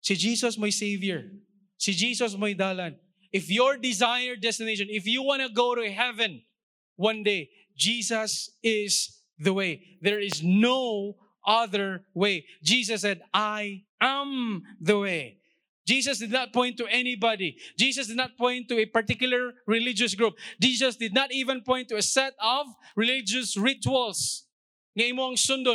Si 0.00 0.14
Jesus 0.14 0.56
my 0.56 0.70
Savior. 0.70 1.30
Si 1.76 1.92
Jesus 1.92 2.36
my 2.36 2.54
dalan. 2.54 2.96
If 3.30 3.50
your 3.50 3.76
desired 3.76 4.40
destination, 4.40 4.88
if 4.90 5.06
you 5.06 5.22
want 5.22 5.42
to 5.42 5.50
go 5.50 5.74
to 5.74 5.90
heaven 5.90 6.42
one 6.96 7.22
day, 7.22 7.50
Jesus 7.76 8.50
is 8.62 9.17
the 9.38 9.52
way. 9.52 9.82
There 10.02 10.20
is 10.20 10.42
no 10.42 11.16
other 11.46 12.04
way. 12.14 12.44
Jesus 12.62 13.02
said, 13.02 13.22
I 13.32 13.84
am 14.00 14.62
the 14.80 14.98
way. 14.98 15.38
Jesus 15.86 16.18
did 16.18 16.30
not 16.30 16.52
point 16.52 16.76
to 16.76 16.86
anybody. 16.86 17.56
Jesus 17.78 18.08
did 18.08 18.16
not 18.16 18.36
point 18.36 18.68
to 18.68 18.78
a 18.78 18.84
particular 18.84 19.54
religious 19.66 20.14
group. 20.14 20.34
Jesus 20.60 20.96
did 20.96 21.14
not 21.14 21.32
even 21.32 21.62
point 21.62 21.88
to 21.88 21.96
a 21.96 22.02
set 22.02 22.34
of 22.42 22.66
religious 22.94 23.56
rituals 23.56 24.44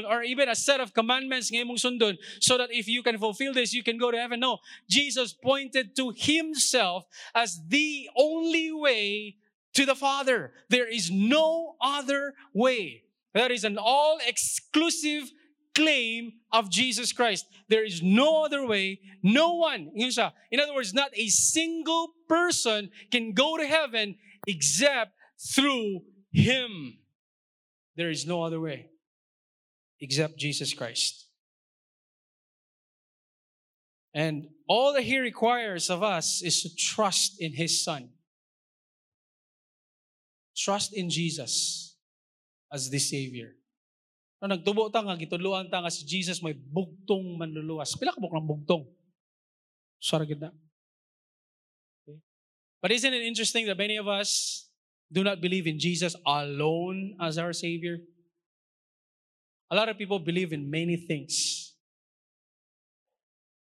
or 0.07 0.21
even 0.23 0.49
a 0.49 0.55
set 0.55 0.79
of 0.79 0.93
commandments 0.93 1.49
sundon 1.49 2.17
so 2.39 2.57
that 2.57 2.69
if 2.71 2.87
you 2.87 3.01
can 3.01 3.17
fulfill 3.17 3.53
this, 3.53 3.73
you 3.73 3.81
can 3.81 3.97
go 3.97 4.11
to 4.11 4.17
heaven. 4.17 4.39
No. 4.39 4.59
Jesus 4.89 5.33
pointed 5.33 5.95
to 5.95 6.13
himself 6.15 7.05
as 7.33 7.59
the 7.67 8.09
only 8.17 8.71
way 8.71 9.37
to 9.73 9.85
the 9.85 9.95
Father. 9.95 10.51
There 10.69 10.87
is 10.87 11.09
no 11.09 11.75
other 11.81 12.33
way. 12.53 13.03
That 13.33 13.51
is 13.51 13.63
an 13.63 13.77
all-exclusive 13.77 15.31
claim 15.73 16.33
of 16.51 16.69
Jesus 16.69 17.11
Christ. 17.11 17.47
There 17.67 17.83
is 17.83 18.03
no 18.03 18.45
other 18.45 18.65
way. 18.65 18.99
No 19.23 19.55
one. 19.55 19.91
In 19.95 20.59
other 20.59 20.73
words, 20.73 20.93
not 20.93 21.09
a 21.15 21.27
single 21.29 22.13
person 22.29 22.91
can 23.11 23.33
go 23.33 23.57
to 23.57 23.65
heaven 23.65 24.15
except 24.47 25.13
through 25.55 26.01
Him. 26.31 26.99
There 27.95 28.11
is 28.11 28.27
no 28.27 28.43
other 28.43 28.59
way 28.59 28.89
except 29.99 30.37
Jesus 30.37 30.73
Christ. 30.73 31.27
And 34.13 34.49
all 34.67 34.93
that 34.93 35.03
He 35.03 35.17
requires 35.17 35.89
of 35.89 36.03
us 36.03 36.43
is 36.43 36.61
to 36.61 36.75
trust 36.75 37.37
in 37.39 37.53
His 37.53 37.83
Son. 37.83 38.09
Trust 40.55 40.93
in 40.93 41.09
Jesus 41.09 41.92
as 42.73 42.89
the 42.89 42.97
Savior. 42.97 43.53
No, 44.41 44.49
nagtubo 44.49 44.91
ta 44.91 45.05
nga, 45.05 45.13
gituluan 45.15 45.69
ta 45.69 45.79
nga 45.85 45.93
si 45.93 46.03
Jesus 46.03 46.41
may 46.41 46.57
bugtong 46.57 47.37
manluluwas. 47.37 47.93
Pila 47.95 48.11
ka 48.11 48.19
buk 48.19 48.33
ng 48.33 48.49
bugtong? 48.49 48.83
Sorry, 50.01 50.27
na. 50.35 50.51
Okay. 52.03 52.19
But 52.81 52.91
isn't 52.91 53.13
it 53.13 53.23
interesting 53.23 53.69
that 53.71 53.77
many 53.77 53.95
of 53.95 54.09
us 54.09 54.67
do 55.07 55.23
not 55.23 55.39
believe 55.39 55.69
in 55.69 55.79
Jesus 55.79 56.17
alone 56.25 57.15
as 57.21 57.37
our 57.37 57.53
Savior? 57.53 58.03
A 59.71 59.75
lot 59.77 59.87
of 59.87 59.95
people 59.95 60.19
believe 60.19 60.51
in 60.51 60.69
many 60.69 60.97
things. 60.97 61.71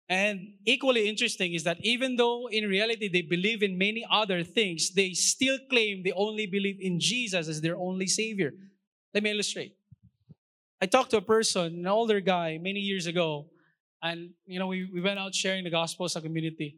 And 0.08 0.60
equally 0.64 1.08
interesting 1.08 1.54
is 1.54 1.64
that 1.64 1.78
even 1.80 2.14
though 2.14 2.46
in 2.46 2.68
reality 2.68 3.08
they 3.08 3.22
believe 3.22 3.62
in 3.62 3.76
many 3.78 4.06
other 4.10 4.44
things, 4.44 4.92
they 4.92 5.14
still 5.14 5.58
claim 5.68 6.02
they 6.04 6.12
only 6.12 6.46
believe 6.46 6.78
in 6.80 7.00
Jesus 7.00 7.48
as 7.48 7.60
their 7.60 7.76
only 7.76 8.06
Savior. 8.06 8.52
Let 9.16 9.24
me 9.24 9.32
illustrate. 9.32 9.72
I 10.76 10.84
talked 10.84 11.08
to 11.12 11.16
a 11.16 11.24
person, 11.24 11.80
an 11.80 11.88
older 11.88 12.20
guy, 12.20 12.60
many 12.60 12.84
years 12.84 13.08
ago, 13.08 13.48
and 14.04 14.36
you 14.44 14.60
know, 14.60 14.68
we, 14.68 14.84
we 14.92 15.00
went 15.00 15.16
out 15.16 15.32
sharing 15.32 15.64
the 15.64 15.72
gospel 15.72 16.04
sa 16.04 16.20
community. 16.20 16.76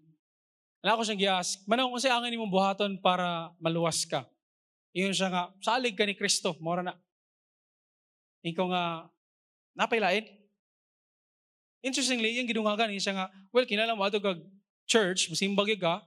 And 0.78 0.94
ako 0.94 1.02
siyang 1.02 1.18
gi-ask, 1.18 1.66
manong 1.66 1.90
kung 1.90 2.06
angin 2.06 2.38
imong 2.38 2.54
buhaton 2.54 3.02
para 3.02 3.50
maluwas 3.58 4.06
ka. 4.06 4.22
Iyon 4.94 5.18
siya 5.18 5.34
nga, 5.34 5.50
salig 5.58 5.98
ka 5.98 6.06
ni 6.06 6.14
Kristo, 6.14 6.54
mora 6.62 6.78
na. 6.86 6.94
Ikaw 8.46 8.66
nga, 8.70 9.10
napailain. 9.74 10.30
Interestingly, 11.82 12.38
yung 12.38 12.46
gidungagan, 12.46 12.94
siya 13.02 13.18
nga, 13.18 13.26
well, 13.50 13.66
kinala 13.66 13.98
mo 13.98 14.06
ato 14.06 14.22
kag 14.22 14.38
church, 14.86 15.26
musimbag 15.26 15.74
ka, 15.74 16.06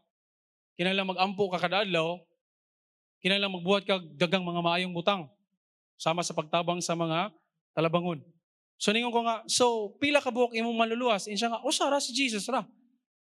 kinala 0.79 1.03
mag-ampo 1.03 1.51
ka 1.51 1.59
kada 1.59 1.83
adlaw, 1.83 2.23
kinala 3.19 3.51
magbuhat 3.51 3.83
kag 3.83 4.15
dagang 4.15 4.47
mga 4.47 4.63
maayong 4.63 4.95
butang, 4.95 5.27
sama 6.01 6.25
sa 6.25 6.33
pagtabang 6.33 6.81
sa 6.81 6.97
mga 6.97 7.29
talabangon. 7.77 8.25
So 8.81 8.89
ningon 8.89 9.13
ko 9.13 9.21
nga, 9.21 9.45
so 9.45 9.93
pila 10.01 10.17
ka 10.17 10.33
buok 10.33 10.57
imong 10.57 10.73
maluluwas? 10.73 11.29
Insya 11.29 11.53
nga, 11.53 11.61
o 11.61 11.69
sara 11.69 12.01
si 12.01 12.09
Jesus 12.09 12.49
ra. 12.49 12.65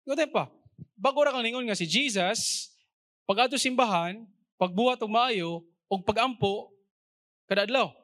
Ikaw 0.03 0.27
pa. 0.35 0.51
Bago 0.99 1.22
ra 1.22 1.31
kang 1.31 1.47
ningon 1.47 1.62
nga 1.70 1.79
si 1.79 1.87
Jesus, 1.87 2.75
pag 3.22 3.47
ato 3.47 3.55
simbahan, 3.55 4.27
pagbuhat 4.59 4.99
og 5.07 5.14
maayo, 5.14 5.62
og 5.87 6.03
pagampo, 6.03 6.75
kada 7.47 7.62
adlaw. 7.70 7.95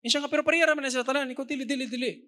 Insya 0.00 0.24
nga, 0.24 0.32
pero 0.32 0.40
pareha 0.40 0.72
man 0.72 0.88
sila 0.88 1.04
tanan. 1.04 1.28
Ikaw, 1.28 1.44
dili, 1.44 1.68
dili, 1.68 1.84
dili. 1.84 2.24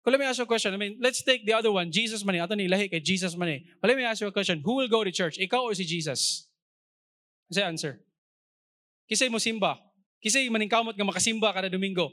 So 0.00 0.08
let 0.08 0.16
me 0.16 0.24
ask 0.24 0.40
you 0.40 0.48
a 0.48 0.48
question. 0.48 0.72
I 0.72 0.80
mean, 0.80 0.96
let's 1.04 1.20
take 1.20 1.44
the 1.44 1.52
other 1.52 1.68
one. 1.68 1.92
Jesus 1.92 2.24
man 2.24 2.40
Ato 2.40 2.56
ni 2.56 2.64
lahi 2.64 2.88
kay 2.88 3.04
Jesus 3.04 3.36
man 3.36 3.60
But 3.76 3.92
let 3.92 3.96
me 4.00 4.08
ask 4.08 4.24
you 4.24 4.32
a 4.32 4.32
question. 4.32 4.64
Who 4.64 4.80
will 4.80 4.88
go 4.88 5.04
to 5.04 5.12
church? 5.12 5.36
Ikaw 5.36 5.60
or 5.60 5.76
si 5.76 5.84
Jesus? 5.84 6.48
Kasi 7.52 7.60
answer. 7.60 8.00
Kisay 9.08 9.32
mo 9.32 9.40
simba. 9.40 9.80
Kisay 10.20 10.46
maningkamot 10.52 10.92
nga 10.92 11.06
makasimba 11.08 11.48
kada 11.50 11.72
Domingo. 11.72 12.12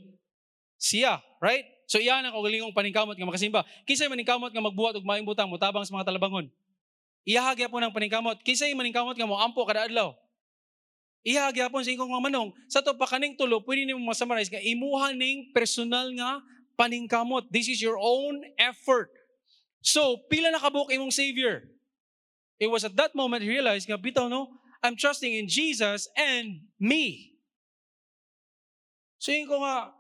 Siya, 0.79 1.19
right? 1.43 1.67
So 1.85 1.99
iyan 1.99 2.25
ang 2.25 2.33
kagalingong 2.33 2.73
paningkamot 2.73 3.19
nga 3.19 3.27
makasimba. 3.27 3.67
Kisay 3.83 4.07
maningkamot 4.07 4.49
nga 4.49 4.63
magbuhat 4.63 4.95
og 4.97 5.05
maayong 5.05 5.27
butang 5.27 5.51
mutabang 5.51 5.83
sa 5.83 5.91
mga 5.91 6.07
talabangon. 6.07 6.47
Iyahagya 7.27 7.67
po 7.67 7.83
ng 7.83 7.91
paningkamot. 7.91 8.39
Kisay 8.41 8.71
maningkamot 8.73 9.19
nga 9.19 9.27
mo 9.27 9.35
ampo 9.37 9.61
kada 9.67 9.85
adlaw. 9.85 10.15
Iyahagya 11.25 11.73
po 11.73 11.81
sa 11.81 11.89
ingkong 11.89 12.09
mga 12.09 12.25
manong. 12.29 12.49
Sa 12.69 12.85
to 12.85 12.93
pa 12.93 13.09
kaning 13.09 13.33
tulo, 13.33 13.57
pwede 13.65 13.89
nimo 13.89 13.97
masummarize 14.05 14.53
nga 14.53 14.61
imuha 14.61 15.09
ning 15.17 15.49
personal 15.51 16.13
nga 16.13 16.39
paningkamot. 16.77 17.49
This 17.49 17.65
is 17.65 17.81
your 17.81 17.97
own 17.97 18.45
effort. 18.61 19.09
So, 19.81 20.21
pila 20.29 20.53
na 20.53 20.61
imong 20.61 21.09
Savior? 21.09 21.65
It 22.61 22.69
was 22.69 22.85
at 22.85 22.93
that 22.95 23.17
moment 23.17 23.43
he 23.43 23.49
realized 23.49 23.89
nga, 23.89 23.97
bitaw 23.97 24.29
no, 24.29 24.53
I'm 24.83 24.95
trusting 24.95 25.31
in 25.31 25.47
Jesus 25.47 26.07
and 26.17 26.61
me. 26.79 27.35
So 29.19 29.31
yun 29.31 29.47
ko 29.47 29.61
nga, 29.63 29.95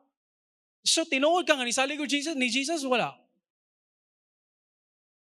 so 0.85 1.03
tinuod 1.07 1.47
ka 1.47 1.57
nga 1.57 1.65
ni 1.65 1.73
salig 1.73 1.97
ko 1.97 2.05
Jesus, 2.05 2.37
ni 2.37 2.51
Jesus, 2.51 2.85
wala. 2.85 3.15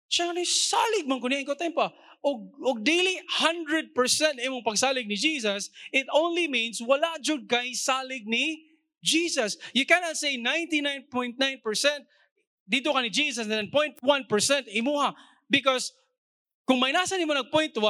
Siya 0.09 0.33
ni 0.33 0.45
salig 0.45 1.05
man 1.09 1.21
ko 1.21 1.29
niya, 1.29 1.45
ikaw 1.45 1.57
pa, 1.73 1.93
og, 2.25 2.51
og 2.65 2.83
daily 2.83 3.21
100% 3.39 3.95
imong 4.43 4.65
pagsalig 4.67 5.07
ni 5.07 5.15
Jesus, 5.15 5.71
it 5.95 6.09
only 6.11 6.51
means 6.51 6.83
wala 6.83 7.17
jud 7.23 7.47
kay 7.47 7.73
salig 7.73 8.27
ni 8.27 8.69
Jesus. 9.01 9.57
You 9.73 9.87
cannot 9.87 10.19
say 10.19 10.35
99.9% 10.37 11.39
dito 12.69 12.93
ka 12.93 13.01
ni 13.01 13.09
Jesus 13.09 13.47
and 13.47 13.53
then 13.53 13.71
0.1% 13.73 14.03
imuha. 14.75 15.15
Because 15.49 15.95
kung 16.69 16.83
may 16.83 16.93
nasa 16.93 17.17
ni 17.17 17.25
mo 17.25 17.33
nag 17.33 17.49
0.1 17.49 17.81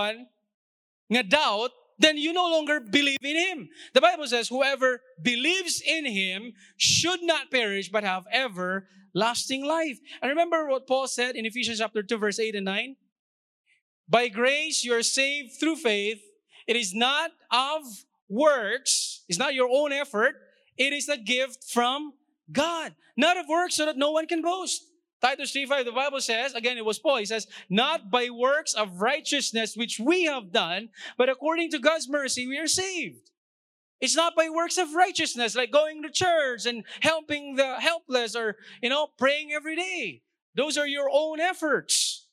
nga 1.11 1.23
doubt, 1.23 1.71
then 1.99 2.17
you 2.17 2.33
no 2.33 2.49
longer 2.49 2.81
believe 2.81 3.19
in 3.23 3.37
him. 3.37 3.69
The 3.93 4.01
Bible 4.01 4.27
says, 4.27 4.49
whoever 4.49 5.01
believes 5.21 5.83
in 5.85 6.07
him 6.07 6.53
should 6.77 7.23
not 7.23 7.51
perish 7.51 7.89
but 7.89 8.05
have 8.05 8.25
everlasting 8.33 9.65
life. 9.65 9.99
And 10.23 10.29
remember 10.29 10.69
what 10.69 10.87
Paul 10.87 11.09
said 11.09 11.35
in 11.35 11.45
Ephesians 11.45 11.79
chapter 11.79 12.03
2, 12.03 12.17
verse 12.19 12.39
8 12.39 12.55
and 12.55 12.65
9? 12.65 12.97
By 14.09 14.29
grace 14.29 14.85
you 14.85 14.95
are 14.95 15.03
saved 15.03 15.59
through 15.59 15.77
faith. 15.77 16.21
It 16.67 16.77
is 16.77 16.95
not 16.95 17.31
of 17.51 17.83
works, 18.29 19.25
it's 19.29 19.39
not 19.39 19.55
your 19.55 19.69
own 19.71 19.93
effort, 19.93 20.37
it 20.77 20.93
is 20.93 21.09
a 21.09 21.17
gift 21.17 21.65
from 21.65 22.13
God. 22.53 22.95
Not 23.17 23.37
of 23.37 23.49
works 23.49 23.75
so 23.75 23.87
that 23.87 23.97
no 23.97 24.13
one 24.13 24.27
can 24.27 24.43
boast. 24.43 24.85
Titus 25.21 25.53
3.5, 25.53 25.85
the 25.85 25.93
Bible 25.93 26.21
says, 26.21 26.55
again, 26.55 26.79
it 26.79 26.85
was 26.85 26.99
Paul, 26.99 27.16
he 27.16 27.27
says, 27.27 27.49
not 27.69 28.11
by 28.11 28.31
works 28.31 28.75
of 28.75 29.01
righteousness 29.01 29.77
which 29.77 29.99
we 29.99 30.25
have 30.25 30.53
done, 30.53 30.91
but 31.16 31.29
according 31.29 31.71
to 31.73 31.79
God's 31.79 32.09
mercy 32.09 32.47
we 32.47 32.59
are 32.59 32.69
saved. 32.69 33.31
It's 34.01 34.14
not 34.14 34.37
by 34.37 34.49
works 34.49 34.79
of 34.79 34.95
righteousness, 34.95 35.57
like 35.57 35.73
going 35.73 36.03
to 36.03 36.11
church 36.11 36.66
and 36.66 36.85
helping 37.01 37.57
the 37.57 37.81
helpless 37.81 38.37
or, 38.37 38.57
you 38.81 38.91
know, 38.91 39.09
praying 39.19 39.53
every 39.53 39.75
day. 39.75 40.23
Those 40.55 40.79
are 40.79 40.87
your 40.87 41.11
own 41.12 41.41
efforts. 41.41 42.27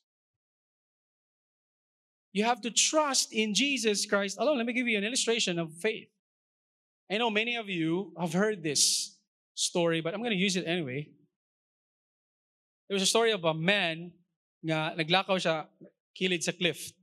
You 2.32 2.44
have 2.44 2.60
to 2.60 2.70
trust 2.70 3.32
in 3.32 3.54
Jesus 3.54 4.06
Christ 4.06 4.38
alone. 4.38 4.58
Let 4.58 4.66
me 4.66 4.74
give 4.74 4.86
you 4.86 4.98
an 4.98 5.04
illustration 5.04 5.58
of 5.58 5.72
faith. 5.72 6.08
I 7.10 7.18
know 7.18 7.30
many 7.30 7.56
of 7.56 7.68
you 7.68 8.12
have 8.18 8.32
heard 8.32 8.62
this 8.62 9.16
story, 9.54 10.00
but 10.00 10.14
I'm 10.14 10.20
going 10.20 10.32
to 10.32 10.36
use 10.36 10.56
it 10.56 10.66
anyway. 10.66 11.08
There 12.86 12.94
was 12.94 13.02
a 13.02 13.10
story 13.10 13.34
of 13.34 13.42
a 13.44 13.54
man 13.54 14.14
nga 14.62 14.94
naglakaw 14.94 15.38
siya 15.42 15.66
kilid 16.14 16.42
sa 16.42 16.54
cliff. 16.54 16.94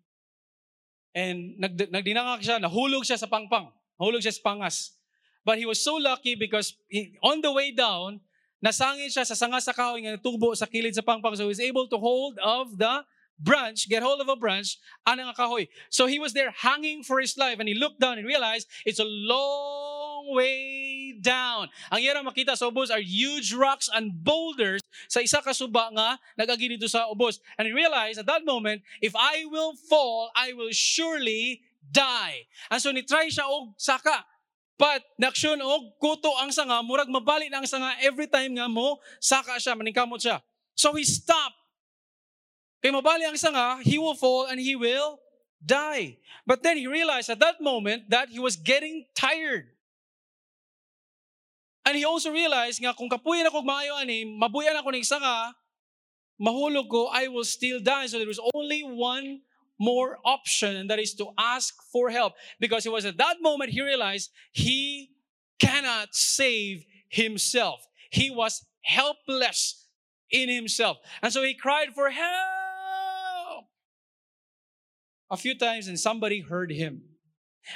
And 1.14 1.60
nag, 1.60 1.78
nagdinangak 1.92 2.42
siya, 2.42 2.58
nahulog 2.58 3.06
siya 3.06 3.20
sa 3.20 3.30
pangpang. 3.30 3.70
Nahulog 4.00 4.24
siya 4.24 4.34
sa 4.34 4.42
pangas. 4.42 4.98
But 5.46 5.60
he 5.60 5.68
was 5.68 5.84
so 5.84 6.00
lucky 6.00 6.36
because 6.36 6.74
he, 6.88 7.20
on 7.22 7.44
the 7.44 7.52
way 7.52 7.76
down, 7.76 8.24
nasangit 8.64 9.12
siya 9.12 9.28
sa 9.28 9.36
sanga 9.36 9.60
sa 9.60 9.76
kahoy 9.76 10.08
nga 10.08 10.16
tubo 10.18 10.56
sa 10.56 10.66
kilid 10.66 10.96
sa 10.96 11.04
pangpang. 11.04 11.36
So 11.36 11.46
he 11.46 11.52
was 11.52 11.60
able 11.62 11.86
to 11.92 12.00
hold 12.00 12.40
of 12.40 12.80
the 12.80 13.04
branch, 13.38 13.90
get 13.92 14.02
hold 14.02 14.22
of 14.24 14.32
a 14.32 14.40
branch, 14.40 14.80
anang 15.04 15.36
kahoy. 15.36 15.68
So 15.92 16.08
he 16.08 16.18
was 16.18 16.32
there 16.32 16.56
hanging 16.56 17.04
for 17.04 17.20
his 17.20 17.36
life 17.36 17.60
and 17.60 17.68
he 17.68 17.76
looked 17.76 18.00
down 18.00 18.18
and 18.18 18.26
realized 18.26 18.72
it's 18.88 19.04
a 19.04 19.08
long 19.08 20.32
way 20.32 20.83
lay 21.14 21.22
down. 21.22 21.70
Ang 21.94 22.02
iyang 22.02 22.26
makita 22.26 22.58
sa 22.58 22.74
ubos 22.74 22.90
are 22.90 23.02
huge 23.02 23.54
rocks 23.54 23.90
and 23.94 24.10
boulders 24.26 24.82
sa 25.06 25.22
isa 25.22 25.42
ka 25.42 25.54
suba 25.54 25.94
nga 25.94 26.18
nagagi 26.34 26.74
sa 26.90 27.06
ubos. 27.14 27.38
And 27.58 27.70
he 27.70 27.74
realized 27.74 28.18
at 28.18 28.26
that 28.26 28.46
moment, 28.46 28.82
if 29.02 29.14
I 29.14 29.46
will 29.46 29.78
fall, 29.78 30.32
I 30.36 30.54
will 30.54 30.74
surely 30.74 31.62
die. 31.86 32.50
And 32.72 32.82
so 32.82 32.90
ni-try 32.90 33.30
siya 33.30 33.46
og 33.46 33.78
saka. 33.78 34.26
But 34.74 35.06
naksyon 35.22 35.62
og 35.62 36.02
kuto 36.02 36.34
ang 36.42 36.50
sanga, 36.50 36.82
murag 36.82 37.08
mabalik 37.08 37.54
na 37.54 37.62
ang 37.62 37.70
sanga 37.70 37.94
every 38.02 38.26
time 38.26 38.58
nga 38.58 38.66
mo 38.66 38.98
saka 39.22 39.62
siya, 39.62 39.78
maningkamot 39.78 40.18
siya. 40.18 40.42
So 40.74 40.98
he 40.98 41.06
stopped. 41.06 41.62
Kay 42.82 42.92
mabali 42.92 43.24
ang 43.24 43.38
sanga, 43.38 43.80
he 43.86 44.02
will 44.02 44.18
fall 44.18 44.50
and 44.50 44.60
he 44.60 44.76
will 44.76 45.22
die. 45.64 46.20
But 46.44 46.66
then 46.66 46.76
he 46.76 46.90
realized 46.90 47.30
at 47.30 47.40
that 47.40 47.62
moment 47.64 48.10
that 48.12 48.28
he 48.28 48.42
was 48.42 48.60
getting 48.60 49.08
tired. 49.16 49.73
And 51.86 51.98
he 51.98 52.06
also 52.06 52.32
realized 52.32 52.80
nga 52.80 52.94
kung 52.96 53.10
kapuyan 53.12 53.48
ako 53.48 53.62
maayo 53.62 54.00
ani, 54.00 54.24
mabuyan 54.24 54.80
ako 54.80 54.96
ng 54.96 55.04
sanga, 55.04 55.52
mahulog 56.40 56.88
ko, 56.88 57.12
I 57.12 57.28
will 57.28 57.44
still 57.44 57.84
die. 57.84 58.08
So 58.08 58.18
there 58.18 58.28
was 58.28 58.40
only 58.56 58.84
one 58.84 59.44
more 59.80 60.20
option, 60.24 60.76
and 60.76 60.90
that 60.90 61.00
is 61.00 61.14
to 61.16 61.36
ask 61.38 61.76
for 61.92 62.10
help. 62.10 62.34
Because 62.60 62.86
it 62.86 62.92
was 62.92 63.04
at 63.04 63.18
that 63.18 63.42
moment 63.42 63.72
he 63.72 63.82
realized 63.82 64.32
he 64.52 65.12
cannot 65.60 66.16
save 66.16 66.86
himself. 67.10 67.86
He 68.10 68.32
was 68.32 68.64
helpless 68.82 69.88
in 70.32 70.48
himself. 70.48 70.98
And 71.22 71.34
so 71.34 71.44
he 71.44 71.54
cried 71.54 71.94
for 71.94 72.10
help 72.10 73.68
a 75.30 75.38
few 75.38 75.58
times, 75.58 75.88
and 75.88 76.00
somebody 76.00 76.42
heard 76.42 76.72
him. 76.72 77.13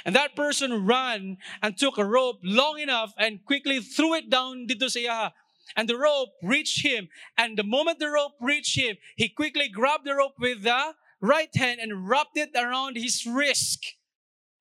And 0.04 0.14
that 0.14 0.36
person 0.36 0.86
ran 0.86 1.38
and 1.62 1.76
took 1.76 1.98
a 1.98 2.04
rope 2.04 2.40
long 2.42 2.78
enough 2.78 3.12
and 3.18 3.44
quickly 3.44 3.80
threw 3.80 4.14
it 4.14 4.30
down 4.30 4.66
dito 4.68 4.90
sa 4.90 4.98
yaha. 4.98 5.32
And 5.76 5.88
the 5.88 5.98
rope 5.98 6.30
reached 6.42 6.84
him. 6.84 7.08
And 7.36 7.56
the 7.56 7.64
moment 7.64 7.98
the 7.98 8.10
rope 8.10 8.32
reached 8.40 8.78
him, 8.78 8.96
he 9.16 9.28
quickly 9.28 9.68
grabbed 9.68 10.04
the 10.04 10.14
rope 10.14 10.34
with 10.38 10.62
the 10.62 10.94
right 11.20 11.54
hand 11.54 11.80
and 11.80 12.08
wrapped 12.08 12.36
it 12.36 12.50
around 12.54 12.96
his 12.96 13.26
wrist. 13.26 13.94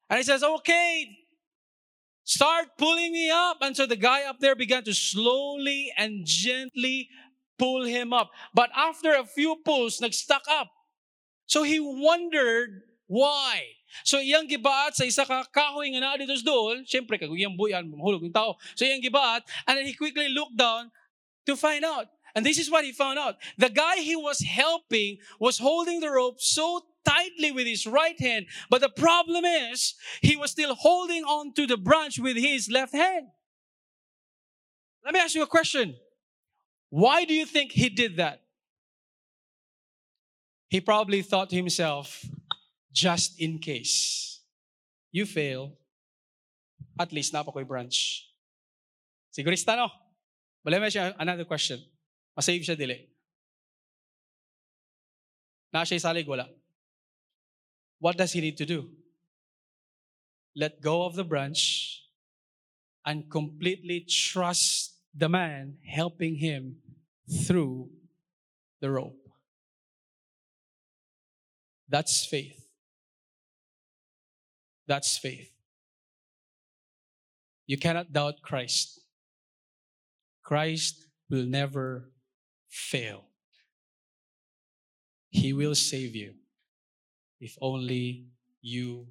And 0.09 0.17
he 0.17 0.23
says, 0.23 0.43
Okay, 0.43 1.17
start 2.23 2.77
pulling 2.77 3.11
me 3.11 3.29
up. 3.29 3.57
And 3.61 3.75
so 3.75 3.85
the 3.85 3.95
guy 3.95 4.23
up 4.23 4.39
there 4.39 4.55
began 4.55 4.83
to 4.83 4.93
slowly 4.93 5.91
and 5.97 6.25
gently 6.25 7.09
pull 7.57 7.85
him 7.85 8.13
up. 8.13 8.31
But 8.53 8.69
after 8.75 9.13
a 9.13 9.25
few 9.25 9.57
pulls, 9.63 9.99
nag-stuck 9.99 10.43
up. 10.49 10.69
So 11.45 11.63
he 11.63 11.79
wondered 11.79 12.81
why. 13.07 13.63
So 14.03 14.19
iyang 14.19 14.47
gibaat 14.49 14.95
sa 14.95 15.03
isa 15.03 15.25
ka 15.25 15.43
kahoy 15.51 15.91
nga 15.95 16.01
naa 16.03 16.17
dito 16.17 16.35
sa 16.35 16.43
dool, 16.43 16.83
syempre 16.83 17.17
buyan 17.19 17.87
mahulog 17.89 18.23
yung 18.23 18.35
tao. 18.35 18.55
So 18.75 18.85
iyang 18.85 19.03
gibaat 19.03 19.43
and 19.67 19.77
then 19.77 19.85
he 19.85 19.93
quickly 19.93 20.29
looked 20.29 20.57
down 20.57 20.91
to 21.45 21.55
find 21.55 21.83
out. 21.85 22.07
And 22.35 22.45
this 22.45 22.59
is 22.59 22.69
what 22.69 22.85
he 22.85 22.91
found 22.91 23.17
out. 23.17 23.35
The 23.57 23.69
guy 23.69 23.97
he 23.97 24.15
was 24.15 24.41
helping 24.41 25.17
was 25.39 25.57
holding 25.57 26.01
the 26.01 26.11
rope 26.11 26.39
so 26.39 26.85
tightly 27.03 27.51
with 27.51 27.65
his 27.65 27.87
right 27.87 28.19
hand, 28.19 28.45
but 28.69 28.81
the 28.81 28.89
problem 28.89 29.45
is 29.45 29.95
he 30.21 30.35
was 30.35 30.51
still 30.51 30.75
holding 30.75 31.23
on 31.23 31.53
to 31.53 31.65
the 31.65 31.77
branch 31.77 32.19
with 32.19 32.37
his 32.37 32.69
left 32.69 32.93
hand. 32.93 33.27
Let 35.03 35.13
me 35.13 35.19
ask 35.19 35.33
you 35.33 35.41
a 35.41 35.47
question. 35.47 35.95
Why 36.89 37.23
do 37.25 37.33
you 37.33 37.45
think 37.45 37.71
he 37.71 37.89
did 37.89 38.17
that? 38.17 38.41
He 40.69 40.81
probably 40.81 41.21
thought 41.21 41.49
to 41.51 41.55
himself, 41.55 42.25
just 42.97 43.39
in 43.39 43.59
case 43.59 44.41
you 45.11 45.25
fail, 45.29 45.77
at 46.99 47.13
least 47.13 47.31
napa 47.31 47.51
ko'y 47.53 47.63
branch. 47.63 48.25
Sigurista 49.29 49.77
no? 49.77 49.93
Wala 50.65 50.81
may 50.81 50.89
siya 50.89 51.13
another 51.21 51.45
question. 51.45 51.77
Masave 52.33 52.65
siya 52.65 52.73
dili. 52.73 53.05
Na 55.69 55.85
siya 55.85 56.01
salig 56.01 56.25
wala. 56.25 56.49
What 58.01 58.17
does 58.17 58.33
he 58.33 58.41
need 58.41 58.57
to 58.57 58.65
do? 58.65 58.89
Let 60.57 60.81
go 60.81 61.05
of 61.05 61.13
the 61.13 61.23
branch 61.23 62.01
and 63.05 63.29
completely 63.29 64.09
trust 64.09 64.97
the 65.13 65.29
man 65.29 65.77
helping 65.85 66.41
him 66.41 66.81
through 67.45 67.93
the 68.81 68.89
rope. 68.89 69.21
That's 71.89 72.25
faith. 72.25 72.56
That's 74.87 75.17
faith. 75.17 75.51
You 77.65 77.77
cannot 77.77 78.13
doubt 78.13 78.41
Christ. 78.41 79.01
Christ 80.43 81.07
will 81.29 81.45
never 81.45 82.09
fail. 82.69 83.25
He 85.29 85.51
will 85.51 85.75
save 85.75 86.15
you 86.15 86.33
if 87.41 87.57
only 87.61 88.27
you 88.61 89.07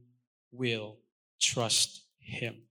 will 0.51 0.97
trust 1.41 2.05
Him. 2.19 2.63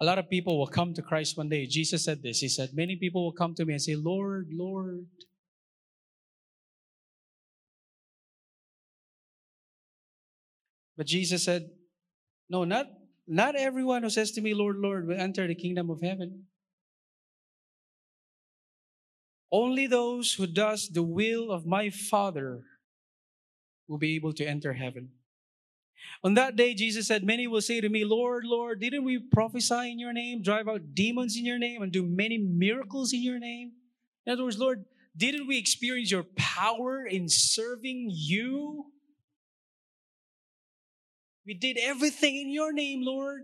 A 0.00 0.04
lot 0.04 0.18
of 0.18 0.28
people 0.28 0.58
will 0.58 0.66
come 0.66 0.92
to 0.94 1.02
Christ 1.02 1.36
one 1.36 1.48
day. 1.48 1.66
Jesus 1.66 2.04
said 2.04 2.22
this. 2.22 2.40
He 2.40 2.48
said, 2.48 2.70
Many 2.74 2.96
people 2.96 3.24
will 3.24 3.32
come 3.32 3.54
to 3.54 3.64
me 3.64 3.72
and 3.72 3.82
say, 3.82 3.94
Lord, 3.94 4.48
Lord. 4.52 5.06
But 10.96 11.06
Jesus 11.06 11.44
said, 11.44 11.70
No, 12.48 12.64
not, 12.64 12.86
not 13.26 13.56
everyone 13.56 14.02
who 14.02 14.10
says 14.10 14.32
to 14.32 14.40
me, 14.40 14.54
Lord, 14.54 14.76
Lord, 14.76 15.06
will 15.06 15.18
enter 15.18 15.46
the 15.46 15.54
kingdom 15.54 15.90
of 15.90 16.00
heaven. 16.00 16.44
Only 19.50 19.86
those 19.86 20.34
who 20.34 20.46
does 20.46 20.88
the 20.88 21.02
will 21.02 21.50
of 21.50 21.64
my 21.64 21.90
Father 21.90 22.64
will 23.88 23.98
be 23.98 24.16
able 24.16 24.32
to 24.34 24.44
enter 24.44 24.72
heaven. 24.72 25.10
On 26.22 26.34
that 26.34 26.56
day, 26.56 26.74
Jesus 26.74 27.06
said, 27.06 27.22
Many 27.22 27.46
will 27.46 27.60
say 27.60 27.80
to 27.80 27.88
me, 27.88 28.04
Lord, 28.04 28.44
Lord, 28.44 28.80
didn't 28.80 29.04
we 29.04 29.18
prophesy 29.18 29.90
in 29.90 29.98
your 29.98 30.12
name, 30.12 30.42
drive 30.42 30.68
out 30.68 30.94
demons 30.94 31.36
in 31.36 31.44
your 31.44 31.58
name, 31.58 31.82
and 31.82 31.92
do 31.92 32.04
many 32.04 32.38
miracles 32.38 33.12
in 33.12 33.22
your 33.22 33.38
name? 33.38 33.72
In 34.26 34.32
other 34.32 34.44
words, 34.44 34.58
Lord, 34.58 34.84
didn't 35.16 35.46
we 35.46 35.58
experience 35.58 36.10
your 36.10 36.24
power 36.36 37.04
in 37.04 37.28
serving 37.28 38.08
you? 38.10 38.86
We 41.46 41.54
did 41.54 41.76
everything 41.78 42.36
in 42.36 42.50
your 42.50 42.72
name, 42.72 43.02
Lord. 43.02 43.42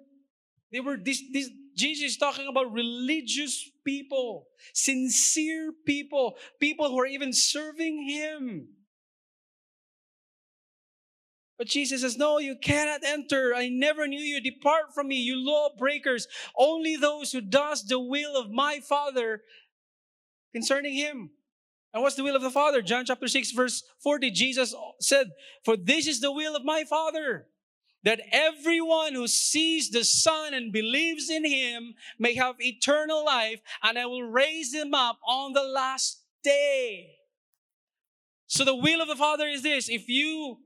They 0.73 0.81
were 0.81 0.97
this, 0.97 1.23
this 1.33 1.51
Jesus 1.77 2.13
is 2.13 2.17
talking 2.17 2.47
about 2.49 2.73
religious 2.73 3.69
people, 3.85 4.47
sincere 4.75 5.73
people, 5.87 6.35
people 6.61 6.89
who 6.89 7.01
are 7.01 7.07
even 7.07 7.33
serving 7.33 8.09
him. 8.09 8.69
But 11.61 11.69
Jesus 11.69 12.01
says, 12.01 12.17
No, 12.17 12.39
you 12.39 12.57
cannot 12.57 13.05
enter. 13.05 13.55
I 13.55 13.69
never 13.69 14.07
knew 14.07 14.21
you. 14.21 14.41
Depart 14.41 14.95
from 14.95 15.09
me, 15.09 15.17
you 15.17 15.35
lawbreakers. 15.37 16.27
Only 16.57 16.97
those 16.97 17.33
who 17.33 17.43
does 17.43 17.85
the 17.85 18.01
will 18.01 18.35
of 18.35 18.51
my 18.51 18.81
Father 18.81 19.43
concerning 20.55 20.95
him. 20.95 21.31
And 21.93 22.03
what's 22.03 22.17
the 22.17 22.23
will 22.23 22.37
of 22.37 22.43
the 22.43 22.51
Father? 22.51 22.83
John 22.83 23.05
chapter 23.05 23.29
6, 23.29 23.51
verse 23.51 23.83
40, 24.03 24.31
Jesus 24.31 24.75
said, 25.01 25.27
For 25.65 25.77
this 25.77 26.07
is 26.07 26.21
the 26.21 26.33
will 26.33 26.57
of 26.57 26.65
my 26.65 26.85
Father, 26.85 27.47
that 28.05 28.21
everyone 28.33 29.15
who 29.15 29.27
sees 29.27 29.91
the 29.91 30.05
Son 30.05 30.55
and 30.55 30.73
believes 30.73 31.29
in 31.29 31.45
him 31.45 31.95
may 32.19 32.35
have 32.35 32.57
eternal 32.59 33.25
life, 33.25 33.61
and 33.83 33.99
I 33.99 34.07
will 34.07 34.23
raise 34.23 34.75
him 34.75 34.95
up 34.95 35.19
on 35.27 35.53
the 35.53 35.63
last 35.63 36.23
day. 36.43 37.17
So 38.47 38.65
the 38.65 38.75
will 38.75 39.01
of 39.01 39.09
the 39.09 39.17
Father 39.17 39.47
is 39.47 39.63
this 39.63 39.89
if 39.89 40.09
you 40.09 40.59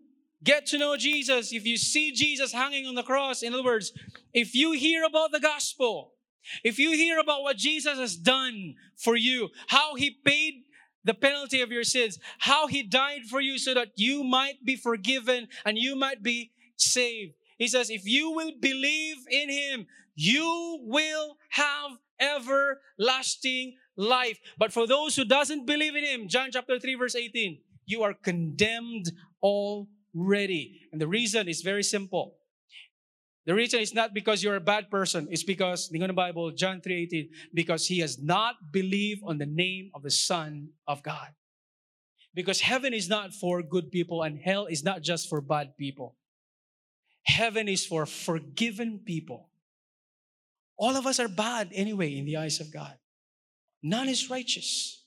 get 0.42 0.66
to 0.66 0.78
know 0.78 0.96
Jesus, 0.96 1.52
if 1.52 1.66
you 1.66 1.76
see 1.76 2.12
Jesus 2.12 2.52
hanging 2.52 2.86
on 2.86 2.94
the 2.94 3.02
cross, 3.02 3.42
in 3.42 3.52
other 3.52 3.64
words, 3.64 3.92
if 4.32 4.54
you 4.54 4.72
hear 4.72 5.04
about 5.04 5.32
the 5.32 5.40
gospel, 5.40 6.12
if 6.62 6.78
you 6.78 6.92
hear 6.92 7.18
about 7.18 7.42
what 7.42 7.56
Jesus 7.56 7.98
has 7.98 8.16
done 8.16 8.74
for 8.96 9.16
you, 9.16 9.48
how 9.68 9.94
he 9.94 10.10
paid 10.10 10.64
the 11.04 11.14
penalty 11.14 11.60
of 11.60 11.70
your 11.70 11.84
sins, 11.84 12.18
how 12.38 12.66
he 12.66 12.82
died 12.82 13.24
for 13.28 13.40
you 13.40 13.58
so 13.58 13.74
that 13.74 13.92
you 13.96 14.24
might 14.24 14.64
be 14.64 14.76
forgiven 14.76 15.48
and 15.64 15.78
you 15.78 15.96
might 15.96 16.22
be 16.22 16.52
saved. 16.76 17.34
He 17.58 17.68
says, 17.68 17.90
if 17.90 18.04
you 18.04 18.30
will 18.30 18.52
believe 18.60 19.16
in 19.30 19.48
him, 19.48 19.86
you 20.14 20.78
will 20.82 21.36
have 21.50 21.92
everlasting 22.20 23.76
life. 23.96 24.38
But 24.58 24.72
for 24.72 24.86
those 24.86 25.16
who 25.16 25.24
doesn't 25.24 25.66
believe 25.66 25.96
in 25.96 26.04
him, 26.04 26.28
John 26.28 26.50
chapter 26.52 26.78
3 26.78 26.94
verse 26.94 27.14
18, 27.14 27.58
you 27.86 28.02
are 28.02 28.14
condemned 28.14 29.12
already. 29.42 30.80
And 30.92 31.00
the 31.00 31.08
reason 31.08 31.48
is 31.48 31.62
very 31.62 31.82
simple. 31.82 32.36
The 33.46 33.54
reason 33.54 33.80
is 33.80 33.92
not 33.92 34.14
because 34.14 34.42
you're 34.42 34.56
a 34.56 34.60
bad 34.60 34.90
person. 34.90 35.28
It's 35.30 35.42
because, 35.42 35.90
the 35.90 35.98
Bible, 36.08 36.50
John 36.52 36.80
3.18, 36.80 37.28
because 37.52 37.86
he 37.86 37.98
has 37.98 38.18
not 38.18 38.72
believed 38.72 39.22
on 39.22 39.36
the 39.36 39.46
name 39.46 39.90
of 39.94 40.02
the 40.02 40.10
Son 40.10 40.70
of 40.88 41.02
God. 41.02 41.28
Because 42.32 42.62
heaven 42.62 42.94
is 42.94 43.08
not 43.08 43.34
for 43.34 43.62
good 43.62 43.90
people 43.90 44.22
and 44.22 44.38
hell 44.38 44.64
is 44.66 44.82
not 44.82 45.02
just 45.02 45.28
for 45.28 45.42
bad 45.42 45.76
people. 45.76 46.16
Heaven 47.26 47.68
is 47.68 47.86
for 47.86 48.06
forgiven 48.06 49.00
people 49.04 49.48
All 50.76 50.96
of 50.96 51.06
us 51.06 51.20
are 51.20 51.28
bad 51.28 51.70
anyway 51.72 52.16
in 52.16 52.24
the 52.24 52.36
eyes 52.36 52.60
of 52.60 52.72
God. 52.72 52.96
None 53.82 54.08
is 54.08 54.28
righteous. 54.28 55.04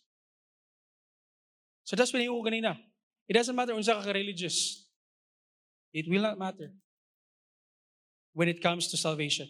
So 1.84 1.96
that's 1.96 2.14
when 2.14 2.22
yung 2.22 2.44
kanina. 2.44 2.78
It 3.28 3.34
doesn't 3.34 3.56
matter 3.56 3.74
unsa 3.74 4.04
ka 4.04 4.12
religious. 4.12 4.86
It 5.94 6.06
will 6.08 6.22
not 6.22 6.38
matter 6.38 6.72
when 8.34 8.48
it 8.48 8.62
comes 8.62 8.88
to 8.90 8.98
salvation. 8.98 9.50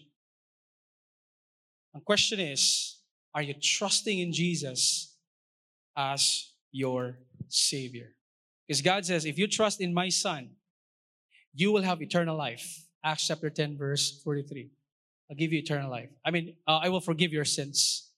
The 1.94 2.02
question 2.02 2.40
is, 2.40 2.98
are 3.34 3.42
you 3.42 3.54
trusting 3.62 4.18
in 4.18 4.32
Jesus 4.32 5.16
as 5.96 6.52
your 6.72 7.20
Savior? 7.48 8.16
Because 8.68 8.82
God 8.82 9.06
says, 9.06 9.26
if 9.26 9.38
you 9.38 9.48
trust 9.48 9.82
in 9.82 9.94
my 9.94 10.10
Son, 10.10 10.50
you 11.58 11.72
will 11.72 11.82
have 11.82 12.02
eternal 12.04 12.38
life. 12.38 12.86
Acts 13.04 13.28
chapter 13.28 13.50
10, 13.50 13.78
verse 13.78 14.22
43. 14.24 14.70
I'll 15.30 15.36
give 15.36 15.52
you 15.52 15.60
eternal 15.60 15.90
life. 15.90 16.10
I 16.24 16.30
mean, 16.30 16.56
uh, 16.68 16.80
I 16.84 16.90
will 16.90 17.02
forgive 17.02 17.34
your 17.34 17.46
sins. 17.46 18.12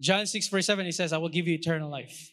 John 0.00 0.26
6, 0.26 0.48
verse 0.48 0.64
7, 0.64 0.84
he 0.86 0.92
says, 0.92 1.12
I 1.12 1.18
will 1.18 1.28
give 1.28 1.46
you 1.46 1.54
eternal 1.54 1.90
life. 1.90 2.32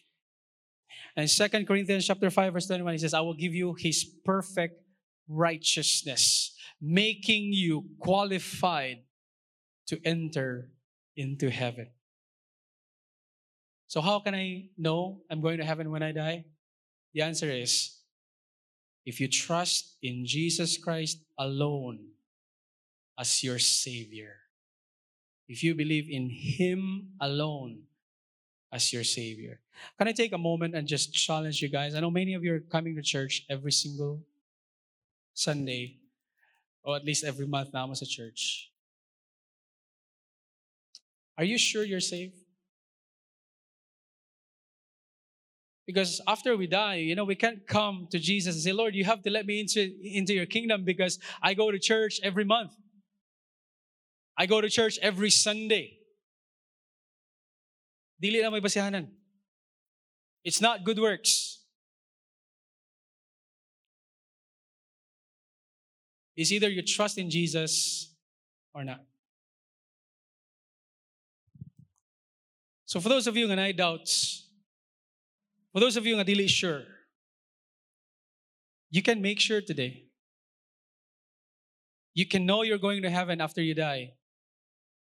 And 1.14 1.28
Second 1.28 1.66
Corinthians 1.66 2.06
chapter 2.06 2.30
5, 2.30 2.54
verse 2.54 2.66
21, 2.66 2.94
he 2.94 2.98
says, 2.98 3.12
I 3.12 3.20
will 3.20 3.34
give 3.34 3.54
you 3.54 3.74
his 3.74 4.02
perfect 4.24 4.80
righteousness, 5.28 6.56
making 6.80 7.52
you 7.52 7.84
qualified 7.98 9.02
to 9.88 10.00
enter 10.06 10.70
into 11.16 11.50
heaven. 11.50 11.88
So, 13.88 14.00
how 14.00 14.20
can 14.20 14.34
I 14.34 14.70
know 14.78 15.20
I'm 15.30 15.40
going 15.40 15.58
to 15.58 15.64
heaven 15.64 15.90
when 15.90 16.02
I 16.02 16.12
die? 16.12 16.46
The 17.12 17.22
answer 17.22 17.50
is 17.50 18.00
if 19.04 19.20
you 19.20 19.28
trust 19.28 19.96
in 20.02 20.24
Jesus 20.26 20.76
Christ 20.78 21.20
alone 21.38 21.98
as 23.18 23.42
your 23.42 23.58
Savior, 23.58 24.36
if 25.48 25.62
you 25.62 25.74
believe 25.74 26.08
in 26.10 26.30
Him 26.30 27.12
alone 27.20 27.82
as 28.74 28.92
your 28.92 29.04
Savior. 29.04 29.60
Can 29.96 30.08
I 30.08 30.12
take 30.12 30.32
a 30.32 30.38
moment 30.38 30.74
and 30.74 30.86
just 30.86 31.14
challenge 31.14 31.62
you 31.62 31.68
guys? 31.68 31.94
I 31.94 32.00
know 32.00 32.10
many 32.10 32.34
of 32.34 32.42
you 32.42 32.54
are 32.54 32.60
coming 32.60 32.96
to 32.96 33.02
church 33.02 33.46
every 33.48 33.70
single 33.70 34.20
Sunday, 35.32 35.98
or 36.82 36.96
at 36.96 37.04
least 37.04 37.24
every 37.24 37.46
month 37.46 37.70
now 37.72 37.90
as 37.92 38.02
a 38.02 38.06
church. 38.06 38.70
Are 41.38 41.44
you 41.44 41.56
sure 41.56 41.84
you're 41.84 42.00
saved? 42.00 42.43
Because 45.86 46.20
after 46.26 46.56
we 46.56 46.66
die, 46.66 46.96
you 46.96 47.14
know, 47.14 47.24
we 47.24 47.34
can't 47.34 47.66
come 47.66 48.08
to 48.10 48.18
Jesus 48.18 48.54
and 48.54 48.64
say, 48.64 48.72
Lord, 48.72 48.94
you 48.94 49.04
have 49.04 49.22
to 49.22 49.30
let 49.30 49.44
me 49.44 49.60
into, 49.60 49.92
into 50.02 50.32
your 50.32 50.46
kingdom 50.46 50.84
because 50.84 51.18
I 51.42 51.54
go 51.54 51.70
to 51.70 51.78
church 51.78 52.20
every 52.22 52.44
month. 52.44 52.72
I 54.36 54.46
go 54.46 54.60
to 54.60 54.70
church 54.70 54.98
every 55.02 55.30
Sunday. 55.30 55.98
Na 58.22 58.50
may. 58.50 59.06
It's 60.44 60.60
not 60.60 60.84
good 60.84 60.98
works. 60.98 61.60
It's 66.36 66.50
either 66.50 66.68
you 66.68 66.82
trust 66.82 67.18
in 67.18 67.30
Jesus 67.30 68.12
or 68.74 68.84
not. 68.84 69.04
So 72.86 73.00
for 73.00 73.08
those 73.08 73.26
of 73.26 73.36
you 73.36 73.48
who 73.48 73.54
na 73.54 73.70
doubts, 73.72 74.43
for 75.74 75.80
those 75.80 75.98
of 75.98 76.06
you 76.06 76.14
nga 76.14 76.24
dili 76.24 76.46
sure, 76.46 76.86
you 78.94 79.02
can 79.02 79.18
make 79.20 79.42
sure 79.42 79.60
today. 79.60 80.06
You 82.14 82.30
can 82.30 82.46
know 82.46 82.62
you're 82.62 82.78
going 82.78 83.02
to 83.02 83.10
heaven 83.10 83.40
after 83.42 83.58
you 83.60 83.74
die 83.74 84.14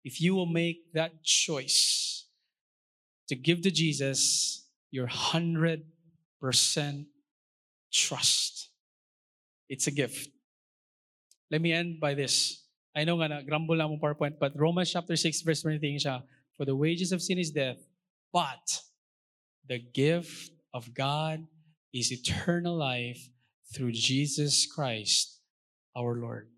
if 0.04 0.20
you 0.20 0.34
will 0.34 0.50
make 0.50 0.90
that 0.98 1.22
choice 1.22 2.26
to 3.30 3.36
give 3.36 3.62
to 3.62 3.70
Jesus 3.70 4.66
your 4.90 5.06
100% 5.06 5.86
trust. 7.94 8.70
It's 9.70 9.86
a 9.86 9.92
gift. 9.92 10.30
Let 11.52 11.62
me 11.62 11.72
end 11.72 12.00
by 12.00 12.16
this. 12.16 12.66
I 12.96 13.04
know 13.04 13.22
nga 13.22 13.30
na, 13.30 13.42
grumble 13.46 13.76
na 13.76 13.86
mong 13.86 14.02
PowerPoint, 14.02 14.40
but 14.40 14.58
Romans 14.58 14.90
chapter 14.90 15.16
6, 15.16 15.42
verse 15.42 15.62
23 15.62 16.02
siya, 16.02 16.24
For 16.58 16.66
the 16.66 16.76
wages 16.76 17.12
of 17.12 17.22
sin 17.22 17.38
is 17.38 17.52
death, 17.52 17.78
but 18.34 18.82
the 19.68 19.80
gift 19.80 20.52
of 20.74 20.94
God 20.94 21.46
is 21.94 22.12
eternal 22.12 22.76
life 22.76 23.30
through 23.74 23.92
Jesus 23.92 24.66
Christ 24.66 25.40
our 25.96 26.16
Lord. 26.16 26.50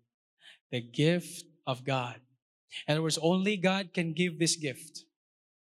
The 0.70 0.80
gift 0.80 1.44
of 1.66 1.84
God. 1.84 2.20
In 2.86 2.92
other 2.92 3.02
words, 3.02 3.18
only 3.20 3.56
God 3.56 3.92
can 3.92 4.12
give 4.12 4.38
this 4.38 4.56
gift. 4.56 5.04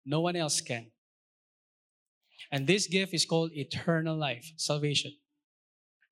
No 0.05 0.20
one 0.20 0.37
else 0.37 0.61
can. 0.61 0.87
And 2.51 2.66
this 2.66 2.87
gift 2.87 3.14
is 3.14 3.24
called 3.24 3.53
eternal 3.55 4.16
life, 4.16 4.53
salvation. 4.57 5.12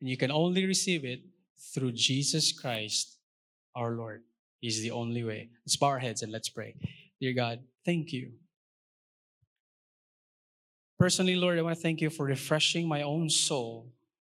And 0.00 0.08
you 0.08 0.16
can 0.16 0.30
only 0.30 0.64
receive 0.64 1.04
it 1.04 1.20
through 1.74 1.92
Jesus 1.92 2.52
Christ 2.52 3.18
our 3.76 3.92
Lord. 3.92 4.22
He's 4.60 4.80
the 4.80 4.90
only 4.90 5.24
way. 5.24 5.50
Let's 5.66 5.76
bow 5.76 5.88
our 5.88 5.98
heads 5.98 6.22
and 6.22 6.32
let's 6.32 6.48
pray. 6.48 6.74
Dear 7.20 7.34
God, 7.34 7.60
thank 7.84 8.12
you. 8.12 8.32
Personally, 11.00 11.34
Lord, 11.34 11.58
I 11.58 11.62
want 11.62 11.74
to 11.74 11.80
thank 11.80 12.02
you 12.02 12.10
for 12.10 12.26
refreshing 12.26 12.86
my 12.86 13.00
own 13.00 13.30
soul 13.30 13.88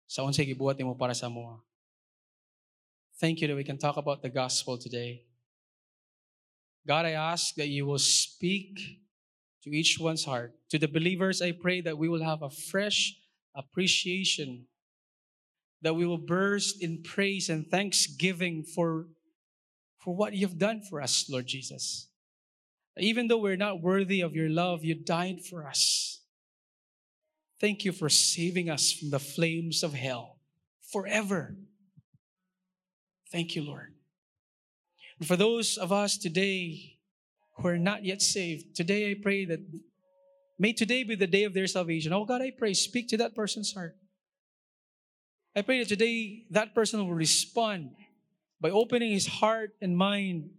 sa 0.07 0.25
unsay 0.25 0.49
gibuhat 0.49 0.81
mo 0.81 0.97
para 0.97 1.13
sa 1.13 1.29
mo. 1.29 1.61
Thank 3.21 3.39
you 3.39 3.47
that 3.47 3.55
we 3.55 3.63
can 3.63 3.77
talk 3.77 3.97
about 4.01 4.25
the 4.25 4.33
gospel 4.33 4.73
today. 4.75 5.29
God, 6.87 7.05
I 7.05 7.11
ask 7.11 7.53
that 7.61 7.69
you 7.69 7.85
will 7.85 8.01
speak 8.01 8.81
to 9.61 9.69
each 9.69 9.99
one's 10.01 10.25
heart. 10.25 10.57
To 10.73 10.81
the 10.81 10.87
believers, 10.87 11.37
I 11.37 11.53
pray 11.53 11.81
that 11.85 11.99
we 11.99 12.09
will 12.09 12.25
have 12.25 12.41
a 12.41 12.49
fresh 12.49 13.13
appreciation, 13.53 14.65
that 15.83 15.93
we 15.93 16.09
will 16.09 16.17
burst 16.17 16.81
in 16.81 17.05
praise 17.05 17.47
and 17.47 17.69
thanksgiving 17.69 18.65
for, 18.65 19.05
for 20.01 20.17
what 20.17 20.33
you've 20.33 20.57
done 20.57 20.81
for 20.81 20.99
us, 20.99 21.29
Lord 21.29 21.45
Jesus. 21.45 22.09
Even 22.97 23.27
though 23.27 23.37
we're 23.37 23.53
not 23.53 23.85
worthy 23.85 24.21
of 24.21 24.33
your 24.33 24.49
love, 24.49 24.83
you 24.83 24.95
died 24.95 25.45
for 25.45 25.67
us. 25.67 26.24
Thank 27.59 27.85
you 27.85 27.91
for 27.91 28.09
saving 28.09 28.69
us 28.69 28.91
from 28.91 29.09
the 29.09 29.19
flames 29.19 29.83
of 29.83 29.93
hell 29.93 30.37
forever. 30.91 31.55
Thank 33.31 33.55
you, 33.55 33.63
Lord. 33.63 33.93
And 35.19 35.27
for 35.27 35.35
those 35.35 35.77
of 35.77 35.91
us 35.91 36.17
today 36.17 36.97
who 37.57 37.67
are 37.67 37.77
not 37.77 38.03
yet 38.03 38.21
saved, 38.21 38.75
today 38.75 39.11
I 39.11 39.15
pray 39.21 39.45
that 39.45 39.59
may 40.59 40.73
today 40.73 41.03
be 41.03 41.15
the 41.15 41.27
day 41.27 41.43
of 41.43 41.53
their 41.53 41.67
salvation. 41.67 42.13
Oh 42.13 42.25
God, 42.25 42.41
I 42.41 42.51
pray, 42.51 42.73
speak 42.73 43.07
to 43.09 43.17
that 43.17 43.35
person's 43.35 43.73
heart. 43.73 43.95
I 45.55 45.61
pray 45.61 45.79
that 45.79 45.87
today 45.87 46.45
that 46.51 46.75
person 46.75 46.99
will 46.99 47.13
respond 47.13 47.91
by 48.59 48.69
opening 48.69 49.11
his 49.11 49.27
heart 49.27 49.71
and 49.81 49.97
mind 49.97 50.49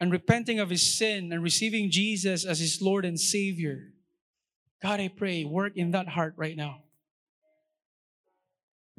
and 0.00 0.10
repenting 0.10 0.58
of 0.58 0.70
his 0.70 0.82
sin 0.82 1.32
and 1.32 1.42
receiving 1.42 1.90
Jesus 1.90 2.44
as 2.44 2.58
his 2.58 2.82
Lord 2.82 3.04
and 3.04 3.18
Savior. 3.18 3.92
God, 4.86 5.00
I 5.00 5.08
pray, 5.08 5.44
work 5.44 5.76
in 5.76 5.90
that 5.90 6.06
heart 6.06 6.34
right 6.36 6.56
now. 6.56 6.82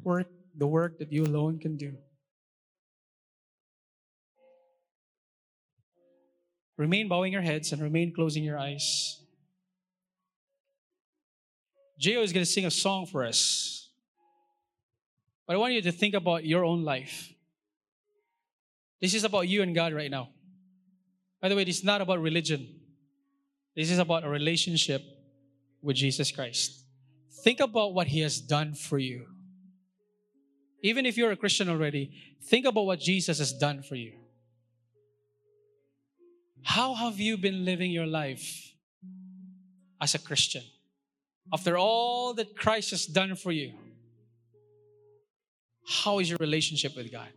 Work 0.02 0.28
the 0.54 0.66
work 0.66 0.98
that 0.98 1.10
you 1.10 1.24
alone 1.24 1.58
can 1.58 1.78
do. 1.78 1.94
Remain 6.76 7.08
bowing 7.08 7.32
your 7.32 7.40
heads 7.40 7.72
and 7.72 7.80
remain 7.80 8.12
closing 8.12 8.44
your 8.44 8.58
eyes. 8.58 9.22
Gio 11.98 12.22
is 12.22 12.34
going 12.34 12.44
to 12.44 12.52
sing 12.52 12.66
a 12.66 12.70
song 12.70 13.06
for 13.06 13.24
us. 13.24 13.88
But 15.46 15.54
I 15.54 15.56
want 15.56 15.72
you 15.72 15.80
to 15.80 15.92
think 15.92 16.12
about 16.12 16.44
your 16.44 16.66
own 16.66 16.84
life. 16.84 17.32
This 19.00 19.14
is 19.14 19.24
about 19.24 19.48
you 19.48 19.62
and 19.62 19.74
God 19.74 19.94
right 19.94 20.10
now. 20.10 20.28
By 21.40 21.48
the 21.48 21.56
way, 21.56 21.64
this 21.64 21.78
is 21.78 21.84
not 21.84 22.02
about 22.02 22.20
religion. 22.20 22.68
This 23.74 23.90
is 23.90 23.98
about 23.98 24.24
a 24.24 24.28
relationship 24.28 25.14
with 25.82 25.96
Jesus 25.96 26.30
Christ. 26.30 26.84
Think 27.44 27.60
about 27.60 27.94
what 27.94 28.08
He 28.08 28.20
has 28.20 28.40
done 28.40 28.74
for 28.74 28.98
you. 28.98 29.26
Even 30.82 31.06
if 31.06 31.16
you're 31.16 31.32
a 31.32 31.36
Christian 31.36 31.68
already, 31.68 32.10
think 32.44 32.66
about 32.66 32.86
what 32.86 33.00
Jesus 33.00 33.38
has 33.38 33.52
done 33.52 33.82
for 33.82 33.94
you. 33.94 34.12
How 36.62 36.94
have 36.94 37.18
you 37.18 37.36
been 37.36 37.64
living 37.64 37.90
your 37.90 38.06
life 38.06 38.74
as 40.00 40.14
a 40.14 40.18
Christian? 40.18 40.62
After 41.52 41.78
all 41.78 42.34
that 42.34 42.56
Christ 42.56 42.90
has 42.90 43.06
done 43.06 43.34
for 43.34 43.52
you, 43.52 43.72
how 45.86 46.18
is 46.18 46.28
your 46.28 46.38
relationship 46.40 46.94
with 46.96 47.10
God? 47.10 47.28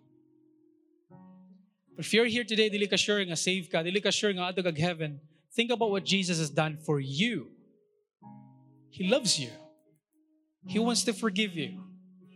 If 1.97 2.13
you're 2.13 2.25
here 2.25 2.43
today, 2.43 2.69
dili 2.69 2.89
ka 2.89 2.97
nga 2.97 3.35
save 3.35 3.69
ka, 3.71 3.79
dili 3.79 4.03
ka 4.03 4.09
sure 4.09 4.33
heaven, 4.33 5.19
think 5.53 5.71
about 5.71 5.91
what 5.91 6.03
Jesus 6.03 6.39
has 6.39 6.49
done 6.49 6.77
for 6.77 6.99
you. 6.99 7.47
He 8.91 9.09
loves 9.09 9.39
you. 9.39 9.49
He 10.67 10.79
wants 10.79 11.03
to 11.05 11.13
forgive 11.13 11.55
you. 11.55 11.83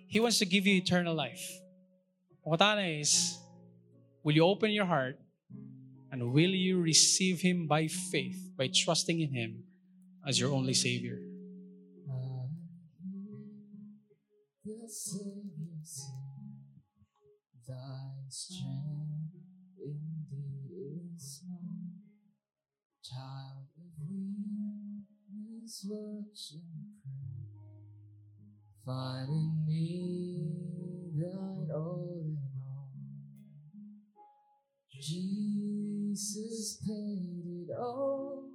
He 0.08 0.20
wants 0.20 0.40
to 0.40 0.46
give 0.46 0.66
you 0.66 0.76
eternal 0.76 1.14
life. 1.14 1.46
What 2.42 2.62
is, 2.80 3.38
will 4.24 4.34
you 4.34 4.46
open 4.46 4.72
your 4.72 4.86
heart 4.86 5.20
And 6.16 6.32
will 6.32 6.52
you 6.52 6.80
receive 6.80 7.42
Him 7.42 7.68
by 7.68 7.88
faith, 7.88 8.40
by 8.58 8.70
trusting 8.74 9.20
in 9.20 9.34
Him 9.34 9.66
as 10.26 10.40
your 10.40 10.54
only 10.54 10.74
Savior? 10.74 11.20
The 23.44 23.65
weakness, 25.66 25.86
watch 25.88 26.52
and 26.54 26.62
pray. 27.02 27.56
Find 28.86 29.30
in 29.30 29.66
me 29.66 31.12
thine 31.18 31.70
all 31.74 32.22
in 32.24 32.38
all. 32.64 32.92
Jesus 35.02 36.80
paid 36.86 37.68
it 37.68 37.74
all. 37.78 38.50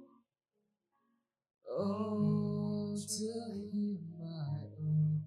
All 1.69 2.97
to 2.97 3.77
him 3.77 3.99
I 4.21 4.65
own 4.79 5.21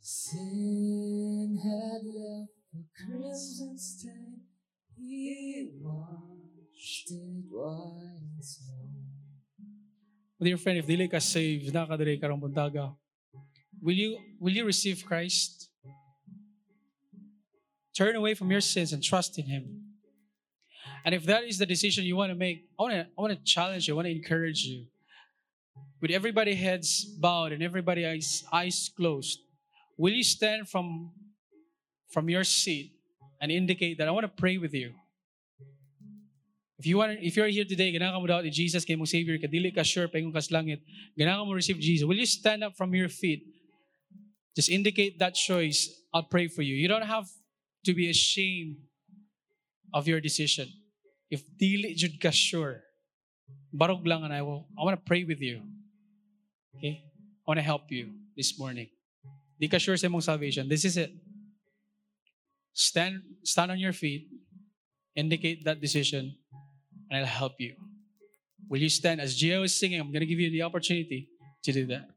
Sin 0.00 1.58
had 1.62 2.04
left 2.04 2.50
a 2.74 3.04
crimson 3.04 3.78
stain. 3.78 4.42
He 4.96 5.70
washed 5.80 7.10
it 7.10 7.44
white. 7.50 8.03
Dear 10.44 10.58
friend, 10.58 10.76
if 10.76 10.86
dili 10.86 11.10
ka 11.10 11.18
saved, 11.20 11.72
nakadiri 11.72 12.20
karong 12.20 12.36
buntaga, 12.38 12.94
will 13.80 13.96
you 13.96 14.20
will 14.38 14.52
you 14.52 14.66
receive 14.66 15.02
Christ? 15.02 15.70
Turn 17.96 18.14
away 18.14 18.34
from 18.34 18.50
your 18.50 18.60
sins 18.60 18.92
and 18.92 19.02
trust 19.02 19.38
in 19.38 19.46
Him. 19.46 19.96
And 21.06 21.14
if 21.14 21.24
that 21.24 21.44
is 21.44 21.56
the 21.56 21.64
decision 21.64 22.04
you 22.04 22.16
want 22.16 22.28
to 22.28 22.34
make, 22.34 22.68
I 22.78 22.82
want 22.82 22.92
to 22.92 23.06
I 23.16 23.20
want 23.22 23.32
to 23.32 23.40
challenge 23.42 23.88
you. 23.88 23.94
I 23.94 23.96
want 23.96 24.04
to 24.04 24.12
encourage 24.12 24.64
you. 24.64 24.84
With 26.02 26.10
everybody 26.10 26.52
heads 26.52 27.06
bowed 27.06 27.52
and 27.52 27.62
everybody 27.62 28.04
eyes 28.04 28.44
eyes 28.52 28.90
closed, 28.94 29.40
will 29.96 30.12
you 30.12 30.24
stand 30.24 30.68
from 30.68 31.12
from 32.12 32.28
your 32.28 32.44
seat 32.44 32.92
and 33.40 33.50
indicate 33.50 33.96
that 33.96 34.08
I 34.08 34.10
want 34.10 34.28
to 34.28 34.34
pray 34.42 34.58
with 34.58 34.74
you? 34.74 34.92
If 36.78 36.86
you 36.86 36.98
want, 36.98 37.18
if 37.22 37.36
you're 37.36 37.46
here 37.46 37.64
today, 37.64 37.94
ganahan 37.94 38.18
mo 38.18 38.26
daw 38.26 38.42
ni 38.42 38.50
Jesus 38.50 38.84
kay 38.84 38.98
mong 38.98 39.06
Savior, 39.06 39.38
kadili 39.38 39.70
ka 39.70 39.86
sure 39.86 40.10
pa 40.10 40.18
kas 40.34 40.50
langit, 40.50 40.82
ganahan 41.14 41.46
mo 41.46 41.54
receive 41.54 41.78
Jesus. 41.78 42.02
Will 42.02 42.18
you 42.18 42.26
stand 42.26 42.66
up 42.66 42.74
from 42.74 42.94
your 42.94 43.08
feet? 43.08 43.46
Just 44.56 44.70
indicate 44.70 45.18
that 45.18 45.34
choice. 45.34 45.90
I'll 46.12 46.26
pray 46.26 46.48
for 46.48 46.62
you. 46.62 46.74
You 46.74 46.88
don't 46.88 47.06
have 47.06 47.26
to 47.86 47.94
be 47.94 48.10
ashamed 48.10 48.78
of 49.92 50.06
your 50.06 50.20
decision. 50.20 50.66
If 51.30 51.46
dili 51.58 51.94
jud 51.94 52.18
ka 52.18 52.30
sure, 52.30 52.82
barog 53.74 54.06
lang 54.06 54.24
and 54.24 54.34
I 54.34 54.42
will. 54.42 54.66
I 54.78 54.82
want 54.82 54.98
to 54.98 55.04
pray 55.04 55.22
with 55.22 55.40
you. 55.40 55.62
Okay? 56.76 57.02
I 57.06 57.46
want 57.46 57.58
to 57.58 57.66
help 57.66 57.90
you 57.90 58.14
this 58.36 58.58
morning. 58.58 58.90
Di 59.60 59.68
ka 59.70 59.78
sure 59.78 59.96
sa 59.96 60.10
mong 60.10 60.22
salvation. 60.22 60.68
This 60.68 60.84
is 60.84 60.96
it. 60.98 61.14
Stand, 62.74 63.22
stand 63.46 63.70
on 63.70 63.78
your 63.78 63.92
feet. 63.94 64.26
Indicate 65.14 65.62
that 65.64 65.80
decision, 65.80 66.34
and 67.10 67.20
I'll 67.20 67.26
help 67.26 67.54
you. 67.58 67.74
Will 68.68 68.80
you 68.80 68.88
stand? 68.88 69.20
As 69.20 69.40
Gio 69.40 69.64
is 69.64 69.78
singing, 69.78 70.00
I'm 70.00 70.10
going 70.10 70.20
to 70.20 70.26
give 70.26 70.40
you 70.40 70.50
the 70.50 70.62
opportunity 70.62 71.28
to 71.62 71.72
do 71.72 71.86
that. 71.86 72.08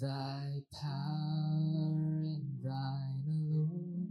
Thy 0.00 0.62
power 0.72 2.22
and 2.22 2.62
thine 2.62 3.24
alone 3.26 4.06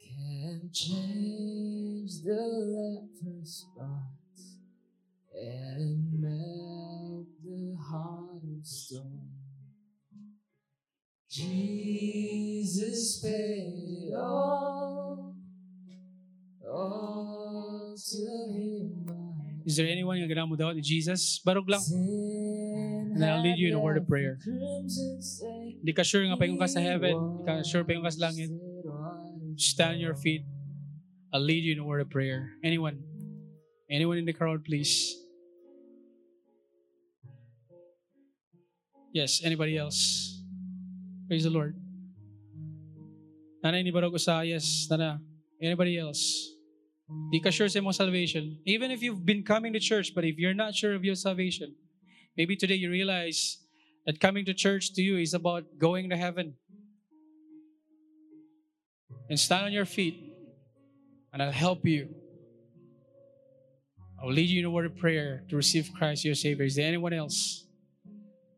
can 0.00 0.70
change 0.72 2.22
the 2.22 2.38
leper's 2.38 3.66
spots 3.66 4.58
and 5.34 6.22
stone. 8.62 9.30
Jesus 11.30 13.20
paid 13.22 14.10
it 14.10 14.14
all, 14.14 15.36
all 16.66 17.94
to 17.94 18.16
him 18.50 19.00
Is 19.70 19.76
there 19.76 19.86
anyone 19.86 20.18
ganang 20.26 20.50
mo 20.50 20.58
daw 20.58 20.74
ni 20.74 20.82
Jesus? 20.82 21.38
Barog 21.46 21.70
lang. 21.70 21.78
And 23.14 23.22
I'll 23.22 23.38
lead 23.38 23.54
you 23.54 23.70
in 23.70 23.78
a 23.78 23.82
word 23.82 24.02
of 24.02 24.08
prayer. 24.08 24.40
the. 24.42 25.78
Di 25.84 25.92
ka 25.94 26.02
sure 26.02 26.26
nga 26.26 26.34
pa 26.34 26.48
yung 26.48 26.58
ka 26.58 26.66
sa 26.66 26.82
heaven. 26.82 27.14
Di 27.14 27.42
ka 27.46 27.52
sure 27.62 27.86
pa 27.86 27.94
yung 27.94 28.02
ka 28.02 28.10
sa 28.10 28.26
langit. 28.26 28.50
Washed 28.50 28.82
it 28.82 28.90
white 28.90 29.54
as 29.54 29.62
Stand 29.62 30.00
on 30.00 30.02
your 30.02 30.18
feet. 30.18 30.42
I'll 31.30 31.44
lead 31.44 31.62
you 31.62 31.76
in 31.76 31.78
a 31.78 31.86
word 31.86 32.02
of 32.02 32.10
prayer. 32.10 32.56
Anyone? 32.64 33.04
Anyone 33.86 34.18
in 34.18 34.26
the 34.26 34.34
crowd, 34.34 34.64
please? 34.64 35.19
Yes, 39.12 39.40
anybody 39.44 39.76
else? 39.76 40.40
Praise 41.26 41.44
the 41.44 41.50
Lord. 41.50 41.74
Nana, 43.62 43.76
hindi 43.78 43.90
ba 43.90 44.02
raw 44.02 44.10
ko 44.10 44.16
sa 44.16 44.40
yes? 44.40 44.86
Nana, 44.90 45.20
anybody 45.60 45.98
else? 45.98 46.54
Di 47.32 47.40
ka 47.42 47.50
sure 47.50 47.68
sa 47.68 47.80
mong 47.80 47.94
salvation. 47.94 48.58
Even 48.64 48.90
if 48.90 49.02
you've 49.02 49.26
been 49.26 49.42
coming 49.42 49.72
to 49.74 49.80
church, 49.80 50.14
but 50.14 50.24
if 50.24 50.38
you're 50.38 50.54
not 50.54 50.74
sure 50.74 50.94
of 50.94 51.04
your 51.04 51.16
salvation, 51.18 51.74
maybe 52.38 52.54
today 52.54 52.78
you 52.78 52.88
realize 52.90 53.58
that 54.06 54.20
coming 54.20 54.44
to 54.46 54.54
church 54.54 54.94
to 54.94 55.02
you 55.02 55.18
is 55.18 55.34
about 55.34 55.64
going 55.78 56.08
to 56.10 56.16
heaven. 56.16 56.54
And 59.28 59.38
stand 59.38 59.66
on 59.66 59.72
your 59.72 59.86
feet, 59.86 60.22
and 61.32 61.42
I'll 61.42 61.52
help 61.52 61.84
you. 61.84 62.14
I'll 64.22 64.32
lead 64.32 64.50
you 64.50 64.60
in 64.60 64.66
a 64.66 64.70
word 64.70 64.86
of 64.86 64.96
prayer 64.96 65.42
to 65.50 65.56
receive 65.56 65.90
Christ 65.98 66.24
your 66.24 66.34
Savior. 66.34 66.64
Is 66.64 66.76
there 66.76 66.86
anyone 66.86 67.12
else? 67.12 67.66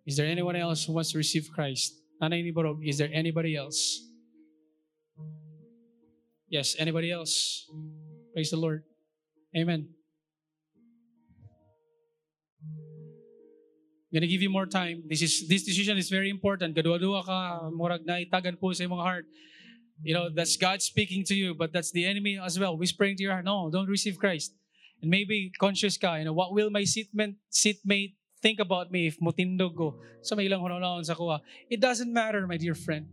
Is 0.07 0.17
there 0.17 0.27
anyone 0.27 0.57
else 0.57 0.85
who 0.85 0.93
wants 0.93 1.13
to 1.13 1.19
receive 1.19 1.49
Christ? 1.55 1.95
Is 2.23 2.99
there 2.99 3.11
anybody 3.13 3.57
else? 3.57 4.03
Yes, 6.49 6.77
anybody 6.79 7.11
else? 7.11 7.67
Praise 8.35 8.51
the 8.51 8.57
Lord. 8.57 8.85
Amen. 9.57 9.89
I'm 14.13 14.21
gonna 14.21 14.27
give 14.27 14.43
you 14.43 14.51
more 14.51 14.67
time. 14.67 15.05
This 15.09 15.23
is 15.23 15.49
this 15.49 15.65
decision 15.65 15.97
is 15.97 16.11
very 16.11 16.29
important. 16.29 16.77
Ka, 16.77 16.85
na 18.05 18.21
itagan 18.21 18.61
sa 18.61 18.97
heart. 18.97 19.25
You 20.03 20.15
know, 20.15 20.29
that's 20.29 20.57
God 20.57 20.83
speaking 20.83 21.25
to 21.25 21.35
you, 21.35 21.55
but 21.55 21.73
that's 21.73 21.93
the 21.93 22.05
enemy 22.05 22.39
as 22.39 22.59
well, 22.59 22.77
whispering 22.77 23.17
to 23.17 23.23
your 23.23 23.33
heart, 23.33 23.45
no, 23.45 23.71
don't 23.71 23.89
receive 23.89 24.19
Christ. 24.19 24.53
And 25.01 25.11
maybe 25.11 25.51
conscious 25.59 25.97
ka, 25.97 26.17
you 26.17 26.25
know, 26.25 26.33
what 26.33 26.53
will 26.53 26.71
my 26.71 26.83
seatmate, 26.83 27.37
seatmate 27.51 28.15
think 28.43 28.59
about 28.59 28.91
me 28.91 29.07
if 29.07 29.17
mutindog 29.23 29.79
ko 29.79 30.03
sa 30.21 30.35
may 30.35 30.51
ilang 30.51 30.61
hunahon 30.61 31.07
sa 31.07 31.15
kuha? 31.15 31.41
It 31.71 31.79
doesn't 31.79 32.11
matter, 32.11 32.45
my 32.45 32.59
dear 32.59 32.75
friend. 32.75 33.07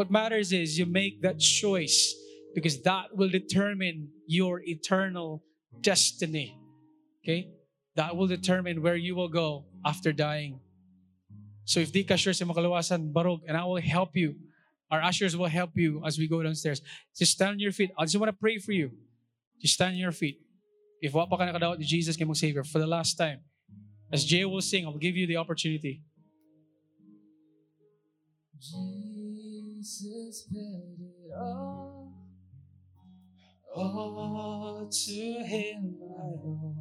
What 0.00 0.10
matters 0.10 0.50
is 0.50 0.80
you 0.80 0.88
make 0.88 1.20
that 1.20 1.38
choice 1.38 2.16
because 2.56 2.82
that 2.82 3.14
will 3.14 3.28
determine 3.28 4.08
your 4.26 4.64
eternal 4.64 5.44
destiny. 5.80 6.56
Okay? 7.22 7.52
That 7.94 8.16
will 8.16 8.26
determine 8.26 8.82
where 8.82 8.96
you 8.96 9.14
will 9.14 9.28
go 9.28 9.68
after 9.84 10.12
dying. 10.12 10.58
So 11.68 11.78
if 11.80 11.92
di 11.92 12.02
ka 12.02 12.16
sure 12.16 12.32
sa 12.32 12.48
makalawasan, 12.48 13.12
barog, 13.12 13.44
and 13.46 13.56
I 13.56 13.64
will 13.64 13.80
help 13.80 14.16
you. 14.16 14.34
Our 14.90 15.02
ushers 15.04 15.36
will 15.36 15.52
help 15.52 15.78
you 15.78 16.02
as 16.02 16.18
we 16.18 16.26
go 16.26 16.42
downstairs. 16.42 16.82
Just 17.14 17.38
stand 17.38 17.54
on 17.54 17.60
your 17.60 17.70
feet. 17.70 17.92
I 17.94 18.02
just 18.08 18.18
want 18.18 18.32
to 18.32 18.34
pray 18.34 18.58
for 18.58 18.72
you. 18.72 18.90
Just 19.60 19.74
stand 19.74 19.94
on 19.94 20.00
your 20.02 20.10
feet. 20.10 20.40
If 20.98 21.14
wa 21.14 21.26
pa 21.30 21.36
ka 21.38 21.44
nakadawat 21.46 21.78
ni 21.78 21.86
Jesus 21.86 22.16
kay 22.16 22.26
mong 22.26 22.40
Savior 22.40 22.64
for 22.64 22.82
the 22.82 22.90
last 22.90 23.14
time, 23.14 23.44
as 24.12 24.24
Jay 24.24 24.44
will 24.44 24.60
sing, 24.60 24.86
I'll 24.86 24.98
give 24.98 25.16
you 25.16 25.26
the 25.26 25.36
opportunity. 25.36 26.02
Jesus 28.60 30.46
paid 30.52 30.98
it 31.00 31.32
all. 31.38 32.12
All 33.74 34.88
to 34.90 35.44
Him 35.44 35.96
I 36.02 36.22
owe. 36.44 36.74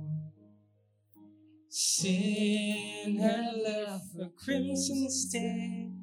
Sin 1.70 3.20
had 3.20 3.56
left 3.64 4.16
a 4.20 4.30
crimson 4.30 5.10
stain. 5.10 5.96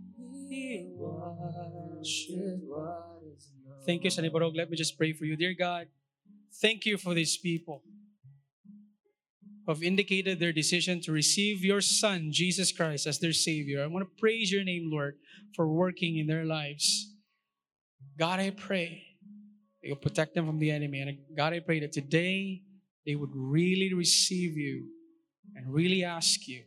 He 0.49 0.93
washed 0.95 2.31
it. 2.31 2.61
white. 2.65 3.43
Thank 3.85 4.05
you, 4.05 4.11
Shani 4.11 4.31
Barog. 4.31 4.57
Let 4.57 4.71
me 4.71 4.77
just 4.77 4.97
pray 4.97 5.13
for 5.13 5.25
you. 5.25 5.37
Dear 5.37 5.55
God, 5.59 5.89
thank 6.63 6.87
you 6.87 6.97
for 6.97 7.15
these 7.15 7.37
people 7.37 7.83
have 9.69 9.83
indicated 9.83 10.39
their 10.39 10.53
decision 10.53 11.01
to 11.03 11.13
receive 11.13 11.65
your 11.65 11.81
Son, 11.81 12.31
Jesus 12.31 12.71
Christ, 12.71 13.07
as 13.07 13.19
their 13.19 13.33
Savior. 13.33 13.83
I 13.83 13.87
want 13.87 14.07
to 14.07 14.21
praise 14.21 14.53
your 14.53 14.63
name, 14.63 14.91
Lord, 14.93 15.17
for 15.55 15.67
working 15.67 16.19
in 16.19 16.27
their 16.27 16.45
lives. 16.45 17.13
God, 18.19 18.39
I 18.41 18.51
pray 18.51 19.03
that 19.83 19.89
you'll 19.89 19.97
protect 19.97 20.35
them 20.35 20.47
from 20.47 20.59
the 20.59 20.71
enemy. 20.71 21.01
And 21.01 21.19
God, 21.37 21.53
I 21.53 21.61
pray 21.61 21.81
that 21.81 21.93
today 21.93 22.63
they 23.05 23.15
would 23.15 23.31
really 23.35 23.93
receive 23.93 24.57
you 24.57 24.87
and 25.55 25.73
really 25.73 26.05
ask 26.05 26.47
you, 26.47 26.63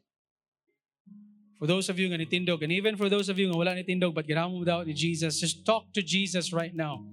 for 1.59 1.67
those 1.67 1.89
of 1.89 1.99
you 1.99 2.07
nga 2.07 2.17
nitindog, 2.17 2.63
and 2.63 2.71
even 2.71 2.95
for 2.95 3.09
those 3.09 3.27
of 3.27 3.37
you 3.37 3.47
nga 3.47 3.57
wala 3.57 3.75
nitindog, 3.75 4.15
but 4.15 4.25
ginamo 4.25 4.65
mo 4.65 4.83
ni 4.83 4.93
Jesus, 4.93 5.39
just 5.39 5.65
talk 5.65 5.91
to 5.93 6.01
Jesus 6.01 6.53
right 6.53 6.73
now. 6.73 7.03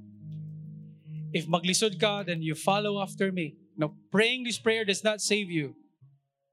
If 1.33 1.47
maglisod 1.47 1.99
ka, 1.99 2.23
then 2.23 2.43
you 2.43 2.55
follow 2.55 3.01
after 3.03 3.33
me. 3.33 3.57
Now, 3.77 3.93
praying 4.11 4.45
this 4.45 4.59
prayer 4.59 4.85
does 4.85 5.05
not 5.05 5.21
save 5.21 5.51
you. 5.51 5.75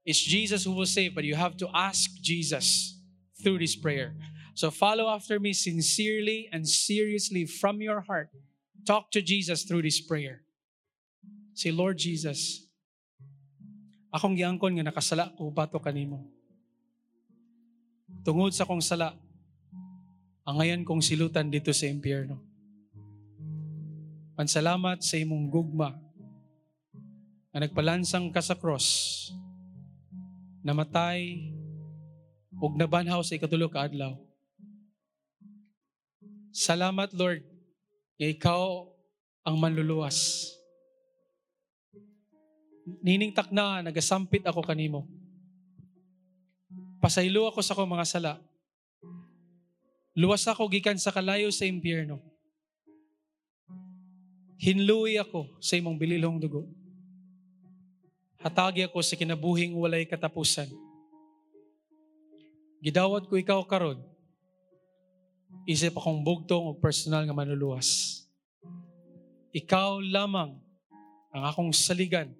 It's 0.04 0.20
Jesus 0.20 0.64
who 0.64 0.72
will 0.72 0.88
save, 0.88 1.14
but 1.14 1.24
you 1.24 1.34
have 1.34 1.56
to 1.64 1.68
ask 1.72 2.10
Jesus 2.20 3.00
through 3.40 3.58
this 3.58 3.74
prayer. 3.76 4.12
So 4.54 4.70
follow 4.70 5.08
after 5.08 5.40
me 5.40 5.52
sincerely 5.52 6.48
and 6.52 6.68
seriously 6.68 7.46
from 7.48 7.80
your 7.80 8.00
heart. 8.04 8.28
Talk 8.86 9.10
to 9.12 9.22
Jesus 9.24 9.64
through 9.64 9.82
this 9.82 10.00
prayer. 10.00 10.44
Say, 11.56 11.72
Lord 11.72 11.96
Jesus, 11.96 12.68
akong 14.12 14.36
giangkon 14.36 14.78
nga 14.78 14.86
nakasala 14.92 15.32
ko 15.34 15.50
bato 15.50 15.80
kanimo. 15.80 16.22
Tungod 18.22 18.52
sa 18.52 18.68
kong 18.68 18.84
sala, 18.84 19.16
ang 20.44 20.60
ngayon 20.60 20.84
kong 20.84 21.00
silutan 21.00 21.48
dito 21.48 21.72
sa 21.72 21.88
impyerno. 21.88 22.53
Pansalamat 24.34 24.98
sa 24.98 25.14
imong 25.14 25.46
gugma 25.46 25.94
na 27.54 27.62
nagpalansang 27.62 28.34
ka 28.34 28.42
sa 28.42 28.58
cross, 28.58 29.30
namatay, 30.66 31.54
ug 32.58 32.74
nabanhaw 32.74 33.22
sa 33.22 33.38
ikatulo 33.38 33.70
ka 33.70 33.86
adlaw. 33.86 34.18
Salamat 36.50 37.14
Lord, 37.14 37.46
nga 38.18 38.26
ikaw 38.26 38.90
ang 39.46 39.54
manluluwas. 39.54 40.50
Niningtak 43.06 43.54
na, 43.54 43.86
nagasampit 43.86 44.42
ako 44.50 44.66
kanimo. 44.66 45.06
Pasaylo 46.98 47.46
ako 47.46 47.62
sa 47.62 47.78
akong 47.78 47.90
mga 47.90 48.06
sala. 48.06 48.32
Luwas 50.18 50.42
ako 50.46 50.66
gikan 50.70 50.98
sa 50.98 51.14
kalayo 51.14 51.54
sa 51.54 51.66
impyerno. 51.70 52.33
Hinluwi 54.64 55.20
ako 55.20 55.60
sa 55.60 55.76
imong 55.76 56.00
bililhong 56.00 56.40
dugo. 56.40 56.64
Hatagi 58.40 58.88
ako 58.88 59.04
sa 59.04 59.12
kinabuhing 59.12 59.76
walay 59.76 60.08
katapusan. 60.08 60.72
Gidawat 62.80 63.28
ko 63.28 63.36
ikaw 63.36 63.60
karon. 63.68 64.00
Isip 65.68 65.92
akong 65.92 66.24
bugtong 66.24 66.64
o 66.64 66.72
personal 66.80 67.28
nga 67.28 67.36
manluluwas. 67.36 68.24
Ikaw 69.52 70.00
lamang 70.00 70.56
ang 71.28 71.44
akong 71.44 71.72
saligan 71.76 72.32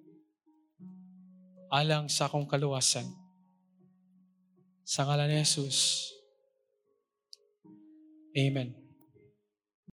alang 1.69 2.09
sa 2.09 2.25
akong 2.25 2.49
kaluwasan. 2.49 3.05
Sa 4.81 5.05
ngalan 5.05 5.29
ni 5.29 5.41
Jesus. 5.45 6.09
Amen. 8.33 8.84